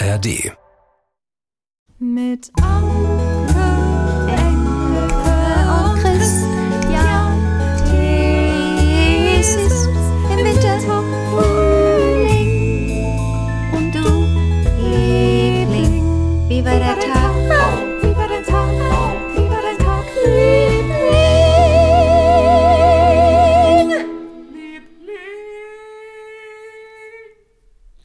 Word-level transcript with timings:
ARD. 0.00 0.56
Mit 1.98 2.52
Anke, 2.62 3.17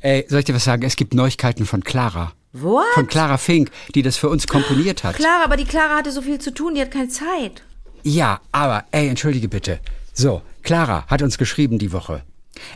Ey, 0.03 0.25
soll 0.27 0.39
ich 0.39 0.45
dir 0.45 0.53
was 0.53 0.65
sagen? 0.65 0.83
Es 0.83 0.95
gibt 0.97 1.13
Neuigkeiten 1.13 1.65
von 1.65 1.81
Clara. 1.83 2.33
What? 2.51 2.83
Von 2.93 3.07
Clara 3.07 3.37
Fink, 3.37 3.71
die 3.95 4.01
das 4.01 4.17
für 4.17 4.27
uns 4.29 4.47
komponiert 4.47 5.03
hat. 5.03 5.15
Clara, 5.15 5.45
aber 5.45 5.55
die 5.57 5.63
Clara 5.63 5.95
hatte 5.97 6.11
so 6.11 6.21
viel 6.21 6.39
zu 6.39 6.53
tun, 6.53 6.75
die 6.75 6.81
hat 6.81 6.91
keine 6.91 7.07
Zeit. 7.07 7.63
Ja, 8.03 8.41
aber, 8.51 8.83
ey, 8.91 9.07
entschuldige 9.07 9.47
bitte. 9.47 9.79
So, 10.13 10.41
Clara 10.61 11.05
hat 11.07 11.21
uns 11.21 11.37
geschrieben 11.37 11.79
die 11.79 11.93
Woche. 11.93 12.21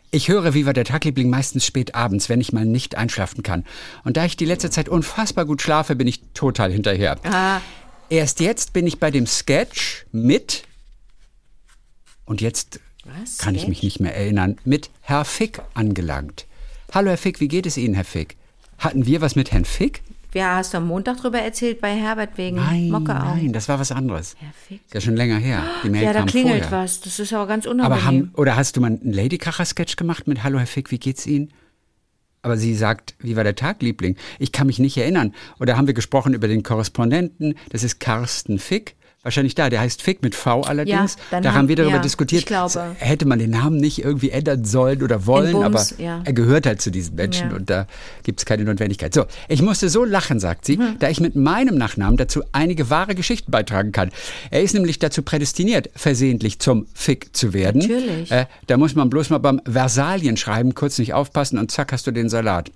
Ich 0.10 0.30
höre 0.30 0.54
Viva 0.54 0.72
der 0.72 0.86
Tagliebling 0.86 1.30
meistens 1.30 1.66
spät 1.66 1.94
abends, 1.96 2.30
wenn 2.30 2.40
ich 2.42 2.54
mal 2.54 2.66
nicht 2.66 2.96
einschlafen 2.96 3.44
kann. 3.44 3.66
Und 4.06 4.16
da 4.18 4.24
ich 4.26 4.38
die 4.38 4.46
letzte 4.46 4.70
Zeit 4.70 4.88
unfassbar 4.90 5.46
gut 5.46 5.62
schlafe, 5.62 5.96
bin 5.98 6.08
ich 6.08 6.22
total 6.34 6.72
hinterher. 6.72 7.18
Ah, 7.24 7.60
Erst 8.10 8.40
jetzt 8.40 8.72
bin 8.72 8.88
ich 8.88 9.00
bei 9.00 9.12
dem 9.12 9.28
Sketch 9.28 10.06
mit, 10.14 10.64
und 12.26 12.40
jetzt 12.40 12.80
Was? 13.04 13.38
kann 13.38 13.54
ich 13.54 13.62
Sketch? 13.64 13.70
mich 13.70 13.84
nicht 13.84 14.00
mehr 14.00 14.16
erinnern, 14.16 14.58
mit 14.64 14.90
Herr 15.02 15.26
Fick 15.26 15.62
angelangt. 15.74 16.46
Hallo 16.94 17.10
Herr 17.10 17.18
Fick, 17.18 17.40
wie 17.40 17.48
geht 17.48 17.66
es 17.66 17.78
Ihnen, 17.78 17.94
Herr 17.96 18.06
Fick? 18.06 18.38
Hatten 18.78 19.06
wir 19.06 19.22
was 19.22 19.36
mit 19.36 19.52
Herrn 19.52 19.66
Fick? 19.66 20.02
wer 20.34 20.56
hast 20.56 20.74
du 20.74 20.78
am 20.78 20.88
Montag 20.88 21.18
drüber 21.18 21.40
erzählt 21.40 21.82
bei 21.82 21.96
Herbert 21.96 22.38
wegen 22.38 22.58
Nein, 22.58 22.90
Mockeaugen? 22.92 23.24
nein, 23.46 23.54
das 23.54 23.68
war 23.70 23.80
was 23.80 23.92
anderes. 23.92 24.36
Herr 24.38 24.52
Fick. 24.68 24.82
Ist 24.86 24.94
ja 24.94 25.02
schon 25.02 25.16
länger 25.16 25.38
her. 25.38 25.64
Die 25.84 25.90
Mail 25.90 26.04
Ja, 26.04 26.14
da 26.14 26.24
klingelt 26.24 26.66
vorher. 26.66 26.84
was. 26.84 27.02
Das 27.02 27.18
ist 27.20 27.34
aber 27.34 27.48
ganz 27.48 27.66
Aber 27.66 27.74
unangenehm. 27.74 28.04
haben, 28.06 28.32
oder 28.36 28.56
hast 28.56 28.76
du 28.78 28.82
mal 28.82 28.88
einen 28.88 29.12
Ladykracher-Sketch 29.14 29.96
gemacht 29.96 30.28
mit 30.28 30.44
Hallo 30.44 30.60
Herr 30.60 30.68
Fick, 30.68 30.92
wie 30.92 31.00
geht's 31.00 31.26
Ihnen? 31.26 31.52
Aber 32.44 32.56
sie 32.56 32.76
sagt, 32.76 33.16
wie 33.20 33.36
war 33.36 33.44
der 33.44 33.56
Tag, 33.56 33.82
Liebling? 33.82 34.16
Ich 34.38 34.52
kann 34.52 34.68
mich 34.68 34.78
nicht 34.78 34.96
erinnern. 34.98 35.34
Oder 35.60 35.76
haben 35.76 35.88
wir 35.88 35.96
gesprochen 35.96 36.34
über 36.36 36.48
den 36.48 36.62
Korrespondenten? 36.62 37.56
Das 37.70 37.84
ist 37.84 38.00
Carsten 38.00 38.60
Fick. 38.60 38.96
Wahrscheinlich 39.24 39.56
da, 39.56 39.70
der 39.70 39.82
heißt 39.82 40.02
Fick 40.02 40.22
mit 40.24 40.36
V 40.36 40.62
allerdings. 40.62 41.16
Ja, 41.16 41.22
dann 41.32 41.44
da 41.44 41.54
haben- 41.54 41.68
wir 41.68 41.76
darüber 41.76 41.96
ja, 41.98 42.02
diskutiert, 42.02 42.42
ich 42.42 42.46
glaube. 42.46 42.96
hätte 42.98 43.26
man 43.28 43.40
den 43.40 43.50
Namen 43.50 43.76
nicht 43.78 44.02
irgendwie 44.02 44.30
ändern 44.30 44.64
sollen 44.64 45.04
oder 45.04 45.26
wollen, 45.26 45.52
Bums, 45.52 45.66
aber 45.94 46.02
ja. 46.02 46.22
er 46.24 46.32
gehört 46.34 46.66
halt 46.66 46.82
zu 46.82 46.92
diesen 46.92 47.16
Menschen 47.16 47.52
und 47.52 47.70
da 47.70 47.88
gibt 48.24 48.40
es 48.40 48.46
keine 48.46 48.64
Notwendigkeit. 48.64 49.14
So, 49.14 49.26
ich 49.50 49.62
musste 49.62 49.90
so 49.90 50.06
lachen, 50.06 50.40
sagt 50.40 50.64
sie, 50.66 50.78
Mhm. 50.78 51.00
da 51.00 51.10
ich 51.10 51.20
mit 51.20 51.36
meinem 51.36 51.76
Nachnamen 51.78 52.16
dazu 52.16 52.42
einige 52.54 52.90
wahre 52.90 53.16
Geschichten 53.16 53.52
beitragen 53.52 53.92
kann. 53.92 54.12
Er 54.50 54.62
ist 54.62 54.74
nämlich 54.74 54.98
dazu 55.00 55.24
prädestiniert, 55.24 55.90
versehentlich 55.96 56.60
zum 56.60 56.86
Fick 56.94 57.36
zu 57.36 57.54
werden. 57.54 57.82
Natürlich. 57.82 58.32
Äh, 58.32 58.46
da 58.68 58.78
muss 58.78 58.96
man 58.96 59.10
bloß 59.10 59.30
mal 59.32 59.40
beim 59.40 59.60
Versalien 59.70 60.38
schreiben, 60.38 60.74
kurz 60.74 61.00
nicht 61.00 61.14
aufpassen 61.14 61.58
und 61.60 61.70
zack 61.72 61.92
hast 61.92 62.08
du 62.08 62.12
den 62.12 62.30
Salat. 62.30 62.72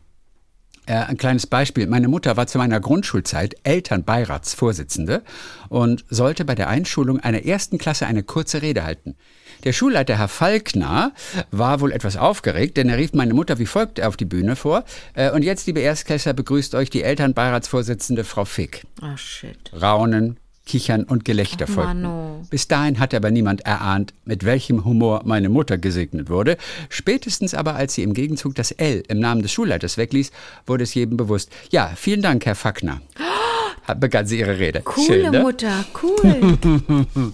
Äh, 0.88 0.94
ein 0.96 1.18
kleines 1.18 1.46
Beispiel. 1.46 1.86
Meine 1.88 2.08
Mutter 2.08 2.38
war 2.38 2.48
zu 2.48 2.58
meiner 2.58 2.80
Grundschulzeit 2.80 3.56
Elternbeiratsvorsitzende 3.64 5.22
und 5.70 6.04
sollte 6.10 6.44
bei 6.44 6.56
der 6.56 6.70
Einschulung 6.70 7.20
einer 7.20 7.46
ersten 7.46 7.78
Klasse 7.78 8.08
eine 8.08 8.24
kurze 8.24 8.62
Rede 8.62 8.84
halten. 8.84 9.16
Der 9.64 9.74
Schulleiter 9.74 10.18
Herr 10.18 10.28
Falkner 10.28 11.14
war 11.52 11.82
wohl 11.82 11.92
etwas 11.92 12.18
aufgeregt, 12.18 12.78
denn 12.78 12.90
er 12.90 12.98
rief 12.98 13.14
meine 13.14 13.36
Mutter 13.36 13.60
wie 13.60 13.68
folgt 13.68 14.02
auf 14.02 14.18
die 14.18 14.26
Bühne 14.26 14.56
vor. 14.56 14.84
Äh, 15.14 15.32
und 15.32 15.44
jetzt, 15.44 15.68
liebe 15.68 15.82
Erstklässler, 15.82 16.34
begrüßt 16.34 16.74
euch 16.74 16.90
die 16.90 17.04
Elternbeiratsvorsitzende 17.04 18.24
Frau 18.24 18.46
Fick. 18.46 18.84
Ah, 19.02 19.16
shit. 19.18 19.72
Raunen, 19.80 20.38
Kichern 20.66 21.04
und 21.04 21.26
Gelächter 21.26 21.66
Ach, 21.70 21.74
folgten. 21.74 22.02
Mano. 22.02 22.46
Bis 22.50 22.68
dahin 22.68 23.00
hat 23.00 23.14
aber 23.14 23.32
niemand 23.32 23.62
erahnt, 23.62 24.14
mit 24.26 24.46
welchem 24.46 24.86
Humor 24.86 25.22
meine 25.26 25.50
Mutter 25.50 25.78
gesegnet 25.78 26.30
wurde. 26.30 26.58
Spätestens 26.90 27.54
aber, 27.54 27.76
als 27.76 27.96
sie 27.96 28.04
im 28.04 28.14
Gegenzug 28.14 28.56
das 28.56 28.72
L 28.72 29.04
im 29.08 29.20
Namen 29.20 29.42
des 29.42 29.52
Schulleiters 29.52 29.98
wegließ, 29.98 30.32
wurde 30.66 30.84
es 30.84 30.94
jedem 30.94 31.18
bewusst. 31.18 31.52
Ja, 31.72 31.92
vielen 31.96 32.22
Dank, 32.22 32.46
Herr 32.46 32.56
Fackner. 32.56 33.02
Begann 34.00 34.28
sie 34.28 34.40
ihre 34.40 34.60
Rede. 34.60 34.82
Coole 34.82 35.06
Schön, 35.08 35.32
ne? 35.32 35.40
Mutter, 35.42 35.86
cool. 36.02 36.58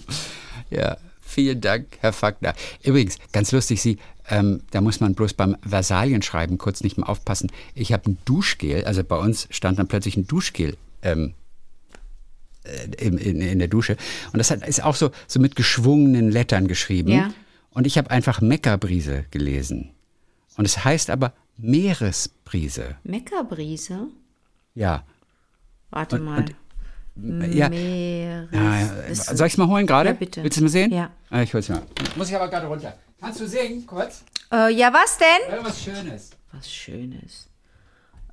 Ja, 0.70 0.98
vielen 1.20 1.60
Dank, 1.60 1.86
Herr 2.00 2.12
Fackner. 2.12 2.54
Übrigens, 2.82 3.16
ganz 3.32 3.52
lustig, 3.52 3.80
Sie, 3.80 3.98
ähm, 4.28 4.60
da 4.70 4.80
muss 4.80 5.00
man 5.00 5.14
bloß 5.14 5.34
beim 5.34 5.56
Versalien 5.66 6.22
schreiben 6.22 6.58
kurz 6.58 6.82
nicht 6.82 6.98
mehr 6.98 7.08
aufpassen. 7.08 7.50
Ich 7.74 7.92
habe 7.92 8.10
ein 8.10 8.18
Duschgel, 8.24 8.84
also 8.84 9.02
bei 9.02 9.16
uns 9.16 9.48
stand 9.50 9.78
dann 9.78 9.88
plötzlich 9.88 10.16
ein 10.16 10.26
Duschgel 10.26 10.76
ähm, 11.02 11.28
äh, 11.28 11.47
in, 12.98 13.18
in, 13.18 13.40
in 13.40 13.58
der 13.58 13.68
Dusche. 13.68 13.96
Und 14.32 14.38
das 14.38 14.50
hat, 14.50 14.66
ist 14.66 14.82
auch 14.82 14.94
so, 14.94 15.10
so 15.26 15.40
mit 15.40 15.56
geschwungenen 15.56 16.30
Lettern 16.30 16.68
geschrieben. 16.68 17.10
Ja. 17.12 17.30
Und 17.70 17.86
ich 17.86 17.96
habe 17.98 18.10
einfach 18.10 18.40
Meckerbrise 18.40 19.24
gelesen. 19.30 19.90
Und 20.56 20.64
es 20.64 20.84
heißt 20.84 21.10
aber 21.10 21.32
Meeresbrise. 21.56 22.96
Meckerbrise? 23.04 24.08
Ja. 24.74 25.04
Warte 25.90 26.16
Und- 26.16 26.24
mal. 26.24 26.44
und- 27.16 27.52
ja. 27.54 27.68
Meeres. 27.68 28.48
Ja, 28.52 29.34
Soll 29.36 29.46
ich 29.48 29.54
es 29.54 29.56
mal 29.58 29.66
holen 29.68 29.86
gerade? 29.86 30.10
Ja, 30.10 30.14
bitte. 30.14 30.42
Willst 30.44 30.56
du 30.56 30.60
es 30.60 30.62
mal 30.64 30.68
sehen? 30.80 30.92
Ja. 30.92 31.10
Ah, 31.30 31.42
Ich 31.42 31.52
hol's 31.54 31.68
mal. 31.68 31.82
Muss 32.16 32.28
ich 32.28 32.36
aber 32.36 32.48
gerade 32.48 32.66
runter. 32.66 32.94
Kannst 33.20 33.40
du 33.40 33.48
singen, 33.48 33.84
kurz? 33.86 34.22
Äh, 34.52 34.72
ja, 34.74 34.92
was 34.92 35.18
denn? 35.18 35.52
Irgendwas 35.52 35.82
Schönes. 35.82 36.30
Was 36.52 36.70
Schönes. 36.72 37.48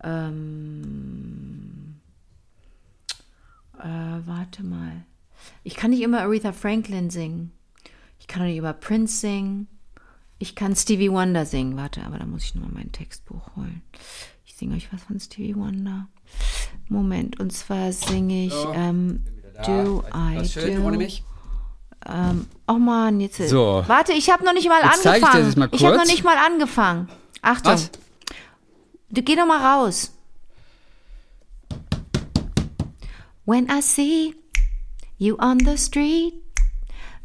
Ähm, 0.03 1.74
äh, 3.83 4.27
warte 4.27 4.63
mal. 4.63 5.05
Ich 5.63 5.75
kann 5.75 5.91
nicht 5.91 6.01
immer 6.01 6.21
Aretha 6.21 6.51
Franklin 6.51 7.09
singen. 7.09 7.51
Ich 8.19 8.27
kann 8.27 8.41
auch 8.41 8.47
nicht 8.47 8.57
immer 8.57 8.73
Prince 8.73 9.19
singen. 9.19 9.67
Ich 10.39 10.55
kann 10.55 10.75
Stevie 10.75 11.11
Wonder 11.11 11.45
singen. 11.45 11.77
Warte, 11.77 12.03
aber 12.03 12.17
da 12.17 12.25
muss 12.25 12.43
ich 12.43 12.55
nochmal 12.55 12.71
mein 12.73 12.91
Textbuch 12.91 13.55
holen. 13.55 13.81
Ich 14.45 14.55
singe 14.55 14.75
euch 14.75 14.91
was 14.91 15.03
von 15.03 15.19
Stevie 15.19 15.55
Wonder. 15.55 16.07
Moment, 16.89 17.39
und 17.39 17.51
zwar 17.53 17.91
singe 17.91 18.45
ich 18.45 18.53
ähm, 18.73 19.23
Do 19.65 20.03
I 20.13 20.37
Was 20.37 20.53
schön, 20.53 20.81
Do. 20.81 20.87
ohne 20.87 20.97
mich? 20.97 21.23
Oh 22.67 22.73
Mann, 22.73 23.19
jetzt. 23.19 23.37
So. 23.49 23.83
Warte, 23.87 24.13
ich 24.13 24.29
habe 24.29 24.45
noch 24.45 24.53
nicht 24.53 24.67
mal 24.67 24.79
Jetzt 24.83 25.05
ich 25.05 25.11
angefangen. 25.11 25.45
das 25.45 25.55
mal 25.55 25.69
ich 25.71 25.83
habe 25.85 25.97
noch 25.97 26.05
nicht 26.05 26.23
mal 26.23 26.37
angefangen. 26.37 27.09
Achtung. 27.41 27.73
Was? 27.73 27.89
Du 29.09 29.23
geh 29.23 29.35
doch 29.35 29.47
mal 29.47 29.79
raus. 29.79 30.11
When 33.45 33.69
I 33.69 33.79
see 33.79 34.33
you 35.17 35.35
on 35.39 35.59
the 35.59 35.77
street, 35.77 36.33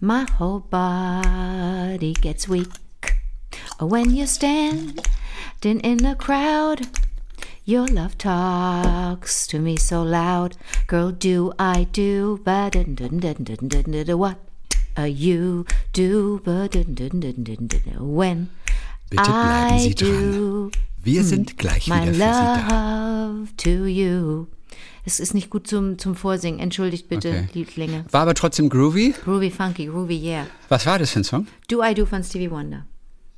my 0.00 0.26
whole 0.38 0.60
body 0.60 2.12
gets 2.14 2.47
weak. 2.48 2.69
When 3.81 4.14
you 4.14 4.26
stand 4.26 5.00
in 5.62 6.04
a 6.04 6.14
crowd, 6.14 6.86
your 7.64 7.86
love 7.86 8.19
talks 8.19 9.47
to 9.48 9.59
me 9.59 9.76
so 9.76 10.03
loud. 10.03 10.56
Girl, 10.86 11.10
do 11.10 11.53
I 11.59 11.84
do 11.92 12.41
but 12.44 12.72
dun 12.75 12.94
dun 12.94 13.19
dun 13.20 13.44
dun 13.44 13.69
dun 13.69 14.04
dun 14.04 14.19
what 14.19 14.38
uh, 14.98 15.03
you 15.04 15.64
do 15.92 16.41
but 16.44 16.72
dun 16.72 16.94
dun 16.94 17.20
dun 17.20 17.44
dun 17.44 17.66
dun 17.69 18.14
when 18.14 18.48
Bitte 19.10 19.22
bleiben 19.25 19.72
I 19.75 19.78
Sie 19.88 19.94
dran. 19.94 20.09
do 20.10 20.70
Wir 21.03 21.25
sind 21.25 21.56
gleich 21.56 21.88
my 21.88 22.06
für 22.06 22.12
Sie 22.14 22.19
da. 22.20 22.69
love 22.69 23.56
to 23.56 23.86
you. 23.86 24.48
Es 25.04 25.18
ist 25.20 25.34
nicht 25.34 25.50
gut 25.50 25.66
zum, 25.66 25.98
zum 25.98 26.14
Vorsingen. 26.14 26.60
Entschuldigt 26.60 27.08
bitte, 27.08 27.28
Okay. 27.30 27.48
Lieblinge. 27.54 28.04
War 28.10 28.22
aber 28.22 28.34
trotzdem 28.34 28.68
groovy. 28.68 29.14
Groovy, 29.24 29.50
funky, 29.50 29.86
groovy, 29.86 30.18
yeah. 30.18 30.46
Was 30.68 30.84
war 30.86 30.98
das 30.98 31.10
für 31.10 31.20
ein 31.20 31.24
Song? 31.24 31.46
Do 31.68 31.82
I 31.82 31.94
Do 31.94 32.04
von 32.06 32.22
Stevie 32.22 32.50
Wonder. 32.50 32.86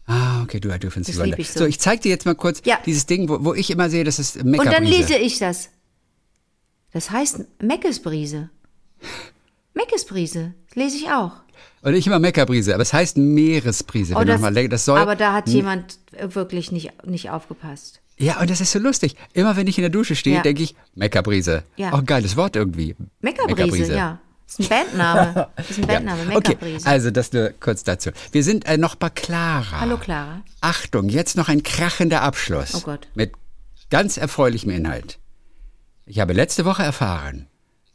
Ah, 0.07 0.43
okay, 0.43 0.59
du, 0.59 0.69
du 0.69 0.91
findest 0.91 1.11
Das 1.11 1.15
die 1.17 1.31
Wonder. 1.31 1.39
ich 1.39 1.51
so. 1.51 1.61
So, 1.61 1.67
ich 1.67 1.79
zeig 1.79 2.01
dir 2.03 2.09
jetzt 2.11 2.27
mal 2.27 2.35
kurz 2.35 2.61
Ja. 2.65 2.79
dieses 2.85 3.07
Ding, 3.07 3.29
wo, 3.29 3.45
wo 3.45 3.55
ich 3.55 3.71
immer 3.71 3.89
sehe, 3.89 4.03
das 4.05 4.19
ist 4.19 4.37
Und 4.43 4.53
dann 4.67 4.85
lese 4.85 5.15
ich 5.17 5.39
das. 5.39 5.71
Das 6.93 7.11
heißt 7.11 7.41
Meckesbrise. 7.63 8.51
Meckesbrise. 9.75 10.55
Das 10.69 10.77
lese 10.77 10.97
ich 10.97 11.11
auch. 11.11 11.33
Und 11.83 11.95
ich 11.95 12.07
immer 12.07 12.19
Meckerbrise, 12.19 12.75
aber 12.75 12.83
es 12.83 12.93
heißt 12.93 13.17
Meeresbrise. 13.17 14.15
Oh, 14.15 14.21
wenn 14.21 14.27
das, 14.27 14.41
mal, 14.41 14.69
das 14.69 14.85
soll, 14.85 14.99
aber 14.99 15.17
da 15.17 15.33
hat 15.33 15.49
jemand 15.49 15.99
wirklich 16.21 16.71
nicht, 16.71 17.05
nicht 17.07 17.31
aufgepasst. 17.31 18.01
Ja, 18.19 18.41
und 18.41 18.51
das 18.51 18.61
ist 18.61 18.73
so 18.73 18.79
lustig. 18.79 19.17
Immer 19.33 19.57
wenn 19.57 19.67
ich 19.67 19.79
in 19.79 19.83
der 19.83 19.91
Dusche 19.91 20.15
stehe, 20.17 20.37
Ja. 20.37 20.43
denke 20.43 20.63
ich, 20.63 20.75
Meckerbrise. 20.95 21.65
Ja. 21.77 21.93
Auch 21.93 21.99
ein 21.99 22.07
geiles 22.07 22.37
Wort 22.37 22.57
irgendwie. 22.57 22.95
Meckerbrise, 23.21 23.95
ja. 23.95 24.21
Das 24.47 24.59
ist 24.59 24.71
ein 24.73 24.85
Bandname. 24.87 25.49
Das 25.57 25.71
ist 25.71 25.79
ein 25.79 25.87
Bandname, 25.87 26.21
Okay, 26.37 26.51
Meckerbrise. 26.53 26.87
also 26.87 27.11
das 27.11 27.33
nur 27.33 27.51
kurz 27.59 27.85
dazu. 27.85 28.11
Wir 28.33 28.45
sind 28.45 28.67
äh, 28.67 28.77
noch 28.77 28.95
bei 28.97 29.09
Clara. 29.09 29.81
Hallo 29.81 29.97
Clara. 29.97 30.43
Achtung, 30.61 31.09
jetzt 31.09 31.37
noch 31.37 31.49
ein 31.49 31.63
krachender 31.63 32.23
Abschluss. 32.23 32.75
Oh 32.75 32.81
Gott. 32.81 33.09
Mit 33.15 33.33
ganz 33.91 34.17
erfreulichem 34.19 34.71
Inhalt. 34.71 35.19
Ich 36.05 36.21
habe 36.21 36.33
letzte 36.35 36.65
Woche 36.65 36.83
erfahren, 36.83 37.47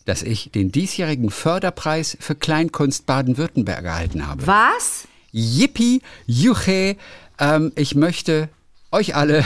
dass 0.05 0.23
ich 0.23 0.51
den 0.51 0.71
diesjährigen 0.71 1.29
Förderpreis 1.29 2.17
für 2.19 2.33
Kleinkunst 2.35 3.05
Baden-Württemberg 3.05 3.83
erhalten 3.85 4.25
habe. 4.25 4.47
Was? 4.47 5.07
Yippie, 5.31 6.01
Juche, 6.25 6.95
ähm, 7.37 7.71
ich 7.75 7.93
möchte 7.95 8.49
euch 8.91 9.15
alle, 9.15 9.45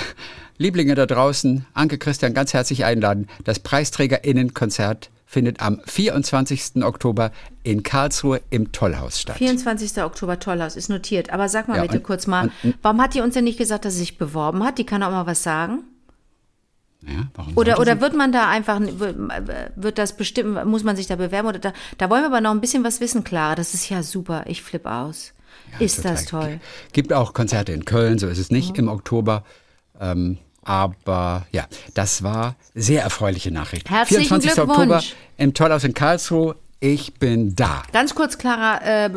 Lieblinge 0.62 0.96
da 0.96 1.06
draußen, 1.06 1.66
Anke 1.74 1.98
Christian 1.98 2.34
ganz 2.34 2.54
herzlich 2.54 2.86
einladen. 2.86 3.28
Das 3.44 3.60
Preisträgerinnenkonzert 3.60 5.10
findet 5.25 5.62
am 5.62 5.81
24. 5.86 6.84
Oktober 6.84 7.31
in 7.63 7.84
Karlsruhe 7.84 8.42
im 8.50 8.72
Tollhaus 8.72 9.19
statt. 9.19 9.38
24. 9.38 10.04
Oktober 10.04 10.40
Tollhaus 10.40 10.75
ist 10.75 10.90
notiert. 10.90 11.31
Aber 11.31 11.48
sag 11.50 11.68
mal 11.68 11.78
Ja, 11.78 11.84
bitte 11.84 11.98
und- 11.98 12.04
kurz 12.04 12.28
mal, 12.28 12.52
und- 12.63 12.75
warum 12.81 13.02
hat 13.02 13.13
die 13.13 13.22
uns 13.22 13.34
denn 13.34 13.46
nicht 13.46 13.58
gesagt, 13.58 13.86
dass 13.86 13.94
sie 13.94 14.00
sich 14.00 14.18
beworben 14.18 14.63
hat? 14.63 14.78
Die 14.78 14.86
kann 14.86 15.02
auch 15.04 15.12
mal 15.12 15.25
was 15.25 15.42
sagen. 15.44 15.80
Ja, 17.08 17.28
warum 17.34 17.58
Oder, 17.58 17.80
oder 17.80 18.00
wird 18.00 18.16
man 18.16 18.31
da 18.31 18.48
einfach, 18.50 18.80
wird 19.75 19.98
das 19.98 20.16
bestimmen, 20.16 20.68
muss 20.69 20.84
man 20.84 20.96
sich 20.96 21.08
da 21.08 21.16
bewerben? 21.16 21.48
Oder 21.48 21.58
da, 21.60 21.74
da 21.98 22.10
wollen 22.12 22.22
wir 22.22 22.28
aber 22.28 22.42
noch 22.42 22.52
ein 22.52 22.62
bisschen 22.62 22.84
was 22.84 23.00
wissen, 23.00 23.24
Clara. 23.24 23.56
Das 23.56 23.74
ist 23.74 23.90
ja 23.90 24.04
super. 24.04 24.44
Ich 24.48 24.62
flippe 24.62 24.92
aus. 24.92 25.34
ist 25.80 25.96
Total. 25.98 26.12
das 26.12 26.25
toll. 26.25 26.60
Gibt 26.94 27.12
auch 27.13 27.34
Konzerte 27.34 27.72
in 27.72 27.86
Köln, 27.86 28.19
so 28.19 28.28
ist 28.28 28.38
es 28.38 28.52
nicht 28.52 28.78
im 28.78 28.88
Oktober. 28.90 29.44
Ähm, 30.00 30.38
aber 30.63 31.46
ja, 31.52 31.66
das 31.94 32.24
war 32.24 32.56
sehr 32.75 33.04
erfreuliche 33.04 33.52
Nachricht. 33.52 33.90
Herzlichen 33.90 34.28
24. 34.42 34.54
Glückwunsch. 34.54 34.80
Oktober 34.80 35.04
im 35.38 35.54
Tollhaus 35.54 35.84
in 35.84 35.94
Karlsruhe. 35.94 36.56
Ich 36.84 37.13
bin 37.19 37.54
da. 37.56 37.84
Ganz 37.94 38.16
kurz, 38.16 38.40
Clara, 38.40 38.80
äh, 39.06 39.10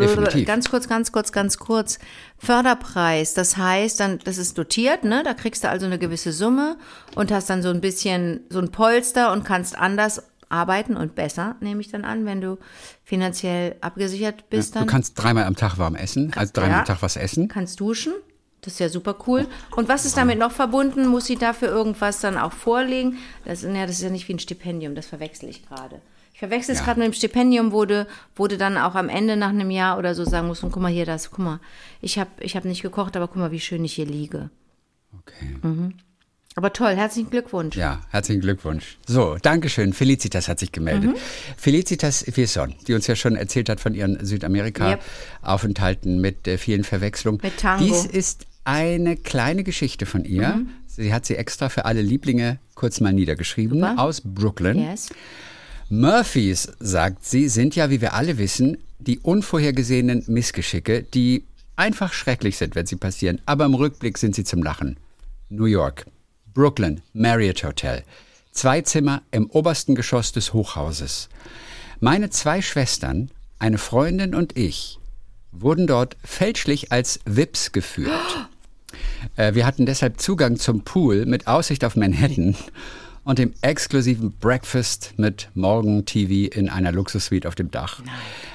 ganz 0.45 0.69
kurz, 0.69 0.87
ganz 0.87 1.13
kurz, 1.13 1.33
ganz 1.33 1.57
kurz. 1.57 1.99
Förderpreis, 2.37 3.33
das 3.33 3.57
heißt, 3.57 3.99
dann, 4.01 4.19
das 4.25 4.37
ist 4.37 4.59
dotiert, 4.59 5.05
ne? 5.05 5.23
Da 5.25 5.33
kriegst 5.33 5.65
du 5.65 5.71
also 5.71 5.87
eine 5.87 5.99
gewisse 5.99 6.33
Summe 6.33 6.77
und 7.15 7.33
hast 7.33 7.49
dann 7.49 7.63
so 7.63 7.71
ein 7.71 7.81
bisschen 7.81 8.41
so 8.51 8.59
ein 8.59 8.71
Polster 8.71 9.33
und 9.33 9.45
kannst 9.45 9.79
anders 9.79 10.23
arbeiten 10.51 10.95
und 10.95 11.15
besser, 11.15 11.57
nehme 11.61 11.81
ich 11.81 11.91
dann 11.91 12.05
an, 12.05 12.27
wenn 12.27 12.43
du 12.43 12.59
finanziell 13.03 13.77
abgesichert 13.81 14.51
bist 14.51 14.75
Du 14.75 14.81
dann. 14.81 14.89
kannst 14.89 15.15
dreimal 15.15 15.45
am 15.45 15.57
Tag 15.57 15.79
warm 15.79 15.97
essen, 15.97 16.33
also 16.37 16.53
dreimal 16.53 16.71
Ja. 16.73 16.79
am 16.81 16.85
Tag 16.85 17.01
was 17.03 17.17
essen. 17.17 17.49
kannst 17.49 17.81
duschen. 17.81 18.13
Das 18.65 18.75
ist 18.75 18.79
ja 18.81 18.89
super 18.89 19.15
cool. 19.27 19.47
Und 19.77 19.89
was 19.89 20.05
ist 20.07 20.17
damit 20.17 20.39
noch 20.39 20.53
verbunden? 20.53 21.07
Muss 21.07 21.27
sie 21.27 21.37
dafür 21.37 21.69
irgendwas 21.69 22.21
dann 22.21 22.39
auch 22.39 22.53
vorlegen? 22.53 23.19
Das, 23.45 23.63
ja, 23.63 23.87
das 23.87 23.97
ist 23.97 24.03
ja 24.03 24.11
nicht 24.11 24.27
wie 24.29 24.35
ein 24.35 24.39
Stipendium, 24.39 24.95
das 24.95 25.07
verwechsel 25.07 25.49
ich 25.51 25.67
gerade. 25.69 26.01
Ich 26.33 26.39
verwechsel 26.39 26.73
es 26.73 26.79
Ja. 26.81 26.87
gerade 26.87 26.99
mit 27.01 27.07
dem 27.07 27.13
Stipendium, 27.13 27.73
wo 27.73 27.85
du 27.85 28.07
dann 28.59 28.77
auch 28.79 28.95
am 28.95 29.09
Ende 29.09 29.37
nach 29.37 29.51
einem 29.51 29.71
Jahr 29.71 29.99
oder 29.99 30.15
so 30.15 30.25
sagen 30.25 30.47
musst, 30.49 30.65
und 30.65 30.73
guck 30.73 30.83
mal 30.83 30.91
hier, 30.91 31.07
das, 31.07 31.31
guck 31.31 31.41
mal, 31.41 31.61
ich 32.01 32.19
habe 32.19 32.31
ich 32.41 32.57
hab 32.57 32.65
nicht 32.65 32.83
gekocht, 32.83 33.17
aber 33.17 33.29
guck 33.29 33.37
mal, 33.37 33.53
wie 33.53 33.61
schön 33.61 33.85
ich 33.85 33.93
hier 33.93 34.07
liege. 34.07 34.51
Okay. 35.21 35.57
Aber 36.57 36.73
toll, 36.73 36.95
herzlichen 36.95 37.31
Glückwunsch. 37.31 37.77
Ja, 37.77 38.01
herzlichen 38.11 38.41
Glückwunsch. 38.41 38.99
So, 39.07 39.37
Dankeschön. 39.43 39.93
Felicitas 39.93 40.47
hat 40.49 40.59
sich 40.61 40.71
gemeldet. 40.73 41.11
Mhm. 41.11 41.17
Felicitas 41.57 42.25
Vierson, 42.33 42.75
die 42.87 42.95
uns 42.95 43.07
ja 43.09 43.17
schon 43.17 43.35
erzählt 43.37 43.69
hat 43.69 43.81
von 43.81 43.93
ihren 43.95 44.25
Südamerika-Aufenthalten 44.25 46.21
mit 46.21 46.47
äh, 46.47 46.59
vielen 46.59 46.85
Verwechslungen. 46.85 47.41
Mit 47.43 47.59
Tango. 47.59 47.85
Dies 47.85 48.07
ist 48.07 48.47
eine 48.65 49.17
kleine 49.17 49.65
Geschichte 49.65 50.07
von 50.07 50.25
ihr. 50.25 50.57
Mhm. 50.57 50.69
Sie 50.87 51.13
hat 51.13 51.27
sie 51.27 51.37
extra 51.37 51.69
für 51.69 51.85
alle 51.85 52.03
Lieblinge 52.03 52.59
kurz 52.75 53.01
mal 53.01 53.13
niedergeschrieben 53.13 53.81
Super. 53.81 53.99
aus 53.99 54.23
Brooklyn. 54.25 54.79
Yes. 54.79 55.11
Murphys, 55.91 56.73
sagt 56.81 57.25
sie, 57.25 57.49
sind 57.49 57.77
ja, 57.77 57.91
wie 57.91 58.01
wir 58.01 58.15
alle 58.15 58.39
wissen, 58.39 58.79
die 58.99 59.19
unvorhergesehenen 59.19 60.25
Missgeschicke, 60.27 61.03
die 61.03 61.45
einfach 61.77 62.13
schrecklich 62.13 62.57
sind, 62.57 62.75
wenn 62.75 62.87
sie 62.87 62.97
passieren. 62.97 63.41
Aber 63.47 63.65
im 63.65 63.75
Rückblick 63.75 64.19
sind 64.19 64.35
sie 64.35 64.45
zum 64.45 64.63
Lachen. 64.63 64.97
New 65.51 65.67
York, 65.67 66.07
Brooklyn, 66.55 67.03
Marriott 67.13 67.63
Hotel. 67.65 68.03
Zwei 68.51 68.81
Zimmer 68.83 69.23
im 69.31 69.51
obersten 69.51 69.95
Geschoss 69.95 70.33
des 70.33 70.53
Hochhauses. 70.53 71.29
Meine 72.01 72.31
zwei 72.31 72.63
Schwestern, 72.63 73.31
eine 73.59 73.79
Freundin 73.79 74.35
und 74.35 74.57
ich, 74.57 74.99
wurden 75.53 75.87
dort 75.87 76.17
fälschlich 76.25 76.93
als 76.93 77.21
Vips 77.25 77.73
geführt. 77.73 78.49
Äh, 79.37 79.55
Wir 79.55 79.67
hatten 79.67 79.87
deshalb 79.87 80.21
Zugang 80.21 80.57
zum 80.57 80.83
Pool 80.83 81.27
mit 81.27 81.47
Aussicht 81.47 81.85
auf 81.85 81.97
Manhattan 81.97 82.55
und 83.25 83.39
dem 83.39 83.53
exklusiven 83.63 84.33
Breakfast 84.33 85.15
mit 85.17 85.49
Morgen-TV 85.55 86.55
in 86.55 86.69
einer 86.69 86.93
Luxussuite 86.93 87.49
auf 87.49 87.55
dem 87.55 87.71
Dach. 87.71 88.03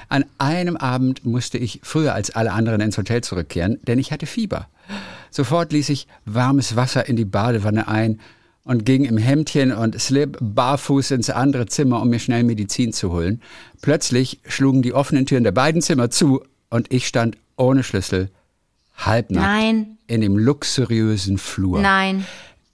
An 0.08 0.24
einem 0.38 0.76
Abend 0.76 1.24
musste 1.26 1.58
ich 1.58 1.80
früher 1.82 2.14
als 2.14 2.30
alle 2.30 2.52
anderen 2.52 2.80
ins 2.80 2.96
Hotel 2.96 3.22
zurückkehren, 3.22 3.78
denn 3.86 3.98
ich 3.98 4.12
hatte 4.12 4.26
Fieber. 4.26 4.68
Sofort 5.30 5.72
ließ 5.72 5.88
ich 5.90 6.06
warmes 6.24 6.76
Wasser 6.76 7.08
in 7.08 7.16
die 7.16 7.24
Badewanne 7.24 7.88
ein 7.88 8.20
und 8.64 8.84
ging 8.84 9.04
im 9.04 9.16
Hemdchen 9.16 9.72
und 9.72 10.00
Slip 10.00 10.36
barfuß 10.40 11.12
ins 11.12 11.30
andere 11.30 11.66
Zimmer, 11.66 12.00
um 12.00 12.10
mir 12.10 12.18
schnell 12.18 12.44
Medizin 12.44 12.92
zu 12.92 13.12
holen. 13.12 13.40
Plötzlich 13.80 14.40
schlugen 14.46 14.82
die 14.82 14.92
offenen 14.92 15.26
Türen 15.26 15.44
der 15.44 15.52
beiden 15.52 15.82
Zimmer 15.82 16.10
zu 16.10 16.42
und 16.68 16.92
ich 16.92 17.06
stand 17.06 17.36
ohne 17.56 17.82
Schlüssel, 17.82 18.30
halbnackt, 18.96 19.46
Nein. 19.46 19.98
in 20.06 20.20
dem 20.20 20.36
luxuriösen 20.36 21.38
Flur. 21.38 21.80
Nein. 21.80 22.24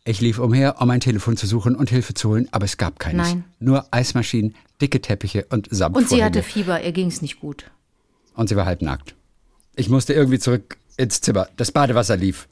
Ich 0.04 0.20
lief 0.20 0.38
umher, 0.38 0.80
um 0.80 0.86
mein 0.88 1.00
Telefon 1.00 1.36
zu 1.36 1.46
suchen 1.46 1.74
und 1.74 1.90
Hilfe 1.90 2.14
zu 2.14 2.28
holen, 2.28 2.48
aber 2.52 2.64
es 2.64 2.76
gab 2.76 2.98
keines. 3.00 3.26
Nein. 3.28 3.44
Nur 3.58 3.86
Eismaschinen, 3.90 4.54
dicke 4.80 5.00
Teppiche 5.00 5.46
und 5.50 5.68
Und 5.68 5.76
Samtvorhänge. 5.76 6.08
sie 6.08 6.24
hatte 6.24 6.42
Fieber, 6.42 6.82
ihr 6.82 6.92
ging 6.92 7.08
es 7.08 7.22
nicht 7.22 7.40
gut. 7.40 7.64
Und 8.34 8.48
sie 8.48 8.56
war 8.56 8.66
halbnackt. 8.66 9.14
Ich 9.74 9.88
musste 9.88 10.12
irgendwie 10.14 10.38
zurück 10.38 10.76
ins 10.96 11.20
Zimmer. 11.20 11.48
Das 11.56 11.72
Badewasser 11.72 12.16
lief. 12.16 12.48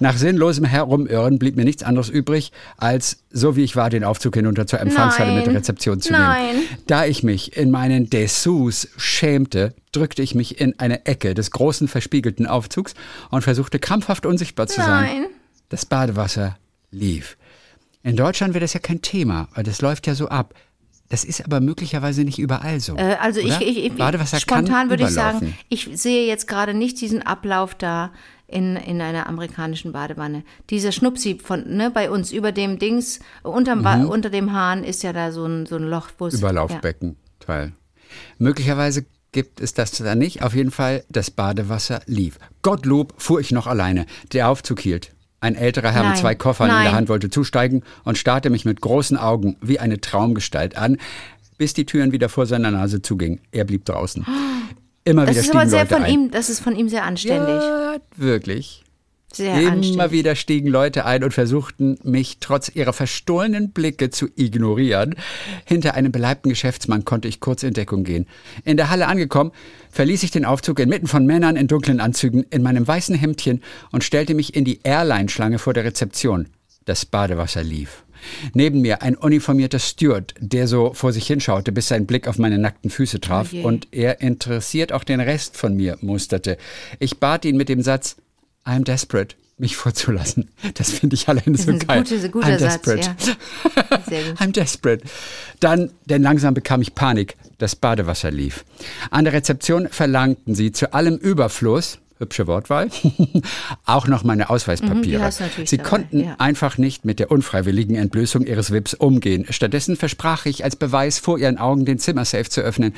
Nach 0.00 0.16
sinnlosem 0.16 0.64
Herumirren 0.64 1.38
blieb 1.38 1.56
mir 1.56 1.64
nichts 1.64 1.82
anderes 1.82 2.08
übrig, 2.08 2.52
als, 2.76 3.24
so 3.30 3.56
wie 3.56 3.64
ich 3.64 3.76
war, 3.76 3.90
den 3.90 4.04
Aufzug 4.04 4.34
hinunter 4.34 4.66
zur 4.66 4.80
Empfangshalle 4.80 5.32
mit 5.32 5.42
der 5.42 5.52
Nein. 5.52 5.56
Rezeption 5.56 6.00
zu 6.00 6.12
Nein. 6.12 6.46
nehmen. 6.46 6.62
Da 6.86 7.04
ich 7.04 7.22
mich 7.22 7.56
in 7.56 7.70
meinen 7.70 8.08
Dessous 8.08 8.88
schämte, 8.96 9.74
drückte 9.92 10.22
ich 10.22 10.34
mich 10.34 10.60
in 10.60 10.78
eine 10.78 11.06
Ecke 11.06 11.34
des 11.34 11.50
großen 11.50 11.88
verspiegelten 11.88 12.46
Aufzugs 12.46 12.94
und 13.30 13.42
versuchte 13.42 13.78
krampfhaft 13.78 14.24
unsichtbar 14.26 14.66
zu 14.66 14.80
sein. 14.80 15.04
Nein. 15.04 15.26
Das 15.68 15.84
Badewasser 15.86 16.56
lief. 16.90 17.36
In 18.02 18.16
Deutschland 18.16 18.54
wäre 18.54 18.62
das 18.62 18.72
ja 18.72 18.80
kein 18.80 19.02
Thema, 19.02 19.48
weil 19.54 19.64
das 19.64 19.80
läuft 19.80 20.06
ja 20.06 20.14
so 20.14 20.28
ab. 20.28 20.54
Das 21.12 21.24
ist 21.24 21.44
aber 21.44 21.60
möglicherweise 21.60 22.24
nicht 22.24 22.38
überall 22.38 22.80
so. 22.80 22.96
Äh, 22.96 23.16
also 23.20 23.38
ich, 23.38 23.60
ich, 23.60 23.84
ich 23.84 23.92
Badewasser 23.92 24.40
spontan 24.40 24.88
würde 24.88 25.02
ich 25.04 25.10
sagen, 25.10 25.54
ich 25.68 25.90
sehe 25.92 26.26
jetzt 26.26 26.48
gerade 26.48 26.72
nicht 26.72 26.98
diesen 27.02 27.20
Ablauf 27.20 27.74
da 27.74 28.12
in, 28.46 28.76
in 28.76 28.98
einer 29.02 29.26
amerikanischen 29.26 29.92
Badewanne. 29.92 30.42
Dieser 30.70 30.90
Schnupsi 30.90 31.38
von 31.42 31.64
ne, 31.68 31.90
bei 31.90 32.10
uns 32.10 32.32
über 32.32 32.50
dem 32.50 32.78
Dings 32.78 33.20
unterm, 33.42 33.82
Ba- 33.82 34.04
unter 34.04 34.30
dem 34.30 34.54
Hahn 34.54 34.84
ist 34.84 35.02
ja 35.02 35.12
da 35.12 35.32
so 35.32 35.44
ein, 35.44 35.66
so 35.66 35.76
ein 35.76 35.82
Loch, 35.82 36.08
wo 36.16 36.28
es 36.28 36.34
Überlaufbecken 36.38 37.16
Teil. 37.40 37.72
Möglicherweise 38.38 39.04
gibt 39.32 39.60
es 39.60 39.74
das 39.74 39.92
da 39.92 40.14
nicht. 40.14 40.42
Auf 40.42 40.54
jeden 40.54 40.70
Fall, 40.70 41.04
das 41.10 41.30
Badewasser 41.30 42.00
lief. 42.06 42.38
Gottlob 42.62 43.12
fuhr 43.18 43.40
ich 43.40 43.50
noch 43.52 43.66
alleine. 43.66 44.06
Der 44.32 44.48
Aufzug 44.48 44.80
hielt. 44.80 45.12
Ein 45.42 45.56
älterer 45.56 45.90
Herr 45.90 46.02
mit 46.04 46.12
Nein. 46.12 46.20
zwei 46.20 46.34
Koffern 46.36 46.68
in 46.68 46.74
der 46.76 46.84
Nein. 46.84 46.94
Hand 46.94 47.08
wollte 47.08 47.28
zusteigen 47.28 47.82
und 48.04 48.16
starrte 48.16 48.48
mich 48.48 48.64
mit 48.64 48.80
großen 48.80 49.16
Augen 49.16 49.56
wie 49.60 49.80
eine 49.80 50.00
Traumgestalt 50.00 50.76
an, 50.76 50.98
bis 51.58 51.74
die 51.74 51.84
Türen 51.84 52.12
wieder 52.12 52.28
vor 52.28 52.46
seiner 52.46 52.70
Nase 52.70 53.02
zugingen. 53.02 53.40
Er 53.50 53.64
blieb 53.64 53.84
draußen. 53.84 54.24
Immer. 55.04 55.26
Das 55.26 55.34
wieder 55.34 55.40
ist 55.40 55.50
aber 55.50 55.66
sehr 55.68 55.80
Leute 55.80 55.94
von 55.94 56.04
ein. 56.04 56.12
ihm, 56.12 56.30
das 56.30 56.48
ist 56.48 56.60
von 56.60 56.76
ihm 56.76 56.88
sehr 56.88 57.02
anständig. 57.04 57.60
Ja, 57.60 57.96
wirklich. 58.16 58.81
Sehr 59.32 59.58
Immer 59.60 60.10
wieder 60.10 60.34
stiegen 60.36 60.68
Leute 60.68 61.04
ein 61.04 61.24
und 61.24 61.32
versuchten, 61.32 61.98
mich 62.02 62.38
trotz 62.40 62.70
ihrer 62.74 62.92
verstohlenen 62.92 63.70
Blicke 63.70 64.10
zu 64.10 64.28
ignorieren. 64.36 65.14
Hinter 65.64 65.94
einem 65.94 66.12
beleibten 66.12 66.50
Geschäftsmann 66.50 67.04
konnte 67.04 67.28
ich 67.28 67.40
kurz 67.40 67.62
in 67.62 67.74
Deckung 67.74 68.04
gehen. 68.04 68.26
In 68.64 68.76
der 68.76 68.90
Halle 68.90 69.06
angekommen, 69.08 69.52
verließ 69.90 70.22
ich 70.22 70.30
den 70.30 70.44
Aufzug 70.44 70.78
inmitten 70.80 71.06
von 71.06 71.26
Männern 71.26 71.56
in 71.56 71.68
dunklen 71.68 72.00
Anzügen 72.00 72.44
in 72.50 72.62
meinem 72.62 72.86
weißen 72.86 73.14
Hemdchen 73.14 73.62
und 73.90 74.04
stellte 74.04 74.34
mich 74.34 74.54
in 74.54 74.64
die 74.64 74.80
Airline-Schlange 74.82 75.58
vor 75.58 75.72
der 75.72 75.84
Rezeption. 75.84 76.48
Das 76.84 77.06
Badewasser 77.06 77.62
lief. 77.62 78.04
Neben 78.54 78.80
mir 78.82 79.02
ein 79.02 79.16
uniformierter 79.16 79.78
Steward, 79.78 80.34
der 80.38 80.68
so 80.68 80.92
vor 80.94 81.12
sich 81.12 81.26
hinschaute, 81.26 81.72
bis 81.72 81.88
sein 81.88 82.06
Blick 82.06 82.28
auf 82.28 82.38
meine 82.38 82.58
nackten 82.58 82.90
Füße 82.90 83.20
traf 83.20 83.48
Oh 83.52 83.56
je. 83.56 83.62
und 83.64 83.88
er 83.90 84.20
interessiert 84.20 84.92
auch 84.92 85.04
den 85.04 85.20
Rest 85.20 85.56
von 85.56 85.76
mir 85.76 85.98
musterte. 86.00 86.56
Ich 86.98 87.18
bat 87.18 87.44
ihn 87.44 87.56
mit 87.56 87.68
dem 87.68 87.82
Satz, 87.82 88.16
I'm 88.66 88.84
desperate, 88.84 89.34
mich 89.58 89.76
vorzulassen. 89.76 90.50
Das 90.74 90.90
finde 90.90 91.14
ich 91.14 91.28
alleine 91.28 91.56
so 91.58 91.72
geil. 91.76 92.02
gute- 92.02 92.28
guter 92.30 92.46
I'm 92.48 92.58
Satz, 92.58 92.82
desperate. 92.82 93.10
Sehr 94.08 94.22
gut. 94.24 94.40
I'm 94.40 94.52
desperate. 94.52 95.04
Dann, 95.60 95.90
denn 96.06 96.22
langsam 96.22 96.54
bekam 96.54 96.80
ich 96.82 96.94
Panik. 96.94 97.36
Das 97.58 97.76
Badewasser 97.76 98.30
lief. 98.30 98.64
An 99.10 99.24
der 99.24 99.32
Rezeption 99.34 99.88
verlangten 99.88 100.54
sie 100.54 100.72
zu 100.72 100.92
allem 100.94 101.16
Überfluss, 101.16 101.98
hübsche 102.18 102.46
Wortwahl, 102.48 102.88
auch 103.86 104.06
noch 104.08 104.24
meine 104.24 104.44
Mhm, 104.44 104.50
Ausweispapiere. 104.50 105.22
natürlich 105.22 105.70
sie 105.70 105.76
dabei, 105.76 105.88
konnten 105.90 106.20
ja. 106.20 106.34
einfach 106.38 106.78
nicht 106.78 107.04
mit 107.04 107.18
der 107.18 107.30
unfreiwilligen 107.30 107.94
Entblößung 107.96 108.44
ihres 108.46 108.70
Wips 108.70 108.94
umgehen. 108.94 109.44
Stattdessen 109.50 109.96
versprach 109.96 110.46
ich 110.46 110.64
als 110.64 110.76
Beweis 110.76 111.18
vor 111.18 111.38
ihren 111.38 111.58
Augen 111.58 111.84
den 111.84 111.98
Zimmersafe 111.98 112.48
zu 112.48 112.60
öffnen. 112.62 112.94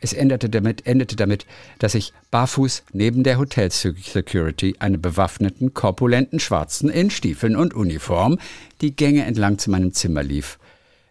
Es 0.00 0.12
endete 0.12 0.48
damit, 0.48 0.86
endete 0.86 1.16
damit, 1.16 1.46
dass 1.78 1.94
ich 1.94 2.12
barfuß 2.30 2.84
neben 2.92 3.22
der 3.22 3.38
Hotel-Security, 3.38 4.76
einem 4.78 5.00
bewaffneten, 5.00 5.74
korpulenten 5.74 6.38
Schwarzen 6.40 6.88
in 6.88 7.10
Stiefeln 7.10 7.56
und 7.56 7.74
Uniform, 7.74 8.38
die 8.80 8.94
Gänge 8.94 9.24
entlang 9.24 9.58
zu 9.58 9.70
meinem 9.70 9.92
Zimmer 9.92 10.22
lief. 10.22 10.58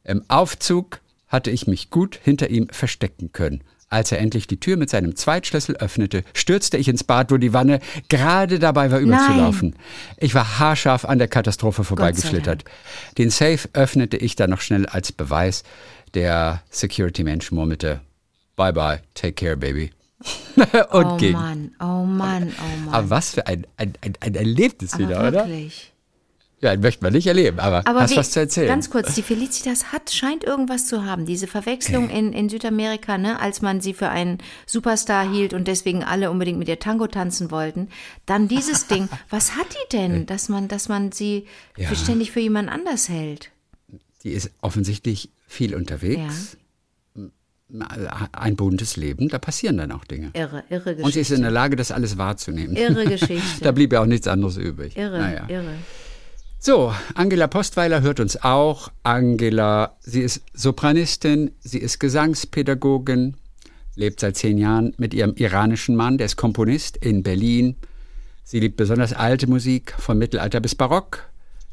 Im 0.04 0.24
Aufzug 0.28 1.00
hatte 1.28 1.52
ich 1.52 1.68
mich 1.68 1.90
gut 1.90 2.20
hinter 2.24 2.50
ihm 2.50 2.68
verstecken 2.70 3.32
können. 3.32 3.64
Als 3.90 4.12
er 4.12 4.20
endlich 4.20 4.48
die 4.48 4.60
Tür 4.60 4.78
mit 4.78 4.90
seinem 4.90 5.16
Zweitschlüssel 5.16 5.78
öffnete, 5.78 6.24
stürzte 6.34 6.78
ich 6.78 6.88
ins 6.88 7.04
Bad, 7.04 7.32
wo 7.32 7.38
die 7.38 7.54
Wanne 7.54 7.80
gerade 8.10 8.60
dabei 8.60 8.92
war 8.92 9.00
überzulaufen. 9.00 9.76
Ich 10.18 10.34
war 10.34 10.60
haarscharf 10.60 11.06
an 11.06 11.20
der 11.20 11.28
Katastrophe 11.28 11.84
vorbeigeschlittert. 11.84 12.66
Den 13.18 13.30
Safe 13.30 13.70
öffnete 13.74 14.18
ich 14.18 14.36
dann 14.36 14.50
noch 14.50 14.62
schnell 14.62 14.86
als 14.86 15.12
Beweis. 15.12 15.64
Der 16.14 16.62
Security-Mensch 16.72 17.52
murmelte, 17.52 18.02
Bye 18.56 18.72
bye, 18.74 19.02
take 19.14 19.34
care, 19.34 19.56
baby. 19.58 19.92
Und 20.92 21.06
oh 21.06 21.18
ging. 21.18 21.34
Mann, 21.34 21.76
oh 21.80 22.04
Mann, 22.06 22.54
oh 22.58 22.86
Mann. 22.86 22.94
Aber 22.94 23.10
was 23.10 23.32
für 23.32 23.46
ein, 23.48 23.68
ein, 23.78 23.94
ein, 24.02 24.14
ein 24.22 24.36
Erlebnis 24.36 24.94
Aber 24.94 25.04
wieder, 25.04 25.20
oder? 25.28 25.48
wirklich. 25.48 25.92
Ja, 26.62 26.72
den 26.72 26.80
möchte 26.82 27.04
man 27.04 27.12
nicht 27.14 27.28
erleben, 27.28 27.60
aber, 27.60 27.86
Aber 27.86 28.00
hast 28.02 28.12
wie- 28.12 28.16
was 28.18 28.32
zu 28.32 28.40
erzählen. 28.40 28.68
Ganz 28.70 28.90
kurz, 28.90 29.14
die 29.14 29.22
Felicitas 29.22 29.92
hat, 29.92 30.10
scheint 30.10 30.44
irgendwas 30.46 30.88
zu 30.88 31.04
haben. 31.04 31.26
Diese 31.26 31.48
Verwechslung 31.48 32.10
in, 32.10 32.32
in 32.32 32.48
Südamerika, 32.50 33.18
ne, 33.18 33.40
als 33.40 33.62
man 33.62 33.82
sie 33.82 33.94
für 33.94 34.08
einen 34.10 34.38
Superstar 34.66 35.30
hielt 35.30 35.54
und 35.54 35.68
deswegen 35.68 36.04
alle 36.04 36.32
unbedingt 36.32 36.58
mit 36.58 36.70
ihr 36.70 36.80
Tango 36.80 37.08
tanzen 37.08 37.52
wollten. 37.52 37.90
Dann 38.26 38.48
dieses 38.48 38.88
Ding. 38.88 39.10
Was 39.30 39.58
hat 39.58 39.68
die 39.74 39.98
denn, 39.98 40.26
dass 40.26 40.48
man, 40.48 40.70
dass 40.70 40.88
man 40.88 41.12
sie 41.12 41.46
Ja. 41.78 41.94
ständig 41.94 42.32
für 42.32 42.40
jemand 42.40 42.70
anders 42.70 43.10
hält? 43.10 43.52
Die 44.24 44.32
ist 44.32 44.50
offensichtlich 44.62 45.30
viel 45.46 45.76
unterwegs. 45.76 46.58
Ein 48.32 48.56
buntes 48.56 48.96
Leben, 48.96 49.28
da 49.30 49.40
passieren 49.40 49.78
dann 49.78 49.92
auch 49.92 50.06
Dinge. 50.06 50.30
Irre, 50.34 50.64
irre 50.70 50.82
Geschichte. 50.96 51.04
Und 51.04 51.14
sie 51.14 51.20
ist 51.22 51.32
in 51.32 51.42
der 51.42 51.52
Lage, 51.52 51.76
das 51.76 51.92
alles 51.92 52.18
wahrzunehmen. 52.18 52.76
Irre 52.76 53.06
Geschichte. 53.10 53.64
da 53.64 53.72
blieb 53.72 53.92
ja 53.92 54.02
auch 54.02 54.06
nichts 54.06 54.28
anderes 54.28 54.58
übrig. 54.58 54.96
irre, 54.96 55.18
Naja. 55.18 55.48
irre. 55.50 55.74
So, 56.60 56.94
Angela 57.16 57.48
Postweiler 57.48 58.02
hört 58.02 58.20
uns 58.20 58.42
auch. 58.44 58.90
Angela, 59.04 59.96
sie 60.00 60.22
ist 60.22 60.42
Sopranistin, 60.54 61.52
sie 61.60 61.80
ist 61.80 62.00
Gesangspädagogin, 62.00 63.36
lebt 63.96 64.20
seit 64.20 64.38
zehn 64.38 64.58
Jahren 64.58 64.94
mit 64.98 65.14
ihrem 65.14 65.34
iranischen 65.36 65.96
Mann, 65.96 66.18
der 66.18 66.26
ist 66.26 66.38
Komponist 66.38 66.98
in 66.98 67.24
Berlin. 67.24 67.76
Sie 68.44 68.60
liebt 68.60 68.78
besonders 68.78 69.12
alte 69.14 69.48
Musik, 69.48 69.96
von 69.98 70.18
Mittelalter 70.20 70.60
bis 70.60 70.76
Barock. 70.76 71.24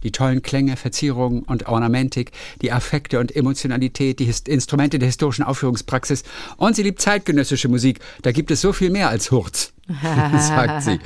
Die 0.03 0.13
tollen 0.13 0.43
Klänge, 0.43 0.77
Verzierungen 0.77 1.43
und 1.43 1.69
Ornamentik, 1.69 2.33
die 2.61 2.73
Affekte 2.73 3.21
und 3.21 3.35
Emotionalität, 3.35 4.19
die 4.19 4.25
Hist 4.25 4.49
Instrumente 4.49 4.99
der 4.99 5.07
historischen 5.07 5.43
Aufführungspraxis. 5.43 6.25
Und 6.57 6.77
sie 6.77 6.83
liebt 6.83 7.01
zeitgenössische 7.01 7.69
Musik. 7.69 8.01
Da 8.23 8.33
gibt 8.33 8.51
es 8.51 8.61
so 8.61 8.73
viel 8.73 8.91
mehr 8.91 9.09
als 9.09 9.31
Hurz, 9.31 9.73
sagt 10.03 10.83
sie. 10.83 10.99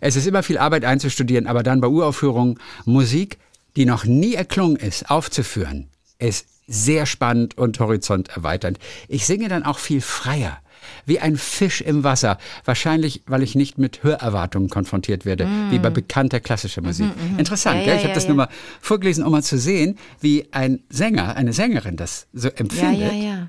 Es 0.00 0.16
ist 0.16 0.26
immer 0.26 0.42
viel 0.42 0.58
Arbeit 0.58 0.84
einzustudieren, 0.84 1.46
aber 1.46 1.62
dann 1.62 1.80
bei 1.80 1.88
Uraufführungen 1.88 2.58
Musik, 2.84 3.38
die 3.76 3.86
noch 3.86 4.04
nie 4.04 4.34
erklungen 4.34 4.76
ist, 4.76 5.10
aufzuführen, 5.10 5.88
ist 6.18 6.46
sehr 6.66 7.06
spannend 7.06 7.58
und 7.58 7.78
horizonterweiternd. 7.80 8.78
Ich 9.08 9.26
singe 9.26 9.48
dann 9.48 9.64
auch 9.64 9.78
viel 9.78 10.00
freier, 10.00 10.58
wie 11.06 11.18
ein 11.20 11.36
Fisch 11.36 11.80
im 11.80 12.04
Wasser. 12.04 12.38
Wahrscheinlich, 12.64 13.22
weil 13.26 13.42
ich 13.42 13.54
nicht 13.54 13.78
mit 13.78 14.02
Hörerwartungen 14.02 14.68
konfrontiert 14.68 15.24
werde, 15.24 15.46
wie 15.70 15.78
bei 15.78 15.90
bekannter 15.90 16.40
klassischer 16.40 16.82
Musik. 16.82 17.06
Interessant, 17.38 17.76
Mm. 17.76 17.78
Ja, 17.80 17.84
gell? 17.84 17.94
ja, 17.94 17.96
Ich 17.96 18.02
habe 18.04 18.08
ja, 18.10 18.14
das 18.14 18.24
ja. 18.24 18.28
nur 18.30 18.36
mal 18.36 18.48
vorgelesen, 18.80 19.24
um 19.24 19.32
mal 19.32 19.42
zu 19.42 19.58
sehen, 19.58 19.98
wie 20.20 20.46
ein 20.52 20.80
Sänger, 20.90 21.36
eine 21.36 21.52
Sängerin 21.52 21.96
das 21.96 22.26
so 22.32 22.48
Ja, 22.48 22.54
empfindet. 22.56 23.12
ja, 23.12 23.18
ja. 23.18 23.48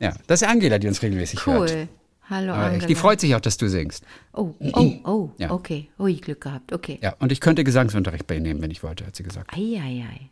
Ja, 0.00 0.14
das 0.28 0.42
ist 0.42 0.48
Angela, 0.48 0.78
die 0.78 0.86
uns 0.86 1.02
regelmäßig 1.02 1.44
hört. 1.46 1.70
Cool. 1.70 1.88
Hallo, 2.30 2.52
Aber 2.52 2.64
Angela. 2.66 2.86
Die 2.86 2.94
freut 2.94 3.20
sich 3.20 3.34
auch, 3.34 3.40
dass 3.40 3.56
du 3.56 3.68
singst. 3.68 4.04
Oh, 4.32 4.54
oh, 4.74 4.92
oh, 5.04 5.30
Ja. 5.38 5.50
okay. 5.50 5.88
Ui, 5.98 6.14
Glück 6.16 6.42
gehabt, 6.42 6.72
okay. 6.72 6.98
Ja, 7.02 7.14
und 7.18 7.32
ich 7.32 7.40
könnte 7.40 7.64
Gesangsunterricht 7.64 8.26
bei 8.26 8.34
ihr 8.36 8.40
nehmen, 8.42 8.60
wenn 8.62 8.70
ich 8.70 8.82
wollte, 8.82 9.06
hat 9.06 9.16
sie 9.16 9.22
gesagt. 9.22 9.50
Ei, 9.56 9.80
ei, 9.82 10.04
ei. 10.08 10.30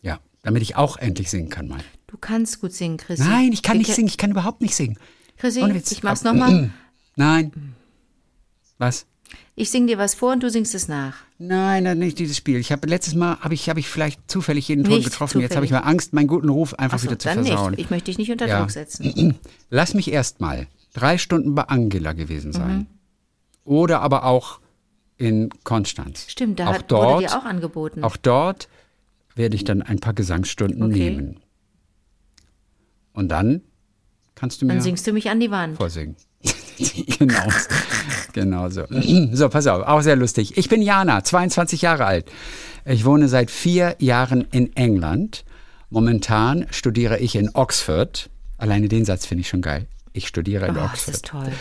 Ja, 0.00 0.18
damit 0.42 0.62
ich 0.62 0.74
auch 0.76 0.96
endlich 0.96 1.30
singen 1.30 1.50
kann 1.50 1.68
mal. 1.68 1.80
Du 2.08 2.16
kannst 2.16 2.60
gut 2.60 2.72
singen, 2.72 2.96
Chrissy. 2.96 3.22
Nein, 3.22 3.52
ich 3.52 3.62
kann 3.62 3.78
nicht 3.78 3.92
singen, 3.94 4.08
ich 4.08 4.18
kann 4.18 4.30
überhaupt 4.30 4.60
nicht 4.60 4.74
singen. 4.74 4.98
Chrissy, 5.42 5.94
ich 5.94 6.02
mach's 6.04 6.22
nochmal. 6.22 6.70
Nein. 7.16 7.74
Was? 8.78 9.06
Ich 9.56 9.70
sing 9.70 9.88
dir 9.88 9.98
was 9.98 10.14
vor 10.14 10.32
und 10.32 10.42
du 10.44 10.50
singst 10.50 10.72
es 10.74 10.86
nach. 10.86 11.16
Nein, 11.38 11.82
nein, 11.82 11.98
nicht 11.98 12.18
dieses 12.18 12.36
Spiel. 12.36 12.58
Ich 12.58 12.70
habe 12.70 12.86
letztes 12.86 13.14
Mal 13.14 13.38
habe 13.40 13.52
ich 13.54 13.68
habe 13.68 13.80
ich 13.80 13.88
vielleicht 13.88 14.30
zufällig 14.30 14.68
jeden 14.68 14.84
Ton 14.84 14.94
Nicht 14.94 15.04
getroffen. 15.04 15.40
Jetzt 15.40 15.56
habe 15.56 15.64
ich 15.64 15.70
zufällig. 15.70 15.84
mal 15.84 15.90
Angst, 15.90 16.12
meinen 16.12 16.28
guten 16.28 16.48
Ruf 16.48 16.74
einfach 16.74 16.94
Achso, 16.98 17.06
wieder 17.08 17.18
zu 17.18 17.28
dann 17.28 17.44
versauen. 17.44 17.72
nicht. 17.72 17.80
Ich 17.80 17.90
möchte 17.90 18.06
dich 18.06 18.18
nicht 18.18 18.30
unter 18.30 18.46
Ja. 18.46 18.60
Druck 18.60 18.70
setzen. 18.70 19.34
Lass 19.70 19.94
mich 19.94 20.12
erst 20.12 20.40
mal 20.40 20.68
drei 20.94 21.18
Stunden 21.18 21.54
bei 21.56 21.64
Angela 21.64 22.12
gewesen 22.12 22.52
sein. 22.52 22.76
Mhm. 22.78 22.86
Oder 23.64 24.00
aber 24.00 24.24
auch 24.24 24.60
in 25.16 25.50
Konstanz. 25.64 26.26
Stimmt, 26.28 26.60
da 26.60 26.68
auch 26.68 26.74
hat, 26.74 26.90
dort, 26.92 27.14
wurde 27.16 27.26
dir 27.26 27.36
auch 27.38 27.44
angeboten. 27.44 28.04
Auch 28.04 28.16
dort 28.16 28.68
werde 29.34 29.56
ich 29.56 29.64
dann 29.64 29.82
ein 29.82 29.98
paar 29.98 30.14
Gesangsstunden 30.14 30.82
Okay. 30.84 31.10
nehmen. 31.10 31.40
Und 33.12 33.28
dann 33.28 33.62
kannst 34.42 34.60
du 34.60 34.66
mir 34.66 34.72
Dann 34.74 34.82
singst 34.82 35.06
du 35.06 35.12
mich 35.12 35.30
an 35.30 35.38
die 35.38 35.52
Wand. 35.52 35.76
vorsingen. 35.76 36.16
genau. 37.18 37.44
genau 38.32 38.68
so. 38.70 38.84
So, 39.32 39.48
pass 39.48 39.68
auf, 39.68 39.86
auch 39.86 40.00
sehr 40.00 40.16
lustig. 40.16 40.56
Ich 40.58 40.68
bin 40.68 40.82
Jana, 40.82 41.22
22 41.22 41.82
Jahre 41.82 42.06
alt. 42.06 42.26
Ich 42.84 43.04
wohne 43.04 43.28
seit 43.28 43.52
vier 43.52 43.94
Jahren 44.00 44.40
in 44.50 44.74
England. 44.74 45.44
Momentan 45.90 46.66
studiere 46.72 47.20
ich 47.20 47.36
in 47.36 47.50
Oxford. 47.54 48.30
Alleine 48.58 48.88
den 48.88 49.04
Satz 49.04 49.26
finde 49.26 49.42
ich 49.42 49.48
schon 49.48 49.62
geil. 49.62 49.86
Ich 50.12 50.26
studiere 50.26 50.66
in 50.66 50.72
Oh, 50.72 50.80
das 50.80 50.90
Oxford. 50.90 51.14
ist 51.14 51.24
toll. 51.26 51.52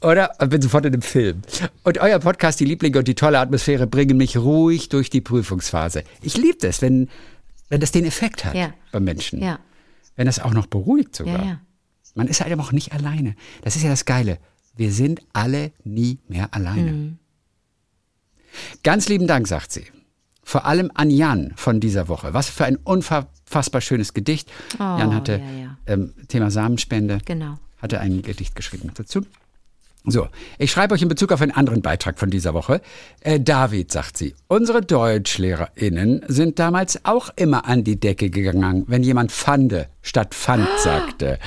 Oder 0.00 0.30
bin 0.48 0.62
sofort 0.62 0.86
in 0.86 0.92
dem 0.92 1.02
Film. 1.02 1.42
Und 1.84 1.98
euer 1.98 2.18
Podcast, 2.20 2.58
die 2.58 2.64
Lieblinge 2.64 2.98
und 3.00 3.06
die 3.06 3.14
tolle 3.14 3.38
Atmosphäre 3.38 3.86
bringen 3.86 4.16
mich 4.16 4.38
ruhig 4.38 4.88
durch 4.88 5.10
die 5.10 5.20
Prüfungsphase. 5.20 6.04
Ich 6.22 6.38
liebe 6.38 6.56
das, 6.58 6.80
wenn, 6.80 7.10
wenn 7.68 7.80
das 7.82 7.92
den 7.92 8.06
Effekt 8.06 8.46
hat 8.46 8.54
Ja. 8.54 8.72
beim 8.92 9.04
Menschen. 9.04 9.42
Ja, 9.42 9.58
Wenn 10.16 10.24
das 10.24 10.38
auch 10.38 10.54
noch 10.54 10.66
beruhigt 10.68 11.14
sogar. 11.16 11.38
ja, 11.38 11.44
ja. 11.44 11.60
Man 12.20 12.28
ist 12.28 12.42
halt 12.42 12.52
aber 12.52 12.62
auch 12.62 12.72
nicht 12.72 12.92
alleine. 12.92 13.34
Das 13.62 13.76
ist 13.76 13.82
ja 13.82 13.88
das 13.88 14.04
Geile. 14.04 14.36
Wir 14.76 14.92
sind 14.92 15.22
alle 15.32 15.72
nie 15.84 16.18
mehr 16.28 16.52
alleine. 16.52 16.92
Mhm. 16.92 17.18
Ganz 18.82 19.08
lieben 19.08 19.26
Dank, 19.26 19.48
sagt 19.48 19.72
sie. 19.72 19.86
Vor 20.42 20.66
allem 20.66 20.90
an 20.92 21.08
Jan 21.08 21.54
von 21.56 21.80
dieser 21.80 22.08
Woche. 22.08 22.34
Was 22.34 22.50
für 22.50 22.66
ein 22.66 22.76
unfassbar 22.76 23.80
schönes 23.80 24.12
Gedicht. 24.12 24.52
Jan 24.78 25.14
hatte 25.14 25.40
Oh, 25.42 25.46
ja, 25.50 25.60
ja. 25.62 25.76
Ähm, 25.86 26.12
Thema 26.28 26.50
Samenspende. 26.50 27.20
Genau. 27.24 27.58
Hatte 27.78 28.00
ein 28.00 28.20
Gedicht 28.20 28.54
geschrieben 28.54 28.90
dazu. 28.92 29.22
So, 30.04 30.28
ich 30.58 30.70
schreibe 30.70 30.92
euch 30.92 31.00
in 31.00 31.08
Bezug 31.08 31.32
auf 31.32 31.40
einen 31.40 31.52
anderen 31.52 31.80
Beitrag 31.80 32.18
von 32.18 32.28
dieser 32.28 32.52
Woche. 32.52 32.82
Äh, 33.20 33.40
David, 33.40 33.92
sagt 33.92 34.18
sie, 34.18 34.34
unsere 34.46 34.82
DeutschlehrerInnen 34.82 36.24
sind 36.28 36.58
damals 36.58 37.02
auch 37.06 37.30
immer 37.36 37.64
an 37.64 37.82
die 37.82 37.98
Decke 37.98 38.28
gegangen, 38.28 38.84
wenn 38.88 39.02
jemand 39.02 39.32
Pfande 39.32 39.88
statt 40.02 40.34
Pfand 40.34 40.68
sagte. 40.84 41.38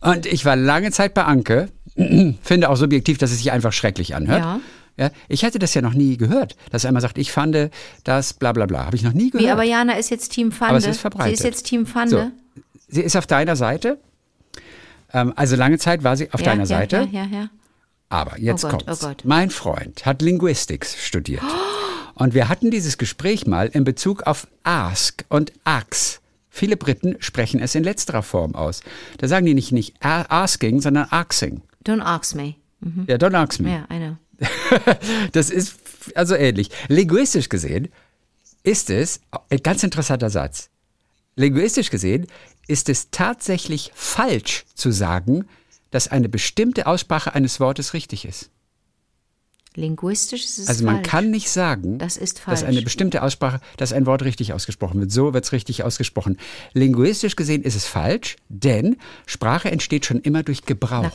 Und 0.00 0.26
ich 0.26 0.44
war 0.44 0.56
lange 0.56 0.90
Zeit 0.92 1.14
bei 1.14 1.24
Anke, 1.24 1.68
finde 2.42 2.70
auch 2.70 2.76
subjektiv, 2.76 3.18
dass 3.18 3.30
es 3.30 3.38
sich 3.38 3.52
einfach 3.52 3.72
schrecklich 3.72 4.14
anhört. 4.14 4.40
Ja. 4.40 4.60
Ja, 4.98 5.10
ich 5.28 5.44
hätte 5.44 5.60
das 5.60 5.74
ja 5.74 5.80
noch 5.80 5.94
nie 5.94 6.16
gehört, 6.16 6.56
dass 6.72 6.84
einmal 6.84 7.00
sagt, 7.00 7.18
ich 7.18 7.30
fand 7.30 7.70
das, 8.02 8.34
bla 8.34 8.52
bla 8.52 8.66
bla. 8.66 8.84
Habe 8.84 8.96
ich 8.96 9.04
noch 9.04 9.12
nie 9.12 9.30
gehört. 9.30 9.46
Wie, 9.46 9.50
aber 9.50 9.62
Jana 9.62 9.92
ist 9.92 10.10
jetzt 10.10 10.32
Team 10.32 10.50
Pfande. 10.50 10.70
Aber 10.70 10.78
es 10.78 10.86
ist 10.86 11.00
verbreitet. 11.00 11.28
Sie 11.28 11.34
ist 11.34 11.44
jetzt 11.44 11.66
Team 11.66 11.86
Pfande. 11.86 12.32
So, 12.56 12.62
sie 12.88 13.02
ist 13.02 13.16
auf 13.16 13.28
deiner 13.28 13.54
Seite. 13.54 13.98
Ähm, 15.12 15.32
also 15.36 15.54
lange 15.54 15.78
Zeit 15.78 16.02
war 16.02 16.16
sie 16.16 16.32
auf 16.32 16.40
ja, 16.40 16.46
deiner 16.46 16.62
ja, 16.62 16.66
Seite. 16.66 17.08
Ja, 17.12 17.22
ja, 17.22 17.26
ja. 17.30 17.50
Aber 18.08 18.40
jetzt 18.40 18.64
Oh 18.64 18.70
Gott, 18.70 18.86
kommt's. 18.86 19.04
oh 19.04 19.06
Gott. 19.06 19.22
Mein 19.24 19.50
Freund 19.50 20.04
hat 20.04 20.20
Linguistics 20.20 20.96
studiert. 20.96 21.42
Und 22.14 22.34
wir 22.34 22.48
hatten 22.48 22.72
dieses 22.72 22.98
Gespräch 22.98 23.46
mal 23.46 23.68
in 23.68 23.84
Bezug 23.84 24.24
auf 24.24 24.48
ask 24.64 25.24
und 25.28 25.52
ax. 25.62 26.20
Viele 26.58 26.76
Briten 26.76 27.14
sprechen 27.20 27.60
es 27.60 27.76
in 27.76 27.84
letzterer 27.84 28.24
Form 28.24 28.56
aus. 28.56 28.80
Da 29.18 29.28
sagen 29.28 29.46
die 29.46 29.54
nicht, 29.54 29.70
nicht 29.70 29.94
asking, 30.02 30.80
sondern 30.80 31.06
asking. 31.08 31.62
Don't 31.86 32.02
ask 32.02 32.34
me. 32.34 32.56
Ja, 33.06 33.14
don't 33.14 33.36
ask 33.36 33.60
me. 33.60 33.70
Ja, 33.70 33.86
I 33.94 33.98
know. 33.98 34.16
Das 35.32 35.50
ist 35.50 35.76
also 36.16 36.34
ähnlich. 36.34 36.70
Linguistisch 36.88 37.48
gesehen 37.48 37.88
ist 38.64 38.90
es, 38.90 39.20
ein 39.50 39.62
ganz 39.62 39.84
interessanter 39.84 40.30
Satz. 40.30 40.68
Linguistisch 41.36 41.90
gesehen 41.90 42.26
ist 42.66 42.88
es 42.88 43.12
tatsächlich 43.12 43.92
falsch 43.94 44.64
zu 44.74 44.90
sagen, 44.90 45.46
dass 45.92 46.08
eine 46.08 46.28
bestimmte 46.28 46.88
Aussprache 46.88 47.36
eines 47.36 47.60
Wortes 47.60 47.94
richtig 47.94 48.24
ist. 48.24 48.50
Linguistisch 49.78 50.44
ist 50.44 50.58
es 50.58 50.68
Also 50.68 50.84
man 50.84 50.96
falsch. 50.96 51.08
kann 51.08 51.30
nicht 51.30 51.50
sagen, 51.50 51.98
Das 51.98 52.16
ist 52.16 52.38
dass 52.38 52.60
falsch. 52.60 52.62
eine 52.64 52.82
bestimmte 52.82 53.22
Aussprache, 53.22 53.60
dass 53.76 53.92
ein 53.92 54.06
Wort 54.06 54.22
richtig 54.22 54.52
ausgesprochen 54.52 55.00
wird. 55.00 55.10
So 55.12 55.32
wird 55.32 55.44
es 55.44 55.52
richtig 55.52 55.84
ausgesprochen. 55.84 56.36
Linguistisch 56.74 57.36
gesehen 57.36 57.62
ist 57.62 57.76
es 57.76 57.86
falsch, 57.86 58.36
denn 58.48 58.96
Sprache 59.26 59.70
entsteht 59.70 60.04
schon 60.04 60.20
immer 60.20 60.42
durch 60.42 60.64
Gebrauch. 60.64 61.10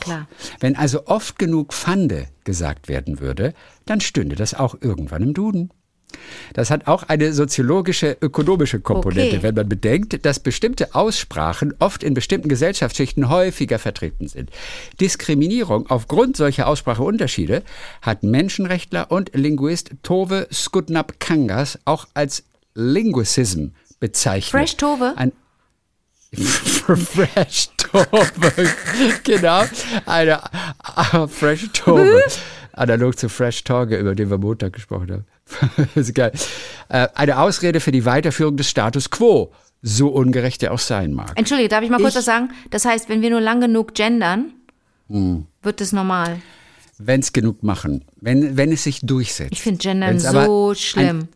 Wenn 0.60 0.76
also 0.76 1.06
oft 1.06 1.38
genug 1.38 1.72
Pfande 1.74 2.26
gesagt 2.44 2.88
werden 2.88 3.20
würde, 3.20 3.54
dann 3.86 4.00
stünde 4.00 4.36
das 4.36 4.54
auch 4.54 4.76
irgendwann 4.80 5.22
im 5.22 5.34
Duden. 5.34 5.70
Das 6.52 6.70
hat 6.70 6.86
auch 6.86 7.02
eine 7.04 7.32
soziologische, 7.32 8.16
ökonomische 8.20 8.80
Komponente, 8.80 9.36
Okay. 9.36 9.42
wenn 9.42 9.54
man 9.54 9.68
bedenkt, 9.68 10.24
dass 10.24 10.40
bestimmte 10.40 10.94
Aussprachen 10.94 11.74
oft 11.78 12.02
in 12.02 12.14
bestimmten 12.14 12.48
Gesellschaftsschichten 12.48 13.28
häufiger 13.28 13.78
vertreten 13.78 14.28
sind. 14.28 14.50
Diskriminierung 15.00 15.88
aufgrund 15.90 16.36
solcher 16.36 16.66
Ausspracheunterschiede 16.66 17.62
hat 18.02 18.22
Menschenrechtler 18.22 19.10
und 19.10 19.30
Linguist 19.34 19.90
Tove 20.02 20.46
Skudnap 20.52 21.18
Kangas 21.20 21.78
auch 21.84 22.06
als 22.14 22.44
Linguicism 22.74 23.68
bezeichnet. 24.00 24.50
Fresh 24.50 24.76
Tove? 24.76 25.14
Ein 25.16 25.32
Fresh 26.34 27.68
Tove. 27.76 28.06
Genau. 29.24 29.64
Eine 30.06 30.40
ah, 30.82 31.26
Fresh 31.28 31.70
Taube. 31.72 32.22
Analog 32.76 33.18
zu 33.18 33.28
Fresh 33.28 33.64
Torge, 33.64 33.96
über 33.96 34.14
den 34.14 34.30
wir 34.30 34.38
Montag 34.38 34.72
gesprochen 34.72 35.10
haben. 35.12 35.86
ist 35.94 36.14
geil. 36.14 36.32
Äh, 36.88 37.08
eine 37.14 37.38
Ausrede 37.38 37.80
für 37.80 37.92
die 37.92 38.04
Weiterführung 38.04 38.56
des 38.56 38.68
Status 38.68 39.10
quo, 39.10 39.52
so 39.82 40.08
ungerecht 40.08 40.62
er 40.62 40.72
auch 40.72 40.78
sein 40.78 41.12
mag. 41.12 41.32
Entschuldige, 41.36 41.68
darf 41.68 41.82
ich 41.84 41.90
mal 41.90 41.98
kurz 41.98 42.10
Ich- 42.12 42.18
was 42.18 42.24
sagen? 42.24 42.50
Das 42.70 42.84
heißt, 42.84 43.08
wenn 43.08 43.22
wir 43.22 43.30
nur 43.30 43.40
lang 43.40 43.60
genug 43.60 43.94
gendern, 43.94 44.52
Hm. 45.08 45.46
wird 45.62 45.80
es 45.80 45.92
normal. 45.92 46.40
Wenn 46.98 47.20
es 47.20 47.32
genug 47.32 47.62
machen, 47.62 48.04
wenn, 48.20 48.56
wenn 48.56 48.72
es 48.72 48.84
sich 48.84 49.00
durchsetzt. 49.00 49.52
Ich 49.52 49.62
finde 49.62 49.78
Gendern 49.78 50.18
so 50.20 50.74
schlimm. 50.74 51.28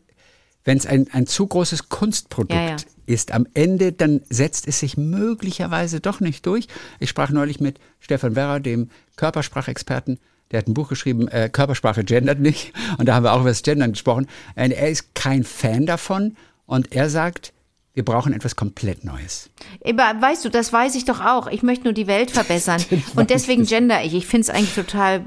Wenn 0.64 0.78
es 0.78 0.86
ein, 0.86 1.08
ein 1.12 1.26
zu 1.26 1.46
großes 1.46 1.88
Kunstprodukt 1.88 2.52
Ja, 2.54 2.70
ja. 2.70 2.76
ist 3.06 3.32
am 3.32 3.46
Ende, 3.54 3.92
dann 3.92 4.20
setzt 4.30 4.68
es 4.68 4.80
sich 4.80 4.96
möglicherweise 4.96 6.00
doch 6.00 6.20
nicht 6.20 6.46
durch. 6.46 6.68
Ich 7.00 7.08
sprach 7.10 7.30
neulich 7.30 7.58
mit 7.60 7.78
Stefan 8.00 8.36
Werrer, 8.36 8.60
dem 8.60 8.90
Körpersprachexperten. 9.16 10.18
Der 10.50 10.58
hat 10.58 10.68
ein 10.68 10.74
Buch 10.74 10.88
geschrieben, 10.88 11.28
äh, 11.28 11.48
Körpersprache 11.50 12.04
gendert 12.04 12.40
nicht. 12.40 12.72
Und 12.98 13.06
da 13.06 13.14
haben 13.14 13.24
wir 13.24 13.32
auch 13.32 13.40
über 13.40 13.50
das 13.50 13.62
Gendern 13.62 13.92
gesprochen. 13.92 14.26
Und 14.56 14.72
er 14.72 14.88
ist 14.88 15.14
kein 15.14 15.44
Fan 15.44 15.86
davon. 15.86 16.36
Und 16.66 16.92
er 16.92 17.10
sagt, 17.10 17.52
wir 17.98 18.04
brauchen 18.04 18.32
etwas 18.32 18.54
komplett 18.54 19.04
Neues. 19.04 19.50
Aber 19.84 20.14
weißt 20.20 20.44
du, 20.44 20.50
das 20.50 20.72
weiß 20.72 20.94
ich 20.94 21.04
doch 21.04 21.20
auch. 21.20 21.48
Ich 21.48 21.64
möchte 21.64 21.82
nur 21.82 21.92
die 21.92 22.06
Welt 22.06 22.30
verbessern. 22.30 22.80
Und 23.16 23.30
deswegen 23.30 23.64
gender 23.64 24.04
ich. 24.04 24.14
Ich 24.14 24.28
finde 24.28 24.42
es 24.42 24.50
eigentlich 24.50 24.76
total 24.76 25.24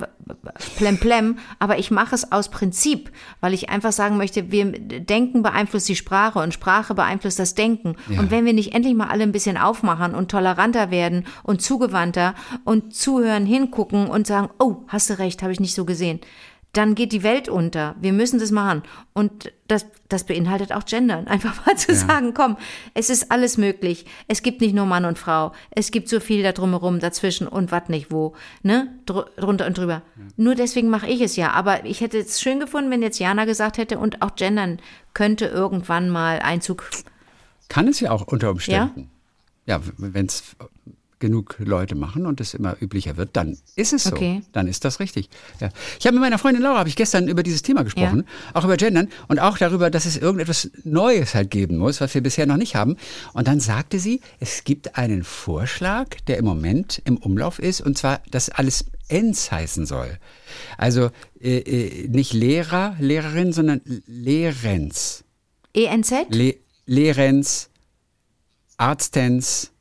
plemplem, 0.78 1.40
aber 1.60 1.80
ich 1.80 1.92
mache 1.92 2.16
es 2.16 2.32
aus 2.32 2.48
Prinzip, 2.48 3.12
weil 3.42 3.54
ich 3.54 3.70
einfach 3.70 3.92
sagen 3.92 4.16
möchte, 4.16 4.54
wir 4.54 4.72
Denken 4.72 5.44
beeinflusst 5.44 5.90
die 5.90 5.98
Sprache 5.98 6.40
und 6.40 6.54
Sprache 6.54 6.96
beeinflusst 6.96 7.40
das 7.40 7.56
Denken. 7.56 7.98
Und 8.08 8.32
wenn 8.32 8.46
wir 8.46 8.54
nicht 8.54 8.74
endlich 8.74 8.96
mal 8.96 9.10
alle 9.10 9.24
ein 9.24 9.34
bisschen 9.34 9.58
aufmachen 9.58 10.16
und 10.16 10.32
toleranter 10.32 10.92
werden 10.92 11.26
und 11.44 11.62
zugewandter 11.62 12.36
und 12.64 12.96
zuhören, 12.96 13.46
hingucken 13.46 14.08
und 14.08 14.28
sagen, 14.28 14.48
oh, 14.60 14.78
hast 14.88 15.10
du 15.10 15.20
recht, 15.20 15.42
habe 15.42 15.52
ich 15.52 15.60
nicht 15.60 15.76
so 15.76 15.84
gesehen. 15.84 16.22
Dann 16.74 16.96
geht 16.96 17.12
die 17.12 17.24
Welt 17.24 17.50
unter. 17.50 17.96
Wir 18.00 18.14
müssen 18.14 18.40
das 18.40 18.52
machen. 18.52 18.84
Und 19.14 19.52
das, 19.68 19.86
das 20.08 20.26
beinhaltet 20.26 20.72
auch 20.72 20.86
Gendern. 20.86 21.28
Einfach 21.28 21.66
mal 21.66 21.76
zu 21.76 21.94
sagen, 21.94 22.34
komm, 22.34 22.58
es 22.94 23.10
ist 23.10 23.32
alles 23.32 23.58
möglich. 23.58 24.06
Es 24.28 24.42
gibt 24.42 24.62
nicht 24.62 24.74
nur 24.74 24.86
Mann 24.86 25.06
und 25.06 25.20
Frau. 25.20 25.52
Es 25.72 25.92
gibt 25.92 26.08
so 26.08 26.20
viel 26.20 26.44
da 26.44 26.54
drumherum, 26.54 27.00
dazwischen 27.00 27.48
und 27.48 27.72
was 27.72 27.90
nicht 27.90 28.12
wo. 28.12 28.34
Ne? 28.64 28.94
Dr 29.06 29.26
drunter 29.36 29.68
und 29.68 29.78
drüber. 29.78 30.02
Nur 30.38 30.56
deswegen 30.56 30.90
mache 30.90 31.08
ich 31.08 31.22
es 31.22 31.36
ja. 31.36 31.52
Aber 31.52 31.86
ich 31.86 32.00
hätte 32.00 32.18
es 32.18 32.40
schön 32.40 32.60
gefunden, 32.60 32.90
wenn 32.90 33.02
jetzt 33.02 33.20
Jana 33.20 33.46
gesagt 33.46 33.78
hätte 33.78 34.00
und 34.00 34.22
auch 34.22 34.36
Gendern 34.36 34.80
könnte 35.14 35.48
irgendwann 35.48 36.10
mal 36.10 36.40
Einzug. 36.40 36.90
Kann 37.68 37.88
es 37.90 38.00
ja 38.00 38.12
auch 38.12 38.28
unter 38.28 38.50
Umständen. 38.50 39.10
Ja, 39.66 39.80
wenn 39.98 40.26
es 40.26 40.56
genug 41.22 41.56
Leute 41.60 41.96
machen 41.96 42.26
und 42.26 42.42
es 42.42 42.54
immer 42.54 42.76
üblicher 42.82 43.16
wird, 43.16 43.30
dann 43.38 43.58
ist 43.78 43.94
es 43.94 44.04
so. 44.04 44.16
Okay. 44.16 44.42
Dann 44.52 44.68
ist 44.68 44.84
das 44.84 45.00
richtig. 45.00 45.30
Ja. 45.62 45.70
Ich 45.98 46.06
habe 46.06 46.16
mit 46.16 46.22
meiner 46.22 46.38
Freundin 46.38 46.62
Laura 46.62 46.80
habe 46.80 46.90
ich 46.90 46.98
gestern 46.98 47.30
über 47.30 47.44
dieses 47.44 47.62
Thema 47.62 47.84
gesprochen, 47.84 48.26
auch 48.54 48.66
über 48.66 48.76
Gendern 48.76 49.08
und 49.30 49.40
auch 49.40 49.58
darüber, 49.58 49.90
dass 49.90 50.06
es 50.06 50.18
irgendetwas 50.18 50.70
Neues 50.84 51.34
halt 51.34 51.50
geben 51.50 51.78
muss, 51.78 52.02
was 52.02 52.14
wir 52.14 52.22
bisher 52.22 52.46
noch 52.46 52.58
nicht 52.58 52.76
haben. 52.76 52.98
Und 53.32 53.48
dann 53.48 53.62
sagte 53.62 54.00
sie, 54.00 54.20
es 54.42 54.66
gibt 54.66 54.98
einen 54.98 55.24
Vorschlag, 55.24 56.10
der 56.28 56.38
im 56.38 56.46
Moment 56.46 57.02
im 57.06 57.16
Umlauf 57.18 57.60
ist, 57.60 57.80
und 57.80 57.98
zwar, 57.98 58.20
dass 58.30 58.50
alles 58.50 58.86
Ens 59.08 59.52
heißen 59.52 59.86
soll. 59.86 60.18
Also 60.78 61.12
äh, 61.40 61.60
äh, 61.60 62.08
nicht 62.08 62.34
Lehrer, 62.34 62.96
Lehrerin, 63.00 63.54
sondern 63.54 63.82
Lehrens. 64.06 65.24
ENZ? 65.74 66.12
Le 66.30 66.56
Lehrens, 66.86 67.70
Arztens, 68.78 69.72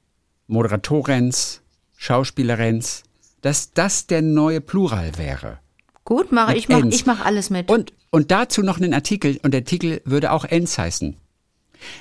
Moderatorens, 0.51 1.63
Schauspielerens, 1.97 3.05
dass 3.41 3.73
das 3.73 4.07
der 4.07 4.23
neue 4.23 4.61
Plural 4.61 5.17
wäre. 5.17 5.59
Gut, 6.05 6.33
mache 6.33 6.57
ich 6.57 6.69
mach, 6.69 6.85
ich 6.85 7.07
mach 7.07 7.25
alles 7.25 7.51
mit. 7.51 7.71
Und, 7.71 7.93
und 8.11 8.31
dazu 8.31 8.63
noch 8.63 8.79
einen 8.79 8.95
Artikel, 8.95 9.39
und 9.43 9.53
der 9.53 9.61
Artikel 9.61 10.03
würde 10.05 10.33
auch 10.33 10.45
Ens 10.45 10.77
heißen. 10.77 11.17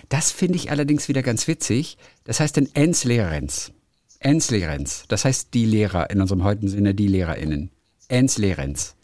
Das 0.10 0.32
finde 0.32 0.58
ich 0.58 0.72
allerdings 0.72 1.08
wieder 1.08 1.22
ganz 1.22 1.48
witzig. 1.48 1.98
Das 2.26 2.40
heißt 2.40 2.58
dann 2.58 2.68
Ens 2.74 3.04
Lehrens. 3.04 3.72
Ens 4.20 4.52
Lehrens. 4.52 5.06
Das 5.08 5.26
heißt 5.26 5.54
die 5.54 5.66
Lehrer, 5.66 6.10
in 6.10 6.20
unserem 6.20 6.44
heutigen 6.44 6.68
Sinne 6.68 6.94
die 6.94 7.08
LehrerInnen. 7.08 7.72
Ens 8.10 8.38
Lehrens. 8.38 8.96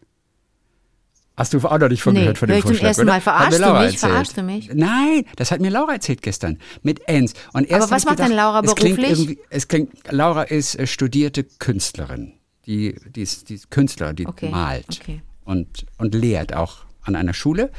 Hast 1.37 1.53
du 1.53 1.59
auch 1.59 1.77
noch 1.77 1.89
nicht 1.89 2.01
von 2.01 2.13
Nee, 2.13 2.21
gehört 2.21 2.37
von 2.37 2.47
dem 2.47 2.57
ich 2.57 2.61
zum 2.61 2.69
Vorschlag, 2.71 2.87
ersten 2.87 3.01
oder? 3.03 3.13
Mal. 3.13 3.21
Verarschst 3.21 3.59
mir 3.59 3.65
du 3.65 3.73
mich? 3.73 3.81
erzählt. 3.83 3.99
Verarschst 3.99 4.37
du 4.37 4.43
mich? 4.43 4.69
Nein, 4.73 5.25
das 5.35 5.51
hat 5.51 5.59
mir 5.59 5.69
Laura 5.69 5.93
erzählt 5.93 6.21
gestern. 6.21 6.59
Mit 6.81 7.07
Ens. 7.07 7.33
Und 7.53 7.69
erst 7.69 7.83
Aber 7.83 7.91
was 7.95 8.05
macht 8.05 8.19
denn 8.19 8.25
gedacht, 8.29 8.37
Laura 8.37 8.61
es 8.61 8.75
klingt 8.75 9.01
beruflich? 9.01 9.37
Es 9.49 9.67
klingt, 9.67 9.91
Laura 10.11 10.43
ist 10.43 10.79
äh, 10.79 10.87
studierte 10.87 11.43
Künstlerin. 11.43 12.33
Die, 12.65 12.95
die, 13.13 13.21
ist, 13.21 13.49
die 13.49 13.55
ist 13.55 13.69
Künstler, 13.69 14.13
die 14.13 14.25
Okay, 14.25 14.49
malt 14.49 14.99
okay. 15.01 15.21
und, 15.43 15.85
und 15.97 16.15
lehrt 16.15 16.55
auch 16.55 16.77
an 17.03 17.15
einer 17.15 17.33
Schule. 17.33 17.69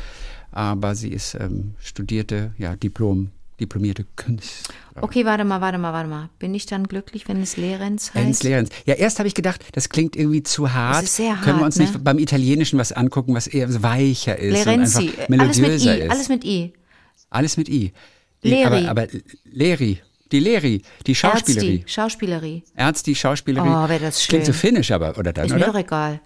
Aber 0.53 0.95
sie 0.95 1.11
ist 1.11 1.35
ähm, 1.35 1.75
studierte, 1.81 2.53
ja, 2.59 2.77
Diplom, 2.77 3.31
diplomierte 3.61 4.05
Künstlerin. 4.17 4.77
Okay, 5.01 5.25
warte 5.25 5.45
mal, 5.45 5.61
warte 5.61 5.79
mal, 5.79 5.93
warte 5.93 6.09
mal. 6.09 6.29
Bin 6.39 6.55
ich 6.55 6.67
dann 6.67 6.85
glücklich, 6.87 7.29
wenn 7.29 7.41
es 7.43 7.57
Lehrens 7.57 8.15
heißt? 8.15 8.27
Ens 8.27 8.43
Lehrens. 8.43 8.69
Ja, 8.85 8.95
erst 8.95 9.19
habe 9.19 9.29
ich 9.29 9.35
gedacht, 9.35 9.65
das 9.73 9.89
klingt 9.89 10.17
irgendwie 10.17 10.43
zu 10.43 10.73
hart. 10.73 11.05
ist 11.05 11.17
sehr 11.17 11.35
Können 11.35 11.47
wir 11.47 11.55
hart, 11.57 11.63
uns 11.65 11.77
ne? 11.77 11.85
nicht 11.85 12.05
beim 12.05 12.19
Italienischen 12.19 12.79
was 12.79 12.93
angucken, 12.93 13.35
was 13.35 13.47
eher 13.47 13.83
weicher 13.83 14.39
ist 14.39 14.65
Lerenzi. 14.65 15.03
und 15.03 15.09
einfach 15.09 15.19
Alles 15.19 15.29
mit 15.29 15.31
melodiöser 15.31 15.97
I. 15.97 16.01
ist? 16.03 16.11
Alles 16.11 16.29
mit 16.29 16.45
I. 16.45 16.73
Alles 17.31 17.57
mit 17.57 17.69
I. 17.69 17.93
Die- 18.43 18.49
Leri. 18.51 18.87
Aber, 18.87 19.03
aber 19.03 19.07
Leri, 19.45 19.99
die 20.33 20.39
Leri, 20.41 20.83
die 21.07 21.15
Schauspielerie. 21.15 21.77
Ärzti, 21.79 21.91
Schauspielerie. 21.93 22.63
Ärzti, 22.77 23.15
Schauspielerie. 23.15 23.69
Oh, 23.69 23.89
wär 23.89 23.99
das 23.99 24.27
Klingt 24.27 24.45
so 24.47 24.53
schön. 24.53 24.61
finnisch 24.61 24.91
aber, 24.91 25.17
oder 25.19 25.33
dann, 25.33 25.47
Ist 25.47 25.53
mir 25.53 25.59
oder? 25.59 25.67
doch 25.69 25.79
egal. 25.79 26.21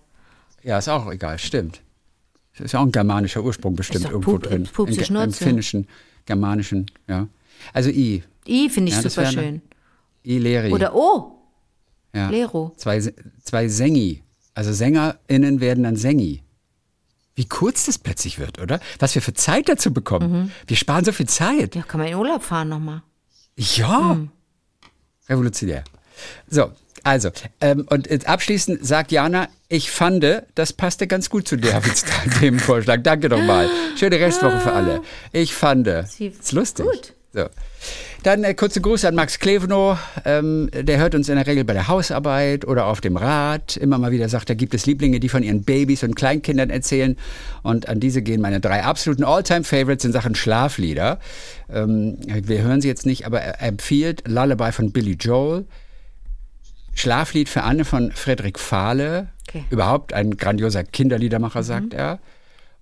Ja, 0.62 0.78
ist 0.78 0.88
auch 0.88 1.10
egal, 1.10 1.38
stimmt. 1.38 1.80
Das 2.56 2.66
ist 2.66 2.74
auch 2.74 2.82
ein 2.82 2.92
germanischer 2.92 3.42
Ursprung 3.42 3.74
bestimmt 3.76 4.04
irgendwo 4.06 4.32
Pup- 4.32 4.42
drin. 4.42 4.68
Pupse 4.70 5.00
Im, 5.04 5.16
Im 5.16 5.32
finnischen, 5.32 5.86
germanischen, 6.30 6.86
ja. 7.08 7.26
Also 7.72 7.90
I. 7.90 8.22
I 8.46 8.68
finde 8.70 8.90
ich 8.90 8.96
Ja, 8.96 9.02
super 9.10 9.26
schön. 9.26 9.62
I 10.24 10.38
Leri. 10.38 10.72
Oder 10.72 10.94
O. 10.94 11.32
ja. 12.14 12.30
Lero. 12.30 12.72
Zwei, 12.76 13.00
zwei 13.42 13.68
Sängi. 13.68 14.22
Also 14.54 14.72
SängerInnen 14.72 15.60
werden 15.60 15.82
dann 15.84 15.96
Sängi. 15.96 16.42
Wie 17.34 17.46
kurz 17.46 17.86
das 17.86 17.98
plötzlich 17.98 18.38
wird, 18.38 18.60
oder? 18.60 18.80
Was 19.00 19.14
wir 19.14 19.22
für 19.22 19.34
Zeit 19.34 19.68
dazu 19.68 19.92
bekommen. 19.92 20.32
Mhm. 20.32 20.50
Wir 20.66 20.76
sparen 20.76 21.04
so 21.04 21.12
viel 21.12 21.28
Zeit. 21.28 21.74
Ja, 21.74 21.82
kann 21.82 21.98
man 22.00 22.08
in 22.08 22.14
Urlaub 22.14 22.42
fahren 22.42 22.68
nochmal. 22.68 23.02
Ja. 23.56 24.10
Hm. 24.10 24.30
Revolutionär. 25.28 25.84
So, 26.48 26.70
also, 27.02 27.30
ähm, 27.60 27.86
und 27.88 28.08
jetzt 28.08 28.28
abschließend 28.28 28.86
sagt 28.86 29.12
Jana, 29.12 29.48
ich 29.68 29.90
fand, 29.90 30.24
das 30.54 30.72
passte 30.72 31.06
ganz 31.06 31.30
gut 31.30 31.46
zu 31.46 31.56
der 31.56 31.80
Themenvorschlag. 32.40 33.04
Danke 33.04 33.28
nochmal. 33.28 33.68
Schöne 33.96 34.18
Restwoche 34.18 34.58
für 34.60 34.72
alle. 34.72 35.02
Ich 35.32 35.54
fand, 35.54 35.86
ist 35.86 36.52
lustig. 36.52 36.86
Gut. 36.86 37.14
So. 37.32 37.46
Dann 38.22 38.44
äh, 38.44 38.54
kurze 38.54 38.80
Grüße 38.80 39.08
an 39.08 39.14
Max 39.14 39.38
Kleveno. 39.38 39.96
Ähm, 40.24 40.68
der 40.74 40.98
hört 40.98 41.14
uns 41.14 41.28
in 41.28 41.36
der 41.36 41.46
Regel 41.46 41.64
bei 41.64 41.72
der 41.72 41.88
Hausarbeit 41.88 42.66
oder 42.66 42.86
auf 42.86 43.00
dem 43.00 43.16
Rad. 43.16 43.76
Immer 43.76 43.98
mal 43.98 44.10
wieder 44.10 44.28
sagt, 44.28 44.50
da 44.50 44.54
gibt 44.54 44.74
es 44.74 44.84
Lieblinge, 44.84 45.20
die 45.20 45.28
von 45.28 45.42
ihren 45.42 45.62
Babys 45.62 46.02
und 46.02 46.16
Kleinkindern 46.16 46.68
erzählen. 46.68 47.16
Und 47.62 47.88
an 47.88 48.00
diese 48.00 48.20
gehen 48.20 48.40
meine 48.40 48.60
drei 48.60 48.82
absoluten 48.82 49.24
All-Time-Favorites 49.24 50.04
in 50.04 50.12
Sachen 50.12 50.34
Schlaflieder. 50.34 51.18
Ähm, 51.72 52.18
wir 52.26 52.62
hören 52.62 52.80
sie 52.82 52.88
jetzt 52.88 53.06
nicht, 53.06 53.24
aber 53.24 53.40
er 53.40 53.62
empfiehlt 53.66 54.24
Lullaby 54.26 54.72
von 54.72 54.92
Billy 54.92 55.12
Joel. 55.12 55.64
Schlaflied 56.94 57.48
für 57.48 57.62
Anne 57.62 57.84
von 57.84 58.12
Frederik 58.12 58.58
Fahle. 58.58 59.28
Okay. 59.48 59.64
Überhaupt 59.70 60.12
ein 60.12 60.36
grandioser 60.36 60.84
Kinderliedermacher, 60.84 61.62
sagt 61.62 61.94
er. 61.94 62.20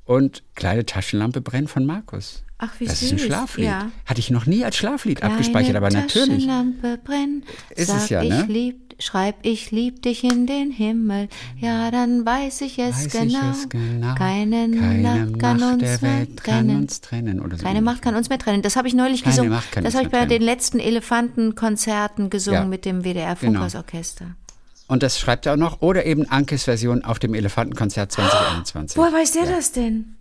Und 0.04 0.42
Kleine 0.54 0.86
Taschenlampe 0.86 1.40
brennt 1.40 1.70
von 1.70 1.86
Markus. 1.86 2.44
Ach, 2.60 2.70
wie 2.80 2.86
das 2.86 3.02
ist 3.02 3.12
ein 3.12 3.18
süß, 3.18 3.26
Schlaflied. 3.26 3.66
ja. 3.66 3.90
Hatte 4.04 4.18
ich 4.18 4.30
noch 4.30 4.46
nie 4.46 4.64
als 4.64 4.76
Schlaflied 4.76 5.22
abgespeichert, 5.22 5.76
aber 5.76 5.88
Kleine 5.90 6.06
natürlich. 6.06 6.28
Taschenlampe 6.46 6.98
brennt, 7.04 7.44
Ist 7.76 7.88
es 7.88 8.08
ja, 8.08 8.22
ne? 8.24 8.40
ich 8.42 8.48
lieb, 8.48 8.94
schreib 8.98 9.36
ich 9.42 9.70
lieb 9.70 10.02
dich 10.02 10.24
in 10.24 10.46
den 10.48 10.72
Himmel, 10.72 11.28
ja, 11.56 11.92
dann 11.92 12.26
weiß 12.26 12.62
ich 12.62 12.80
es, 12.80 13.04
Weiß 13.04 13.12
genau. 13.12 13.38
ich 13.52 13.56
es 13.58 13.68
genau. 13.68 14.12
Keine, 14.16 14.70
Keine 14.70 15.02
Nacht 15.02 15.38
kann 15.38 15.60
Macht 15.60 15.72
uns 15.74 15.78
der 15.82 16.00
mehr 16.00 16.18
Welt 16.18 16.42
kann 16.42 16.54
trennen. 16.66 16.76
uns 16.82 17.00
trennen. 17.00 17.40
Oder 17.40 17.58
so 17.58 17.62
Keine. 17.64 17.80
Macht 17.80 18.02
kann 18.02 18.16
uns 18.16 18.28
mehr 18.28 18.38
trennen. 18.40 18.62
Das 18.62 18.74
habe 18.74 18.88
ich 18.88 18.94
neulich 18.94 19.22
Keine 19.22 19.34
gesungen. 19.36 19.52
Macht 19.52 19.70
kann 19.70 19.84
das 19.84 19.94
habe 19.94 20.06
ich 20.06 20.10
bei 20.10 20.18
trennen. 20.18 20.30
den 20.30 20.42
letzten 20.42 20.80
Elefantenkonzerten 20.80 22.28
gesungen 22.28 22.62
Ja. 22.62 22.66
mit 22.66 22.84
dem 22.84 23.02
WDR 23.04 23.36
Genau. 23.40 23.66
Und 24.88 25.02
das 25.02 25.18
schreibt 25.20 25.46
er 25.46 25.52
auch 25.52 25.56
noch. 25.56 25.80
Oder 25.82 26.06
eben 26.06 26.28
Ankes 26.28 26.64
Version 26.64 27.04
auf 27.04 27.18
dem 27.20 27.34
Elefantenkonzert 27.34 28.10
2021. 28.10 28.96
Woher 28.96 29.12
weiß 29.12 29.32
der 29.32 29.46
das 29.46 29.70
denn? 29.72 30.16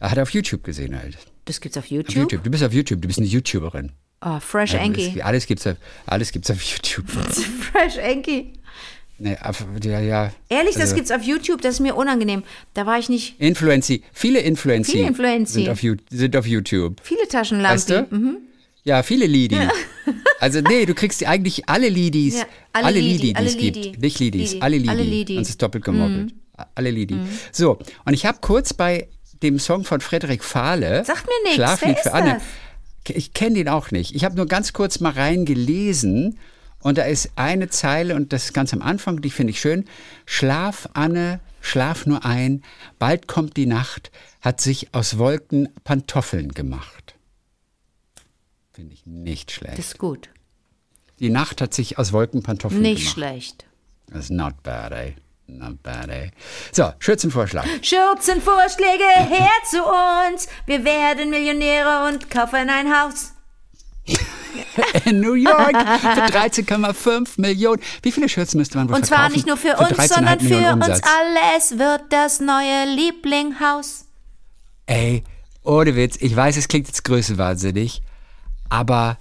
Ja. 0.00 0.06
Er 0.06 0.10
hat 0.10 0.16
er 0.18 0.22
auf 0.22 0.30
YouTube 0.30 0.62
gesehen 0.64 0.96
halt. 0.98 1.16
Das 1.44 1.60
gibt's 1.60 1.76
auf 1.78 1.84
Auf 1.84 1.90
YouTube. 1.90 2.14
YouTube. 2.16 2.44
Du 2.44 2.50
bist 2.50 2.62
auf 2.62 2.72
YouTube, 2.72 3.00
du 3.02 3.08
bist 3.08 3.18
eine 3.18 3.28
YouTuberin. 3.28 3.92
Oh, 4.20 4.40
Fresh 4.40 4.72
Ja, 4.72 4.80
Enki. 4.80 5.06
alles, 5.10 5.24
alles 5.24 5.46
gibt's 5.46 5.66
auf, 5.66 5.76
alles 6.06 6.32
gibt's 6.32 6.50
auf 6.50 6.60
YouTube. 6.62 7.08
Fresh 7.72 7.96
Enki. 7.98 8.52
nee, 9.18 9.36
auf, 9.42 9.64
ja, 9.84 10.00
ja. 10.00 10.32
Ehrlich, 10.48 10.74
das 10.74 10.82
Also- 10.82 10.96
gibt's 10.96 11.10
auf 11.10 11.22
YouTube, 11.22 11.62
das 11.62 11.74
ist 11.74 11.80
mir 11.80 11.94
unangenehm. 11.96 12.42
Da 12.74 12.84
war 12.84 12.98
ich 12.98 13.08
nicht. 13.08 13.40
Influency, 13.40 14.02
viele 14.12 14.40
Influency, 14.40 14.92
Viele 14.92 15.06
Influency. 15.08 15.52
Sind, 15.64 15.68
auf, 15.70 15.80
sind 16.10 16.36
auf 16.36 16.46
YouTube. 16.46 17.00
Viele 17.02 17.26
Taschenlampen. 17.28 17.74
Weißt 17.74 17.90
du? 17.90 18.06
Mhm. 18.10 18.38
Ja, 18.84 19.02
viele 19.02 19.26
Lidi. 19.26 19.56
Also 20.40 20.60
nee, 20.60 20.86
du 20.86 20.94
kriegst 20.94 21.24
eigentlich 21.26 21.68
alle 21.68 21.88
Lidis, 21.88 22.38
Ja, 22.38 22.44
alle 22.72 22.86
alle 22.86 23.00
Lidi, 23.00 23.26
Lidi, 23.26 23.34
die 23.34 23.44
es 23.44 23.56
gibt. 23.58 23.76
Lidi. 23.76 23.98
Nicht 23.98 24.20
Lidis, 24.20 24.52
Lidi, 24.52 24.62
alle 24.62 24.76
Lidi. 24.78 24.88
alle 24.88 25.02
Lidi. 25.02 25.34
Mhm. 25.34 25.40
Es 25.40 25.48
ist 25.48 25.60
doppelt 25.60 25.84
gemoppelt. 25.84 26.32
Alle 26.76 26.90
Lidi. 26.92 27.16
So, 27.50 27.78
und 28.04 28.14
ich 28.14 28.24
habe 28.24 28.38
kurz 28.40 28.72
bei 28.72 29.08
dem 29.42 29.58
Song 29.58 29.84
von 29.84 30.00
Frederik 30.00 30.42
Fahle, 30.44 31.04
Sagt 31.04 31.26
mir 31.26 31.32
nichts. 31.44 31.56
Schlaflied 31.56 31.98
für 31.98 32.12
Anne. 32.14 32.34
das? 33.04 33.16
Ich 33.16 33.32
kenne 33.32 33.54
den 33.56 33.68
auch 33.68 33.90
nicht. 33.90 34.14
Ich 34.14 34.24
habe 34.24 34.36
nur 34.36 34.46
ganz 34.46 34.72
kurz 34.72 35.00
mal 35.00 35.12
reingelesen 35.12 36.38
und 36.80 36.98
da 36.98 37.04
ist 37.04 37.30
eine 37.36 37.68
Zeile 37.68 38.14
und 38.14 38.32
das 38.32 38.44
ist 38.46 38.52
ganz 38.52 38.72
am 38.74 38.82
Anfang, 38.82 39.22
die 39.22 39.30
finde 39.30 39.52
ich 39.52 39.60
schön. 39.60 39.86
Schlaf, 40.26 40.88
Anne, 40.92 41.40
schlaf 41.62 42.04
nur 42.06 42.24
ein, 42.26 42.62
bald 42.98 43.26
kommt 43.26 43.56
die 43.56 43.66
Nacht, 43.66 44.10
hat 44.42 44.60
sich 44.60 44.92
aus 44.94 45.16
Wolken 45.18 45.68
Pantoffeln 45.84 46.52
gemacht. 46.52 47.14
Finde 48.72 48.94
ich 48.94 49.06
nicht 49.06 49.50
schlecht. 49.52 49.78
Das 49.78 49.86
ist 49.86 49.98
gut. 49.98 50.28
Die 51.18 51.30
Nacht 51.30 51.60
hat 51.60 51.74
sich 51.74 51.98
aus 51.98 52.12
Wolken 52.12 52.42
Pantoffeln 52.42 52.82
Nicht 52.82 52.98
gemacht. 53.00 53.12
schlecht. 53.14 53.64
That's 54.12 54.30
not 54.30 54.62
bad, 54.62 54.92
ey. 54.92 55.16
Not 55.48 55.82
bad, 55.82 56.10
ey. 56.10 56.30
So, 56.72 56.92
Schürzenvorschlag. 56.98 57.64
Schürzenvorschläge 57.82 59.04
her 59.16 59.50
zu 59.68 59.82
uns. 59.82 60.46
Wir 60.66 60.84
werden 60.84 61.30
Millionäre 61.30 62.06
und 62.06 62.30
kaufen 62.30 62.68
ein 62.68 62.94
Haus. 62.94 63.32
In 65.04 65.20
New 65.20 65.32
York 65.34 65.72
für 66.00 66.26
13,5 66.26 67.40
Millionen. 67.40 67.82
Wie 68.02 68.12
viele 68.12 68.28
Schürzen 68.28 68.58
müsste 68.58 68.76
man 68.76 68.88
wohl 68.88 68.96
Und 68.96 69.06
zwar 69.06 69.30
nicht 69.30 69.46
nur 69.46 69.56
für, 69.56 69.76
für 69.76 69.78
uns, 69.78 69.90
13,5 69.92 70.14
sondern 70.14 70.40
für 70.40 70.72
uns 70.74 71.02
alle. 71.02 71.56
Es 71.56 71.78
wird 71.78 72.02
das 72.10 72.40
neue 72.40 72.84
Lieblinghaus. 72.94 74.04
Ey, 74.86 75.24
ohne 75.62 75.96
Witz, 75.96 76.16
ich 76.20 76.34
weiß, 76.34 76.56
es 76.58 76.68
klingt 76.68 76.88
jetzt 76.88 77.04
größenwahnsinnig, 77.04 78.02
aber 78.68 79.18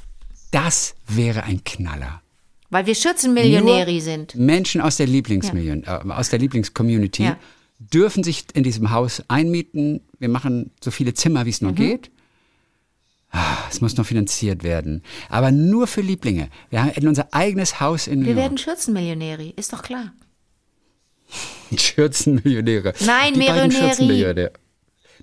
das 0.51 0.95
wäre 1.07 1.43
ein 1.43 1.63
Knaller. 1.63 2.21
Weil 2.69 2.85
wir 2.85 2.95
Schürzenmillionäri 2.95 4.01
sind. 4.01 4.35
Menschen 4.35 4.81
aus 4.81 4.97
der 4.97 5.07
Lieblingsmillion, 5.07 5.83
äh, 5.83 5.87
aus 6.11 6.29
der 6.29 6.39
Lieblingscommunity 6.39 7.23
Ja. 7.23 7.37
dürfen 7.79 8.23
sich 8.23 8.45
in 8.53 8.63
diesem 8.63 8.91
Haus 8.91 9.23
einmieten. 9.29 10.01
Wir 10.19 10.29
machen 10.29 10.71
so 10.83 10.91
viele 10.91 11.13
Zimmer, 11.13 11.45
wie 11.45 11.51
es 11.51 11.61
Mhm. 11.61 11.67
nur 11.67 11.75
geht. 11.75 12.11
Ah, 13.31 13.57
Es 13.69 13.81
muss 13.81 13.95
noch 13.97 14.05
finanziert 14.05 14.63
werden. 14.63 15.03
Aber 15.29 15.51
nur 15.51 15.85
für 15.87 16.01
Lieblinge. 16.01 16.49
Wir 16.69 16.83
haben 16.83 17.07
unser 17.07 17.33
eigenes 17.33 17.79
Haus 17.81 18.07
in 18.07 18.19
New 18.19 18.25
Wir 18.25 18.33
York. 18.33 18.43
werden 18.43 18.57
Schürzenmillionäri, 18.57 19.53
ist 19.57 19.73
doch 19.73 19.83
klar. 19.83 20.13
Schürzenmillionäre. 21.77 22.93
Nein, 23.05 23.33
Die 23.33 23.39
beiden 23.41 23.67
Millionäri. 23.67 23.71
Schürzenmillionäre. 23.87 24.51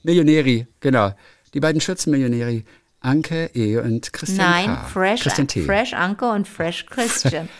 Millionäri, 0.03 0.67
genau. 0.81 1.13
Die 1.55 1.61
beiden 1.61 1.81
Schürzenmillionäri. 1.81 2.65
Anke 3.05 3.51
E. 3.55 3.77
und 3.79 4.13
Christian 4.13 4.51
Nein, 4.51 4.67
K. 4.67 4.85
Fresh, 4.89 5.23
Christian 5.23 5.49
T. 5.49 5.63
Fresh 5.63 5.93
Anke 5.95 6.29
und 6.31 6.49
Fresh 6.49 6.87
Christian. 6.87 7.49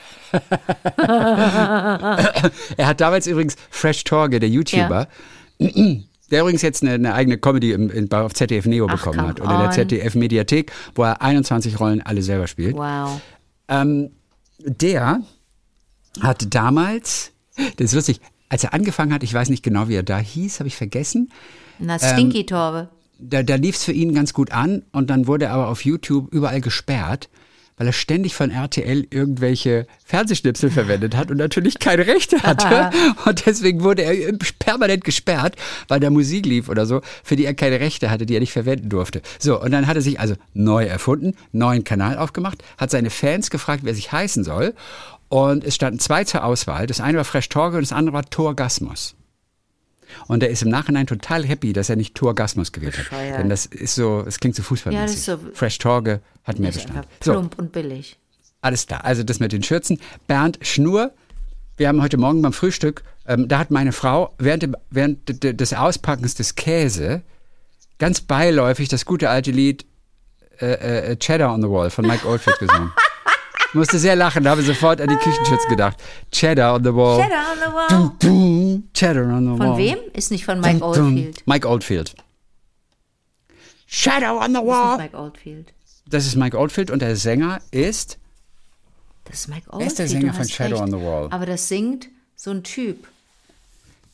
Er 2.77 2.87
hat 2.87 3.01
damals 3.01 3.27
übrigens 3.29 3.57
Fresh 3.71 4.03
Torge, 4.03 4.41
der 4.41 4.49
YouTuber, 4.49 5.07
der 5.61 6.41
übrigens 6.41 6.63
jetzt 6.63 6.83
eine, 6.83 6.95
eine 6.95 7.15
eigene 7.15 7.39
Comedy 7.39 7.71
im, 7.73 7.89
in, 7.91 8.11
auf 8.11 8.35
ZDF 8.35 8.67
Neo 8.67 8.89
Ach, 8.89 8.97
bekommen 8.97 9.29
hat. 9.29 9.41
Oder 9.41 9.55
in 9.55 9.61
der. 9.61 9.71
ZDF 9.71 10.17
Mediathek, 10.17 10.73
wo 10.97 11.05
er 11.05 11.23
21 11.23 11.79
Rollen 11.79 12.03
alle 12.03 12.23
selber 12.23 12.49
spielt. 12.49 12.75
Wow. 12.77 13.21
Ähm, 13.69 14.11
der 14.59 15.21
hat 16.21 16.53
damals, 16.55 17.31
das 17.77 17.87
ist 17.87 17.95
lustig, 17.95 18.21
als 18.49 18.65
er 18.65 18.75
angefangen 18.75 19.13
hat, 19.13 19.23
ich 19.23 19.33
weiß 19.33 19.49
nicht 19.51 19.63
genau, 19.63 19.89
wie 19.89 19.95
er 19.97 20.03
da 20.03 20.19
hieß, 20.19 20.59
habe 20.61 20.69
ich 20.69 20.77
vergessen, 20.77 21.31
Na, 21.79 21.95
Ähm, 21.95 22.13
Stinky 22.13 22.47
Torbe. 22.47 22.89
Da, 23.29 23.43
da 23.43 23.57
lief 23.57 23.77
es 23.77 23.85
für 23.85 23.93
ihn 23.93 24.15
ganz 24.15 24.33
gut 24.33 24.53
an 24.53 24.83
und 24.93 25.11
dann 25.11 25.27
wurde 25.27 25.47
er 25.47 25.53
aber 25.53 25.69
auf 25.69 25.85
YouTube 25.85 26.33
überall 26.33 26.61
gesperrt, 26.61 27.29
weil 27.77 27.89
er 27.89 27.93
ständig 27.93 28.35
von 28.35 28.51
RTL 28.51 29.07
irgendwelche 29.11 29.87
Fernsehschnipsel 30.05 30.71
verwendet 30.71 31.17
hat 31.17 31.31
und 31.31 31.39
natürlich 31.39 31.79
keine 31.79 32.07
Rechte 32.07 32.43
hatte. 32.43 32.91
und 33.25 33.47
deswegen 33.47 33.83
wurde 33.83 34.03
er 34.03 34.33
permanent 34.59 35.05
gesperrt, 35.05 35.57
weil 35.89 36.01
da 36.01 36.11
Musik 36.11 36.47
lief 36.47 36.69
oder 36.69 36.87
so, 36.87 37.01
für 37.25 37.37
die 37.37 37.45
er 37.45 37.55
keine 37.55 37.81
Rechte 37.81 38.11
hatte, 38.11 38.27
die 38.27 38.37
er 38.37 38.41
nicht 38.41 38.53
verwenden 38.53 38.89
durfte. 38.89 39.23
So, 39.39 39.61
und 39.61 39.73
dann 39.73 39.87
hat 39.87 39.97
er 39.97 40.03
sich 40.03 40.21
also 40.21 40.35
neu 40.53 40.85
erfunden, 40.85 41.35
neuen 41.53 41.85
Kanal 41.85 42.17
aufgemacht, 42.19 42.63
hat 42.79 42.91
seine 42.91 43.11
Fans 43.11 43.51
gefragt, 43.51 43.83
wer 43.85 43.95
sich 43.95 44.13
heißen 44.13 44.45
soll. 44.45 44.75
Und 45.29 45.65
es 45.65 45.75
standen 45.75 45.99
zwei 45.99 46.23
zur 46.23 46.45
Auswahl. 46.45 46.87
Das 46.87 47.01
eine 47.01 47.19
war 47.19 47.25
Fresh 47.25 47.49
Torge 47.49 47.79
und 47.79 47.83
das 47.83 47.93
andere 47.93 48.15
war 48.15 48.25
Torgasmus. 48.25 49.17
Und 50.29 50.43
er 50.43 50.51
ist 50.51 50.63
im 50.63 50.69
Nachhinein 50.69 51.07
total 51.07 51.45
happy, 51.45 51.73
dass 51.73 51.89
er 51.91 51.97
nicht 51.97 52.15
Torgasmus 52.15 52.73
gewählt 52.73 52.97
hat. 52.99 53.05
Bescheuert. 53.11 53.39
Denn 53.39 53.49
das 53.49 53.67
ist 53.67 53.95
so, 53.95 54.25
es 54.27 54.39
klingt 54.41 54.57
so 54.57 54.63
fußballmäßig. 54.63 55.27
Ja, 55.27 55.37
so- 55.37 55.43
Fresh 55.55 55.79
Torge 55.79 56.21
hat 56.45 56.59
mehr 56.59 56.71
Bestand. 56.73 56.97
einfach 56.99 57.09
So, 57.23 57.33
plump 57.33 57.59
und 57.59 57.73
billig. 57.73 58.19
alles 58.61 58.87
klar. 58.87 59.05
Also 59.05 59.23
das 59.23 59.41
mit 59.41 59.53
den 59.53 59.63
Schürzen. 59.63 59.99
Bernd 60.27 60.59
Schnur, 60.63 61.13
wir 61.77 61.89
haben 61.89 62.03
heute 62.03 62.17
Morgen 62.17 62.41
beim 62.43 62.53
Frühstück, 62.53 63.03
ähm, 63.27 63.49
da 63.49 63.59
hat 63.59 63.71
meine 63.71 63.93
Frau 63.93 64.35
während, 64.39 64.63
dem, 64.63 64.77
während 64.91 65.29
de- 65.29 65.37
de- 65.37 65.53
des 65.55 65.73
Auspackens 65.75 66.35
des 66.35 66.55
Käse 66.55 67.23
ganz 67.99 68.21
beiläufig 68.21 68.89
das 68.89 69.05
gute 69.07 69.31
alte 69.31 69.51
Lied 69.51 69.87
äh, 70.61 71.13
äh, 71.13 71.17
Cheddar 71.17 71.53
on 71.53 71.63
the 71.63 71.69
Wall 71.69 71.91
von 71.91 72.07
Mike 72.07 72.27
Oldfield 72.29 72.59
gesungen. 72.59 72.93
Ich 73.75 73.77
musste 73.77 73.99
sehr 73.99 74.15
lachen, 74.15 74.45
da 74.45 74.51
habe 74.51 74.61
ich 74.61 74.69
sofort 74.69 75.01
an 75.01 75.09
die 75.09 75.17
Küchenschürzen 75.17 75.69
gedacht. 75.69 75.97
Cheddar 76.31 76.77
on 76.77 76.85
the 76.85 76.95
Wall. 76.95 77.21
Cheddar 77.21 77.45
on 77.51 77.59
the 77.59 77.75
wall. 77.75 78.13
Dum, 78.21 78.89
Cheddar 78.95 79.25
on 79.25 79.43
the 79.53 79.59
Von 79.59 79.69
Wall. 79.71 79.79
wem? 79.79 79.99
Ist 80.13 80.31
nicht 80.31 80.45
von 80.45 80.61
Mike 80.61 80.79
Dum. 80.79 80.83
Oldfield. 80.91 81.43
Mike 81.47 81.69
Oldfield. 81.69 82.15
Shadow 83.87 84.39
on 84.41 84.53
the 84.55 84.55
Das 84.55 84.63
ist 84.63 84.69
Wall. 84.69 84.97
Mike 84.99 85.17
Oldfield. 85.19 85.75
Das 86.07 86.27
ist 86.27 86.37
Mike 86.37 86.57
Oldfield 86.57 86.91
und 86.93 87.03
der 87.03 87.17
Sänger 87.17 87.61
ist. 87.73 88.19
Das 89.25 89.41
ist 89.41 89.49
Mike 89.49 89.69
Oldfield. 89.71 89.91
ist 89.91 89.99
der 89.99 90.09
Sänger 90.09 90.35
von 90.35 90.49
Shadow 90.49 90.77
recht. 90.77 90.83
on 90.85 90.91
the 91.01 91.05
Wall? 91.05 91.29
Aber 91.33 91.47
das 91.47 91.67
singt 91.67 92.09
so 92.37 92.53
ein 92.53 92.63
Typ. 92.63 93.09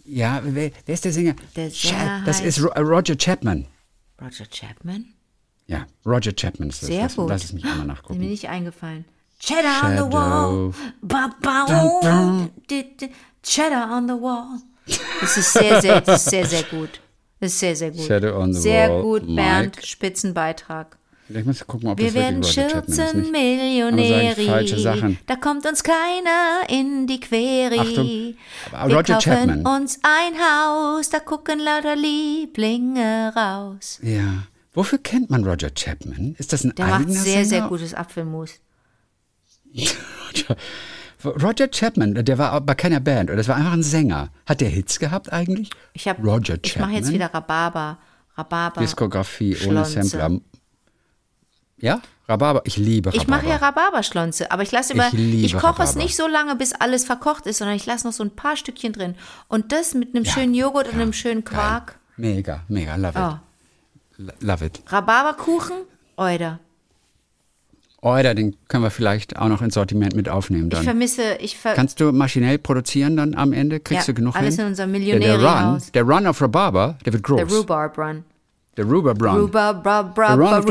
Ja, 0.07 0.41
wer, 0.43 0.71
wer 0.87 0.95
ist 0.95 1.05
der 1.05 1.13
Sänger? 1.13 1.35
Der 1.55 1.71
Sänger 1.71 2.23
das 2.25 2.41
ist 2.41 2.59
äh, 2.61 2.81
Roger 2.81 3.15
Chapman. 3.19 3.67
Roger 4.23 4.47
Chapman? 4.51 5.05
Ja, 5.67 5.87
Roger 6.07 6.33
Chapman 6.35 6.71
ist 6.71 6.81
das. 6.81 6.87
Sehr 6.89 7.03
lass, 7.03 7.17
gut. 7.17 7.29
Lass 7.29 7.45
es 7.45 7.53
mich 7.53 7.63
einmal 7.65 7.79
Ist 7.81 7.87
mir 7.87 7.93
nachgucken. 7.95 8.21
nicht 8.21 8.49
eingefallen. 8.49 9.05
Cheddar 9.41 9.85
on 9.85 9.97
the 9.97 10.13
wall. 10.15 10.73
Ba, 11.03 11.31
ba, 11.41 11.67
Cheddar 13.43 13.91
on 13.91 14.07
the 14.09 14.15
wall. 14.15 14.61
Das 15.21 15.37
ist 15.37 15.53
sehr, 15.53 15.81
sehr, 15.81 16.01
das 16.01 16.25
ist 16.25 16.31
sehr, 16.31 16.47
sehr 16.47 16.63
gut. 16.65 17.01
Das 17.41 17.53
ist 17.53 17.61
sehr, 17.61 17.77
sehr 17.77 17.91
gut. 17.91 18.07
Shadow 18.07 18.37
on 18.39 18.53
the 18.53 18.61
sehr 18.61 18.91
wall, 18.91 19.03
gut, 19.03 19.27
Bernd. 19.35 19.77
Mike. 19.77 19.87
Spitzenbeitrag. 19.87 20.97
Ich 21.33 21.45
muss 21.45 21.65
gucken, 21.67 21.89
ob 21.89 21.99
Wir 21.99 22.07
das 22.07 22.15
werden 22.15 22.43
Schürzenmillionäri. 22.43 24.47
falsche 24.47 24.79
Sachen. 24.81 25.17
Da 25.27 25.37
kommt 25.37 25.65
uns 25.65 25.83
keiner 25.85 26.63
in 26.69 27.07
die 27.07 27.21
Quere. 27.21 27.79
Achtung, 27.79 28.35
aber 28.73 28.89
Wir 28.91 28.97
Roger 28.97 29.15
kaufen 29.15 29.31
Chapman. 29.31 29.67
uns 29.67 30.01
ein 30.03 30.35
Haus, 30.39 31.09
da 31.09 31.21
gucken 31.21 31.61
lauter 31.61 31.95
Lieblinge 31.97 33.33
raus. 33.37 34.01
Ja. 34.03 34.43
Wofür 34.75 34.99
kennt 34.99 35.31
man 35.31 35.45
Roger 35.45 35.71
Chapman? 35.71 36.35
Ist 36.39 36.53
das 36.53 36.65
ein 36.65 36.75
Der 36.75 36.87
macht 36.87 37.01
eigener 37.03 37.15
sehr, 37.21 37.33
sehr 37.37 37.45
Sänger? 37.45 37.69
gutes 37.69 37.95
Apfelmus. 37.95 38.51
Roger, 41.25 41.69
Chapman, 41.71 42.15
der 42.15 42.39
war 42.39 42.53
aber 42.53 42.65
bei 42.67 42.75
keiner 42.75 43.01
Band, 43.01 43.29
oder 43.31 43.37
das 43.37 43.49
war 43.49 43.57
einfach 43.57 43.73
ein 43.73 43.83
Sänger. 43.83 44.31
Hat 44.47 44.61
der 44.63 44.69
Hits 44.71 44.99
gehabt 44.99 45.31
eigentlich? 45.33 45.71
Ich, 45.93 46.09
hab- 46.09 46.19
Roger 46.25 46.57
ich 46.63 46.77
mache 46.79 46.93
jetzt 46.93 47.05
Chapman? 47.07 47.15
wieder 47.15 47.35
Rhabarber. 47.35 47.99
Rhabarber. 48.37 48.81
Diskografie 48.81 49.57
ohne. 49.67 49.85
Sampler. 49.85 50.41
Ja? 51.77 52.01
Rhabarber. 52.27 52.63
Ich 52.65 52.77
liebe 52.79 53.11
Rhabarber. 53.11 53.23
Ich 53.23 53.29
mache 53.29 53.47
ja 53.49 53.57
Rhabarberschlonze, 53.57 54.51
aber 54.51 54.63
ich 54.63 54.73
lasse 54.73 54.95
immer, 54.95 55.13
Ich 55.13 55.45
ich 55.45 55.57
koche 55.59 55.83
es 55.83 55.95
nicht 55.95 56.17
so 56.17 56.27
lange, 56.27 56.57
bis 56.57 56.73
alles 56.73 57.05
verkocht 57.05 57.47
ist, 57.47 57.59
sondern 57.59 57.77
ich 57.77 57.85
lasse 57.85 58.07
noch 58.07 58.15
so 58.15 58.25
ein 58.25 58.35
paar 58.35 58.57
Stückchen 58.57 58.93
drin. 58.95 59.15
Und 59.49 59.73
das 59.73 59.93
mit 59.95 60.15
einem 60.15 60.25
schönen 60.25 60.55
Joghurt 60.55 60.89
und 60.89 60.95
einem 60.95 61.13
schönen 61.13 61.45
Quark. 61.45 61.99
Mega, 62.17 62.63
mega, 62.69 62.97
love 62.97 63.19
Oh. 63.19 63.35
it. 64.21 64.29
L- 64.29 64.35
Love 64.41 64.65
it. 64.67 64.83
Rhabarberkuchen, 64.87 65.77
Euder. 66.17 66.61
Oder 68.03 68.35
den 68.35 68.57
können 68.69 68.83
wir 68.83 68.91
vielleicht 68.91 69.37
auch 69.37 69.49
noch 69.49 69.61
ins 69.61 69.75
Sortiment 69.75 70.15
mit 70.17 70.29
aufnehmen 70.29 70.65
Ich 70.69 70.71
dann. 70.71 70.85
vermisse, 70.85 71.35
ich 71.39 71.59
ver 71.59 71.75
Kannst 71.75 72.01
du 72.01 72.13
maschinell 72.13 72.57
produzieren 72.59 73.17
dann 73.17 73.35
am 73.35 73.53
Ende? 73.53 73.79
Kriegst 73.79 74.09
Ja, 74.09 74.15
du 74.15 74.17
genug 74.17 74.37
alles 74.37 74.55
hin? 74.57 74.65
in 74.65 74.71
unserem 74.71 74.93
Der, 74.95 75.19
der 75.19 75.43
Run, 75.43 75.83
der 75.93 76.03
Run 76.05 76.27
auf 76.27 76.41
Rhabarber, 76.41 76.97
der 77.05 77.13
wird 77.13 77.23
groß. 77.23 77.37
der 77.47 77.51
Rhubarb 77.59 77.99
Run. 77.99 78.25
Der 78.77 78.85
Rhubarb 78.87 79.21
Run. 79.23 79.37
Rhubarb, 79.41 79.87
Rhubarb, 79.87 80.67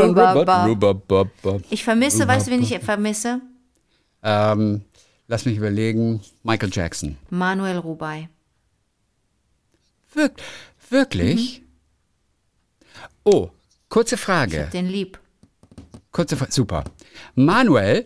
Rhubarb, 0.67 1.11
Rhubarb. 1.11 1.63
Ich 1.69 1.83
vermisse, 1.83 2.27
weißt 2.27 2.47
du, 2.47 2.51
wen 2.51 2.63
ich 2.63 2.79
vermisse? 2.79 3.41
Ähm, 4.23 4.81
lass 5.27 5.45
mich 5.45 5.57
überlegen. 5.57 6.21
Michael 6.43 6.71
Jackson. 6.73 7.17
Manuel 7.29 7.77
Rubai. 7.77 8.27
Wir 10.13 10.31
wirklich? 10.89 11.61
Oh, 13.23 13.49
kurze 13.89 14.15
Ich 14.15 14.21
Frage. 14.21 14.63
hab 14.63 14.71
den 14.71 14.87
lieb. 14.87 15.19
Kurze 16.11 16.35
Frage. 16.35 16.51
Super. 16.51 16.83
Manuel 17.35 18.05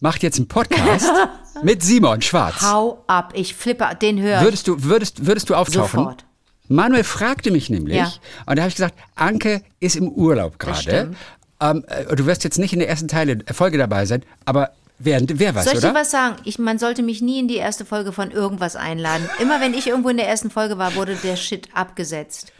macht 0.00 0.22
jetzt 0.22 0.38
einen 0.38 0.48
Podcast 0.48 1.10
mit 1.62 1.82
Simon 1.82 2.22
Schwarz. 2.22 2.62
Hau 2.62 3.04
ab, 3.06 3.32
ich 3.34 3.54
flippe, 3.54 3.88
den 4.00 4.20
höre 4.20 4.42
Würdest 4.42 4.66
du, 4.68 4.82
würdest, 4.84 5.26
würdest 5.26 5.48
du 5.50 5.54
auftauchen? 5.54 5.98
sofort. 6.00 6.24
Manuel 6.68 7.04
fragte 7.04 7.50
mich 7.50 7.70
nämlich, 7.70 7.96
Ja. 7.96 8.12
und 8.46 8.56
da 8.56 8.62
habe 8.62 8.68
ich 8.68 8.76
gesagt, 8.76 8.94
Anke 9.14 9.62
ist 9.80 9.96
im 9.96 10.08
Urlaub 10.08 10.58
gerade. 10.58 11.14
Ähm, 11.60 11.84
äh, 11.88 12.16
du 12.16 12.26
wirst 12.26 12.44
jetzt 12.44 12.58
nicht 12.58 12.72
in 12.72 12.78
der 12.78 12.88
ersten 12.88 13.08
Teile, 13.08 13.38
Folge 13.52 13.78
dabei 13.78 14.06
sein, 14.06 14.22
aber 14.44 14.70
Wer, 15.04 15.20
wer 15.26 15.52
was, 15.56 15.64
Soll 15.64 15.74
ich 15.74 15.80
dir 15.80 15.88
oder? 15.90 15.98
was 16.00 16.12
sagen? 16.12 16.36
Ich, 16.44 16.60
man 16.60 16.78
sollte 16.78 17.02
mich 17.02 17.20
nie 17.22 17.40
in 17.40 17.48
die 17.48 17.56
erste 17.56 17.84
Folge 17.84 18.12
von 18.12 18.30
irgendwas 18.30 18.76
einladen. 18.76 19.28
Immer 19.40 19.60
wenn 19.60 19.74
ich 19.74 19.88
irgendwo 19.88 20.10
in 20.10 20.16
der 20.16 20.28
ersten 20.28 20.48
Folge 20.48 20.78
war, 20.78 20.94
wurde 20.94 21.16
der 21.16 21.34
Shit 21.34 21.68
abgesetzt. 21.74 22.52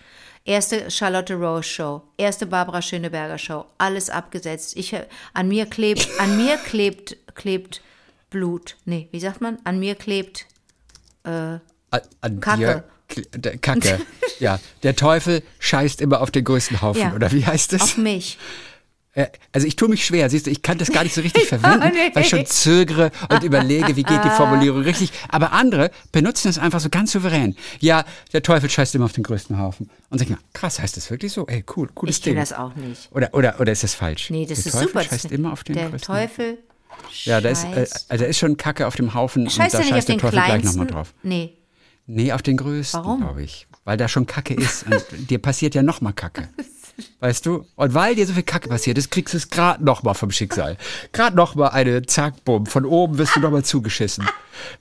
Erste 0.44 0.90
Charlotte 0.90 1.34
Rose 1.34 1.62
Show, 1.68 2.02
erste 2.16 2.46
Barbara 2.46 2.82
Schöneberger 2.82 3.38
Show, 3.38 3.64
alles 3.78 4.10
abgesetzt. 4.10 4.76
Ich, 4.76 4.92
äh, 4.92 5.06
an 5.34 5.46
mir 5.48 5.66
klebt, 5.66 6.08
an 6.18 6.36
mir 6.36 6.56
klebt, 6.56 7.16
klebt 7.34 7.80
Blut. 8.30 8.76
Nee, 8.84 9.08
wie 9.12 9.20
sagt 9.20 9.40
man? 9.40 9.58
An 9.64 9.78
mir 9.78 9.94
klebt 9.94 10.46
An, 11.22 11.60
an 12.20 12.40
Kacke. 12.40 12.84
Dir, 13.36 13.58
Kacke. 13.58 14.00
ja, 14.40 14.58
der 14.82 14.96
Teufel 14.96 15.42
scheißt 15.60 16.00
immer 16.00 16.20
auf 16.20 16.30
den 16.30 16.44
größten 16.44 16.80
Haufen, 16.82 17.02
Ja. 17.02 17.14
oder 17.14 17.30
wie 17.30 17.46
heißt 17.46 17.74
auf 17.74 17.82
es? 17.82 17.96
mich. 17.96 18.38
Äh, 19.14 19.26
Also 19.52 19.66
ich 19.66 19.76
tue 19.76 19.88
mich 19.88 20.04
schwer, 20.06 20.30
siehst 20.30 20.46
du, 20.46 20.50
ich 20.50 20.62
kann 20.62 20.78
das 20.78 20.90
gar 20.90 21.02
nicht 21.04 21.14
so 21.14 21.20
richtig 21.20 21.44
verwenden, 21.48 21.90
nee. 21.92 22.10
weil 22.14 22.22
ich 22.22 22.28
schon 22.30 22.46
zögere 22.46 23.10
und 23.30 23.42
überlege, 23.42 23.94
wie 23.96 24.02
geht 24.02 24.24
die 24.24 24.30
Formulierung 24.30 24.82
richtig. 24.82 25.12
Aber 25.28 25.52
andere 25.52 25.90
benutzen 26.12 26.48
das 26.48 26.58
einfach 26.58 26.80
so 26.80 26.88
ganz 26.88 27.12
souverän. 27.12 27.54
Ja, 27.80 28.04
der 28.32 28.42
Teufel 28.42 28.70
scheißt 28.70 28.94
immer 28.94 29.04
auf 29.04 29.12
den 29.12 29.22
größten 29.24 29.58
Haufen. 29.58 29.90
Und 30.08 30.18
sag 30.18 30.26
ich 30.26 30.30
mal, 30.30 30.38
krass, 30.54 30.80
heißt 30.80 30.96
das 30.96 31.10
wirklich 31.10 31.32
so? 31.32 31.46
Ey, 31.46 31.64
cool, 31.76 31.88
cooles 31.94 32.16
Ich 32.16 32.22
Ding. 32.22 32.36
das 32.36 32.52
auch 32.52 32.74
nicht. 32.74 33.10
Oder, 33.12 33.34
oder, 33.34 33.60
oder 33.60 33.72
ist 33.72 33.82
das 33.82 33.94
falsch? 33.94 34.30
Nee, 34.30 34.46
das 34.46 34.58
der 34.62 34.66
ist 34.66 34.72
Teufel 34.72 34.88
super. 34.88 35.02
scheißt 35.04 35.30
immer 35.32 35.52
auf 35.52 35.62
den 35.64 35.76
der 35.76 35.90
größten 35.90 36.14
Teufel 36.14 36.58
Ja, 37.24 37.40
da 37.40 37.50
ist, 37.50 37.64
äh, 37.64 37.86
also 38.08 38.24
ist 38.24 38.38
schon 38.38 38.56
Kacke 38.56 38.86
auf 38.86 38.96
dem 38.96 39.12
Haufen 39.14 39.48
scheißt 39.50 39.58
und 39.58 39.72
da 39.74 39.78
nicht 39.78 39.88
auf 39.92 39.96
scheißt 39.96 40.08
der 40.08 40.14
den 40.16 40.20
Teufel 40.20 40.32
gleich 40.36 40.46
kleinsten? 40.46 40.68
nochmal 40.78 40.86
drauf. 40.86 41.14
Nee. 41.22 41.52
Nee, 42.06 42.32
auf 42.32 42.42
den 42.42 42.56
größten, 42.56 43.02
glaube 43.02 43.42
ich. 43.42 43.66
Weil 43.84 43.96
da 43.96 44.08
schon 44.08 44.26
Kacke 44.26 44.54
ist 44.54 44.84
und 44.86 45.04
dir 45.30 45.38
passiert 45.40 45.74
ja 45.74 45.82
nochmal 45.82 46.12
Kacke. 46.14 46.48
Weißt 47.20 47.46
du? 47.46 47.66
Und 47.76 47.94
weil 47.94 48.14
dir 48.14 48.26
so 48.26 48.32
viel 48.34 48.42
Kacke 48.42 48.68
passiert 48.68 48.98
ist, 48.98 49.10
kriegst 49.10 49.32
du 49.34 49.38
es 49.38 49.48
gerade 49.50 49.82
nochmal 49.84 50.14
vom 50.14 50.30
Schicksal. 50.30 50.76
Gerade 51.12 51.36
nochmal 51.36 51.70
eine 51.70 52.02
Zackbumm. 52.04 52.66
Von 52.66 52.84
oben 52.84 53.18
wirst 53.18 53.34
du 53.36 53.40
nochmal 53.40 53.64
zugeschissen. 53.64 54.28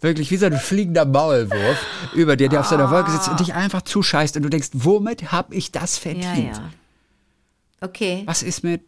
Wirklich 0.02 0.30
wie 0.32 0.38
so 0.38 0.46
ein 0.46 0.58
fliegender 0.58 1.06
Maulwurf 1.06 1.86
über 2.14 2.36
dir, 2.36 2.50
der 2.50 2.60
auf 2.62 2.68
seiner 2.68 2.92
Wolke 2.92 3.12
sitzt 3.12 3.30
und 3.30 3.40
dich 3.40 3.54
einfach 3.54 3.82
zuscheißt 3.84 4.36
und 4.38 4.44
du 4.44 4.50
denkst, 4.50 4.70
womit 4.74 5.32
habe 5.32 5.56
ich 5.56 5.72
das 5.72 5.98
verdient? 5.98 6.24
Ja, 6.26 6.62
ja. 6.64 6.70
Okay. 7.82 8.24
Was 8.26 8.44
ist 8.44 8.64
mit 8.64 8.82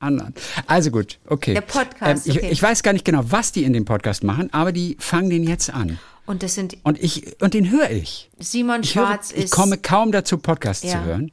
anderen? 0.00 0.34
Also 0.66 0.90
gut, 0.90 1.18
okay. 1.28 1.54
Der 1.54 1.60
Podcast, 1.60 2.26
ich, 2.26 2.38
okay. 2.38 2.48
ich 2.50 2.62
weiß 2.62 2.82
gar 2.82 2.92
nicht 2.92 3.04
genau, 3.04 3.22
was 3.24 3.52
die 3.52 3.62
in 3.64 3.72
dem 3.72 3.84
Podcast 3.84 4.24
machen, 4.24 4.52
aber 4.52 4.72
die 4.72 4.96
fangen 4.98 5.30
den 5.30 5.44
jetzt 5.44 5.72
an. 5.72 5.98
Und 6.26 6.42
das 6.42 6.54
sind 6.54 6.76
Und 6.82 7.02
ich 7.02 7.40
und 7.40 7.54
den 7.54 7.70
höre 7.70 7.90
ich. 7.90 8.30
Simon 8.38 8.80
Ich, 8.82 8.94
höre, 8.96 9.06
Schwarz 9.06 9.32
ich 9.32 9.44
ist. 9.44 9.50
komme 9.52 9.76
kaum 9.78 10.12
dazu, 10.12 10.38
Podcasts 10.38 10.84
Ja. 10.84 10.92
zu 10.92 11.04
hören. 11.04 11.32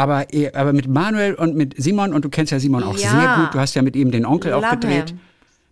Aber, 0.00 0.32
eh- 0.32 0.52
aber 0.52 0.72
mit 0.72 0.88
Manuel 0.88 1.34
und 1.34 1.54
mit 1.56 1.74
Simon, 1.76 2.14
und 2.14 2.24
du 2.24 2.30
kennst 2.30 2.52
ja 2.52 2.58
Simon 2.58 2.82
auch 2.84 2.96
Ja. 2.96 3.10
sehr 3.10 3.36
gut, 3.36 3.54
du 3.54 3.58
hast 3.60 3.74
ja 3.74 3.82
mit 3.82 3.96
ihm 3.96 4.10
den 4.10 4.24
Onkel 4.24 4.54
auch 4.54 4.62
Love 4.62 4.76
gedreht. 4.78 5.14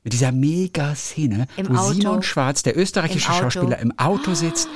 Mit 0.05 0.13
dieser 0.13 0.33
Mega-Szene, 0.33 1.47
wo 1.67 1.75
Auto. 1.75 1.93
Simon 1.95 2.23
Schwarz, 2.23 2.63
der 2.63 2.77
österreichische 2.77 3.29
Im. 3.33 3.35
Schauspieler, 3.39 3.79
im 3.79 3.99
Auto 3.99 4.35
sitzt 4.35 4.69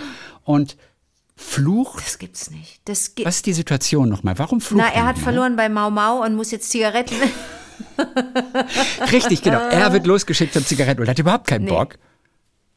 und 0.44 0.76
flucht. 1.36 2.02
Das 2.06 2.18
gibt's 2.18 2.50
nicht. 2.50 2.80
Das 2.86 3.14
gi 3.14 3.24
Was 3.26 3.36
ist 3.36 3.46
die 3.46 3.52
Situation 3.52 4.08
nochmal? 4.08 4.38
Warum 4.38 4.60
flucht 4.60 4.82
Na, 4.86 4.92
er 4.92 5.06
hat 5.06 5.18
verloren 5.18 5.54
bei 5.56 5.68
Mau 5.68 5.90
Mau 5.90 6.24
und 6.24 6.34
muss 6.34 6.50
jetzt 6.50 6.70
Zigaretten. 6.70 7.16
Richtig, 9.12 9.42
genau. 9.42 9.58
Er 9.58 9.92
wird 9.92 10.06
losgeschickt 10.12 10.52
zum 10.54 10.64
Zigaretten 10.64 11.00
und 11.02 11.08
hat 11.08 11.18
überhaupt 11.18 11.46
keinen 11.46 11.66
Bock. 11.66 11.98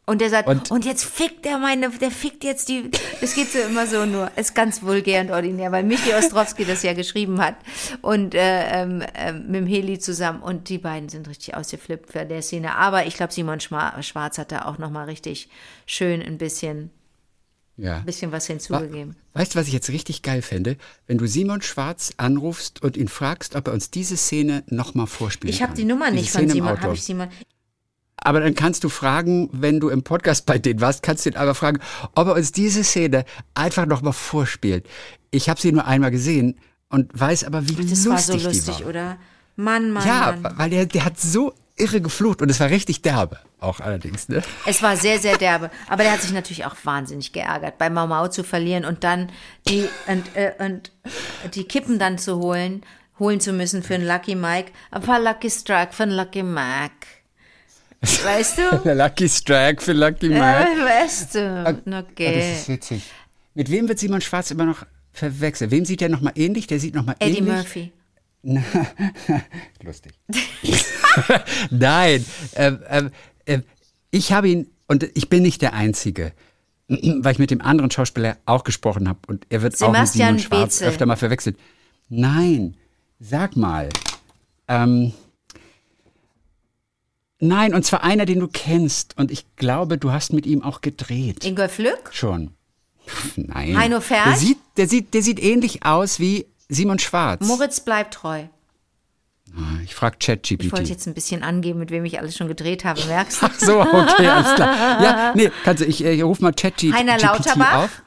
Und 0.08 0.22
der 0.22 0.30
sagt, 0.30 0.48
Und- 0.48 0.70
und, 0.70 0.86
jetzt 0.86 1.04
fickt 1.04 1.48
er 1.48 1.58
meine, 1.58 1.90
der 1.90 2.12
fickt 2.12 2.44
jetzt 2.44 2.70
die, 2.70 2.92
das 3.22 3.34
geht 3.34 3.52
so 3.52 3.58
immer 3.60 3.88
so 3.88 4.06
nur, 4.06 4.30
ist 4.36 4.54
ganz 4.54 4.84
vulgär 4.84 5.22
und 5.22 5.32
ordinär, 5.32 5.72
weil 5.72 5.84
Michi 5.84 6.14
Ostrowski 6.14 6.64
das 6.64 6.84
ja 6.84 6.94
geschrieben 6.94 7.42
hat 7.42 7.56
und 8.04 8.36
äh, 8.36 8.84
ähm, 8.84 9.02
ähm, 9.16 9.46
mit 9.48 9.56
dem 9.56 9.66
Heli 9.68 9.98
zusammen 9.98 10.44
und 10.44 10.70
die 10.70 10.78
beiden 10.78 11.10
sind 11.10 11.28
richtig 11.28 11.56
ausgeflippt 11.56 12.12
für 12.12 12.24
der 12.24 12.44
Szene. 12.44 12.76
Aber 12.76 13.08
ich 13.08 13.16
glaube, 13.16 13.34
Simon 13.34 13.60
Schwarz 13.60 14.38
hat 14.38 14.52
da 14.52 14.66
auch 14.66 14.78
nochmal 14.78 15.06
richtig 15.06 15.50
schön 15.88 16.22
ein 16.22 16.38
bisschen, 16.38 16.92
Ja. 17.76 18.00
bisschen 18.02 18.32
was 18.32 18.46
hinzugegeben. 18.46 19.16
Weißt 19.34 19.56
du, 19.56 19.60
was 19.60 19.66
ich 19.68 19.74
jetzt 19.74 19.90
richtig 19.90 20.22
geil 20.22 20.44
fände? 20.44 20.78
Wenn 21.08 21.18
du 21.18 21.26
Simon 21.26 21.64
Schwarz 21.64 22.12
anrufst 22.18 22.82
und 22.84 22.96
ihn 22.96 23.08
fragst, 23.08 23.56
ob 23.56 23.68
er 23.68 23.74
uns 23.74 23.90
diese 23.90 24.18
Szene 24.18 24.64
nochmal 24.68 25.08
vorspielen 25.08 25.52
Ich 25.54 25.64
habe 25.64 25.72
kann. 25.72 25.78
die 25.78 25.86
Nummer 25.86 26.06
Diese 26.12 26.16
nicht 26.22 26.30
von 26.32 26.42
Szene 26.42 26.52
im 26.52 26.58
Simon, 26.58 26.82
habe 26.82 26.94
ich 26.94 27.04
Simon. 27.04 27.28
Aber 28.26 28.40
dann 28.42 28.56
kannst 28.56 28.84
du 28.84 28.90
fragen, 28.90 29.50
wenn 29.54 29.80
du 29.80 29.90
im 29.90 30.04
Podcast 30.04 30.46
bei 30.46 30.58
denen 30.58 30.82
warst, 30.82 31.04
kannst 31.04 31.26
du 31.26 31.30
ihn 31.30 31.36
aber 31.38 31.54
fragen, 31.56 31.80
ob 32.16 32.28
er 32.28 32.34
uns 32.36 32.52
diese 32.52 32.84
Szene 32.84 33.24
einfach 33.54 33.86
nochmal 33.86 34.14
vorspielt. 34.14 34.88
Ich 35.32 35.48
habe 35.48 35.62
sie 35.62 35.72
nur 35.72 35.86
einmal 35.86 36.12
gesehen 36.12 36.60
und 36.90 37.12
weiß 37.18 37.44
aber, 37.44 37.68
wie 37.70 37.76
Das 37.76 38.04
lustig 38.04 38.10
war 38.10 38.18
so 38.20 38.34
die 38.38 38.44
lustig, 38.44 38.80
war. 38.82 38.88
oder? 38.88 39.18
Mann, 39.58 39.92
Mann, 39.92 40.08
Ja, 40.08 40.36
Mann. 40.42 40.54
weil 40.58 40.70
der, 40.72 40.86
der 40.88 41.06
hat 41.06 41.20
so 41.20 41.54
irre 41.78 42.02
geflucht 42.02 42.42
und 42.42 42.50
es 42.50 42.60
war 42.60 42.70
richtig 42.70 43.02
derbe, 43.04 43.38
auch 43.60 43.80
allerdings. 43.80 44.28
Ne? 44.28 44.42
Es 44.66 44.82
war 44.82 44.98
sehr, 44.98 45.20
sehr 45.20 45.38
derbe. 45.38 45.70
Aber 45.88 46.04
der 46.04 46.14
hat 46.14 46.22
sich 46.22 46.32
natürlich 46.32 46.66
auch 46.66 46.76
wahnsinnig 46.84 47.32
geärgert, 47.32 47.78
bei 47.78 47.90
Mau 47.90 48.08
Mau 48.08 48.28
zu 48.28 48.44
verlieren 48.44 48.86
und 48.86 49.04
dann 49.04 49.30
die, 49.68 49.88
und, 50.08 50.36
äh, 50.36 50.54
und 50.60 50.92
die 51.54 51.66
Kippen 51.66 52.00
dann 52.00 52.18
zu 52.18 52.38
holen, 52.38 52.82
holen 53.20 53.40
zu 53.40 53.54
müssen 53.54 53.84
für 53.84 53.96
einen 53.96 54.08
Lucky 54.08 54.36
Mike. 54.36 54.72
Ein 54.92 55.02
paar 55.04 55.20
Lucky 55.20 55.50
Strike 55.50 55.94
für 55.94 56.04
einen 56.04 56.14
Lucky 56.14 56.44
Mike. 56.44 57.08
Weißt 58.02 58.58
du? 58.58 58.78
Der 58.86 58.96
Lucky 58.96 59.28
Strike 59.30 59.82
für 59.82 59.94
Lucky 59.94 60.30
Mike. 60.30 60.42
weißt 60.42 61.36
du? 61.36 61.40
Ja, 61.40 61.72
Das 61.74 62.04
Okay. 62.12 62.54
ist 62.54 62.70
witzig. 62.70 63.04
Mit 63.54 63.70
wem 63.72 63.88
wird 63.88 64.00
Simon 64.00 64.22
Schwarz 64.22 64.52
immer 64.52 64.66
noch 64.66 64.86
verwechselt? 65.14 65.72
Wem 65.72 65.86
sieht 65.86 66.02
der 66.02 66.10
nochmal 66.10 66.34
ähnlich? 66.36 66.68
Der 66.68 66.80
sieht 66.80 66.94
nochmal 66.96 67.16
Eddie 67.20 67.38
ähnlich. 67.40 67.54
Murphy. 67.56 67.92
Lustig. 69.84 70.14
Nein, 71.72 72.26
ähm, 72.56 72.80
ähm, 72.90 73.12
ähm, 73.46 73.64
ich 74.12 74.32
habe 74.34 74.50
ihn, 74.50 74.68
und 74.88 75.04
ich 75.16 75.30
bin 75.30 75.42
nicht 75.44 75.62
der 75.62 75.74
Einzige, 75.74 76.32
weil 76.88 77.32
ich 77.32 77.40
mit 77.40 77.50
dem 77.52 77.62
anderen 77.62 77.90
Schauspieler 77.92 78.38
auch 78.46 78.64
gesprochen 78.64 79.08
habe 79.08 79.20
und 79.28 79.46
er 79.50 79.62
wird 79.62 79.76
Sebastian 79.78 79.96
auch 79.96 80.34
mit 80.34 80.42
Simon 80.42 80.60
Schwarz 80.60 80.74
Beetzel. 80.80 80.88
öfter 80.90 81.06
mal 81.06 81.16
verwechselt. 81.16 81.58
Nein, 82.10 82.76
sag 83.20 83.56
mal. 83.56 83.90
Ähm, 84.68 85.14
nein, 87.48 87.74
und 87.74 87.86
zwar 87.86 88.04
einer, 88.04 88.26
den 88.26 88.40
du 88.40 88.48
kennst 88.48 89.18
und 89.18 89.32
ich 89.32 89.46
glaube, 89.56 89.98
du 89.98 90.12
hast 90.12 90.34
mit 90.34 90.46
ihm 90.46 90.62
auch 90.62 90.82
gedreht. 90.82 91.46
Ingolf 91.46 91.78
Lück? 91.78 92.10
Schon. 92.12 92.52
Nein. 93.36 93.78
Heino 93.78 94.02
Ferch? 94.02 94.26
Der 94.26 94.36
sieht, 94.36 94.58
der, 94.78 94.88
sieht, 94.88 95.14
der 95.14 95.22
sieht 95.22 95.42
ähnlich 95.42 95.86
aus 95.86 96.20
wie 96.20 96.48
Simon 96.70 97.00
Schwarz. 97.00 97.46
Moritz 97.46 97.80
bleibt 97.80 98.16
treu. 98.16 98.46
Ich 99.84 99.96
frage 99.96 100.18
ChatGPT. 100.20 100.66
Ich 100.66 100.72
wollte 100.74 100.90
jetzt 100.90 101.08
ein 101.08 101.14
bisschen 101.14 101.42
angeben, 101.42 101.80
mit 101.80 101.90
wem 101.90 102.04
ich 102.04 102.20
alles 102.20 102.36
schon 102.36 102.48
gedreht 102.48 102.84
habe, 102.84 103.02
merkst 103.06 103.42
du? 103.42 103.46
Ach 103.46 103.54
so, 103.58 103.80
okay, 103.80 104.28
alles 104.28 104.56
klar. 104.56 105.02
Ja, 105.02 105.34
nee, 105.34 105.50
kannst 105.64 105.82
du, 105.82 105.88
ich 105.88 106.04
äh, 106.04 106.20
ruf 106.22 106.42
mal 106.42 106.52
ChatGPT 106.52 106.94
Heiner 106.94 107.18
Lauterbach? 107.18 107.86
auf. 107.86 108.02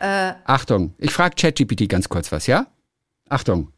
Achtung, 0.00 0.94
ich 0.98 1.12
frage 1.12 1.36
ChatGPT 1.36 1.88
ganz 1.88 2.08
kurz 2.08 2.32
was, 2.32 2.46
ja? 2.46 2.66
Achtung. 3.28 3.72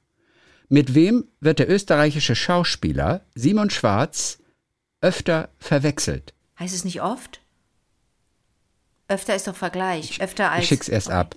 Mit 0.73 0.95
wem 0.95 1.27
wird 1.39 1.59
der 1.59 1.69
österreichische 1.69 2.35
Schauspieler 2.35 3.21
Simon 3.35 3.69
Schwarz 3.69 4.39
öfter 5.03 5.51
verwechselt? 5.59 6.33
Heißt 6.59 6.75
es 6.75 6.87
nicht 6.87 7.03
oft? 7.03 7.43
Öfter 9.07 9.37
ist 9.37 9.47
doch 9.47 9.55
Vergleich. 9.55 10.19
Öfter 10.23 10.51
als. 10.51 10.63
Ich 10.63 10.69
schick's 10.69 10.89
erst 10.89 11.11
ab. 11.11 11.37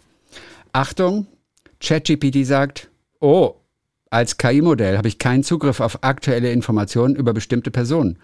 Achtung, 0.71 1.28
ChatGPT 1.82 2.45
sagt, 2.45 2.89
oh, 3.19 3.56
als 4.10 4.38
KI-Modell 4.38 4.98
habe 4.98 5.10
ich 5.10 5.19
keinen 5.19 5.43
Zugriff 5.43 5.82
auf 5.82 6.02
aktuelle 6.06 6.54
Informationen 6.54 7.17
über 7.17 7.34
bestimmte 7.34 7.71
Personen. 7.71 8.17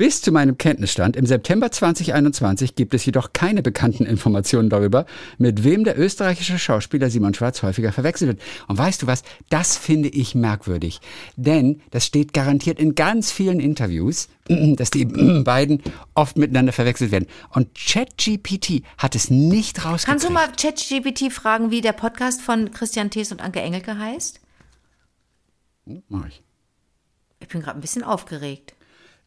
Bis 0.00 0.22
zu 0.22 0.32
meinem 0.32 0.56
Kenntnisstand 0.56 1.14
im 1.14 1.26
September 1.26 1.70
2021 1.70 2.74
gibt 2.74 2.94
es 2.94 3.04
jedoch 3.04 3.34
keine 3.34 3.60
bekannten 3.60 4.06
Informationen 4.06 4.70
darüber, 4.70 5.04
mit 5.36 5.62
wem 5.62 5.84
der 5.84 5.98
österreichische 5.98 6.58
Schauspieler 6.58 7.10
Simon 7.10 7.34
Schwarz 7.34 7.62
häufiger 7.62 7.92
verwechselt 7.92 8.28
wird. 8.28 8.40
Und 8.66 8.78
weißt 8.78 9.02
du 9.02 9.06
was? 9.06 9.22
Das 9.50 9.76
finde 9.76 10.08
ich 10.08 10.34
merkwürdig. 10.34 11.02
Denn 11.36 11.82
das 11.90 12.06
steht 12.06 12.32
garantiert 12.32 12.80
in 12.80 12.94
ganz 12.94 13.30
vielen 13.30 13.60
Interviews, 13.60 14.30
dass 14.48 14.88
die 14.88 15.04
beiden 15.44 15.82
oft 16.14 16.38
miteinander 16.38 16.72
verwechselt 16.72 17.12
werden. 17.12 17.26
Und 17.50 17.74
ChatGPT 17.74 18.82
hat 18.96 19.14
es 19.14 19.28
nicht 19.28 19.84
rausgekriegt. 19.84 20.06
Kannst 20.06 20.26
du 20.26 20.32
mal 20.32 20.48
ChatGPT 20.50 21.30
fragen, 21.30 21.70
wie 21.70 21.82
der 21.82 21.92
Podcast 21.92 22.40
von 22.40 22.70
Christian 22.70 23.10
Thees 23.10 23.32
und 23.32 23.42
Anke 23.42 23.60
Engelke 23.60 23.98
heißt? 23.98 24.40
Mach 26.08 26.26
ich. 26.26 26.42
Ich 27.40 27.48
bin 27.48 27.60
gerade 27.60 27.78
ein 27.78 27.82
bisschen 27.82 28.02
aufgeregt. 28.02 28.72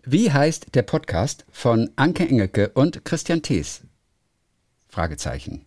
Wie 0.06 0.32
heißt 0.34 0.76
der 0.76 0.82
Podcast 0.82 1.46
von 1.50 1.90
Anke 1.96 2.28
Engelke 2.28 2.70
und 2.74 3.06
Christian 3.06 3.42
Thees? 3.42 3.82
Fragezeichen. 4.90 5.66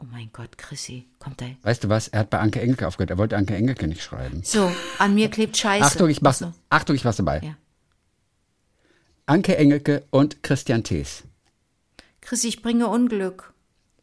Oh 0.00 0.04
mein 0.12 0.30
Gott, 0.32 0.56
Chrissy, 0.56 1.08
kommt 1.18 1.40
da. 1.40 1.46
Weißt 1.62 1.82
du 1.82 1.88
was? 1.88 2.06
Er 2.06 2.20
hat 2.20 2.30
bei 2.30 2.38
Anke 2.38 2.60
Engelke 2.60 2.86
aufgehört. 2.86 3.10
Er 3.10 3.18
wollte 3.18 3.36
Anke 3.36 3.56
Engelke 3.56 3.88
nicht 3.88 4.02
schreiben. 4.04 4.42
So, 4.44 4.70
an 4.98 5.14
mir 5.14 5.28
klebt 5.30 5.56
Scheiße. 5.56 5.84
Achtung, 5.84 6.08
ich 6.08 6.22
mach's, 6.22 6.40
Ach 6.42 6.52
so. 6.52 6.54
Achtung, 6.70 6.94
ich 6.94 7.02
mach's 7.02 7.16
dabei. 7.16 7.40
Ja. 7.42 7.56
Anke 9.26 9.56
Engelke 9.56 10.04
und 10.10 10.44
Christian 10.44 10.84
Thees. 10.84 11.24
Chrissy, 12.20 12.46
ich 12.46 12.62
bringe 12.62 12.86
Unglück. 12.86 13.52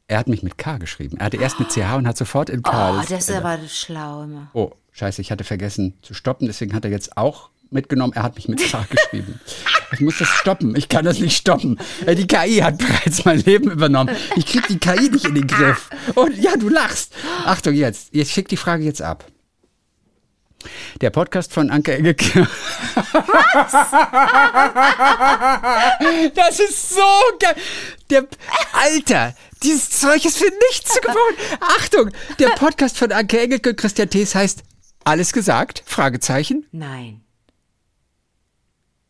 Er 0.08 0.20
hat 0.20 0.28
mich 0.28 0.44
mit 0.44 0.58
K 0.58 0.78
geschrieben. 0.78 1.16
Er 1.18 1.28
hatte 1.28 1.38
erst 1.38 1.60
mit 1.60 1.70
CH 1.70 1.96
und 1.96 2.06
hat 2.06 2.18
sofort 2.18 2.50
in 2.50 2.62
K. 2.64 3.00
Oh, 3.00 3.02
das 3.10 3.30
ist 3.30 3.32
aber 3.32 3.58
schlau 3.70 4.24
immer. 4.24 4.50
oh, 4.54 4.74
scheiße, 4.92 5.22
ich 5.22 5.32
hatte 5.32 5.46
vergessen 5.46 5.98
zu 6.02 6.14
stoppen. 6.14 6.48
Deswegen 6.48 6.74
hat 6.74 6.84
er 6.84 6.92
jetzt 6.92 7.16
auch 7.16 7.50
mitgenommen. 7.76 8.14
Er 8.14 8.24
hat 8.24 8.36
mich 8.36 8.48
mit 8.48 8.60
K 8.72 8.84
geschrieben. 8.90 9.40
Ich 9.92 10.00
muss 10.00 10.18
das 10.18 10.28
stoppen. 10.28 10.76
Ich 10.76 10.90
kann 10.90 11.06
das 11.06 11.20
nicht 11.20 11.38
stoppen. 11.38 11.78
Äh, 12.08 12.16
Die 12.16 12.26
KI 12.26 12.58
hat 12.62 12.78
bereits 12.80 13.24
mein 13.26 13.40
Leben 13.42 13.70
übernommen. 13.70 14.16
Ich 14.36 14.48
krieg 14.48 14.68
die 14.68 14.80
KI 14.80 15.10
nicht 15.10 15.26
in 15.26 15.36
den 15.36 15.46
Griff. 15.48 15.90
Und 16.16 16.36
ja, 16.38 16.58
du 16.58 16.70
lachst. 16.70 17.14
Achtung 17.46 17.76
jetzt. 17.76 18.08
Jetzt 18.12 18.32
schick 18.32 18.48
die 18.48 18.58
Frage 18.58 18.84
jetzt 18.84 19.04
ab. 19.04 19.26
Der 21.02 21.12
Podcast 21.12 21.54
von 21.54 21.70
Anke 21.70 21.94
Engelke. 21.96 22.48
Das 26.34 26.60
ist 26.60 26.90
so 26.90 27.02
geil. 27.40 27.56
Der 28.10 28.26
Alter, 28.74 29.36
dieses 29.62 29.92
Zeug 29.92 30.26
ist 30.26 30.38
für 30.40 30.52
nichts 30.72 30.92
zu 30.94 31.02
gebrauchen. 31.02 31.36
Achtung, 31.60 32.10
der 32.40 32.50
Podcast 32.50 32.98
von 32.98 33.12
Anke 33.12 33.40
Engelke 33.40 33.70
und 33.72 33.78
Christian 33.78 34.10
Thees 34.10 34.34
heißt 34.34 34.64
Alles 35.04 35.34
gesagt? 35.34 35.84
Fragezeichen. 35.86 36.66
Nein. 36.72 37.22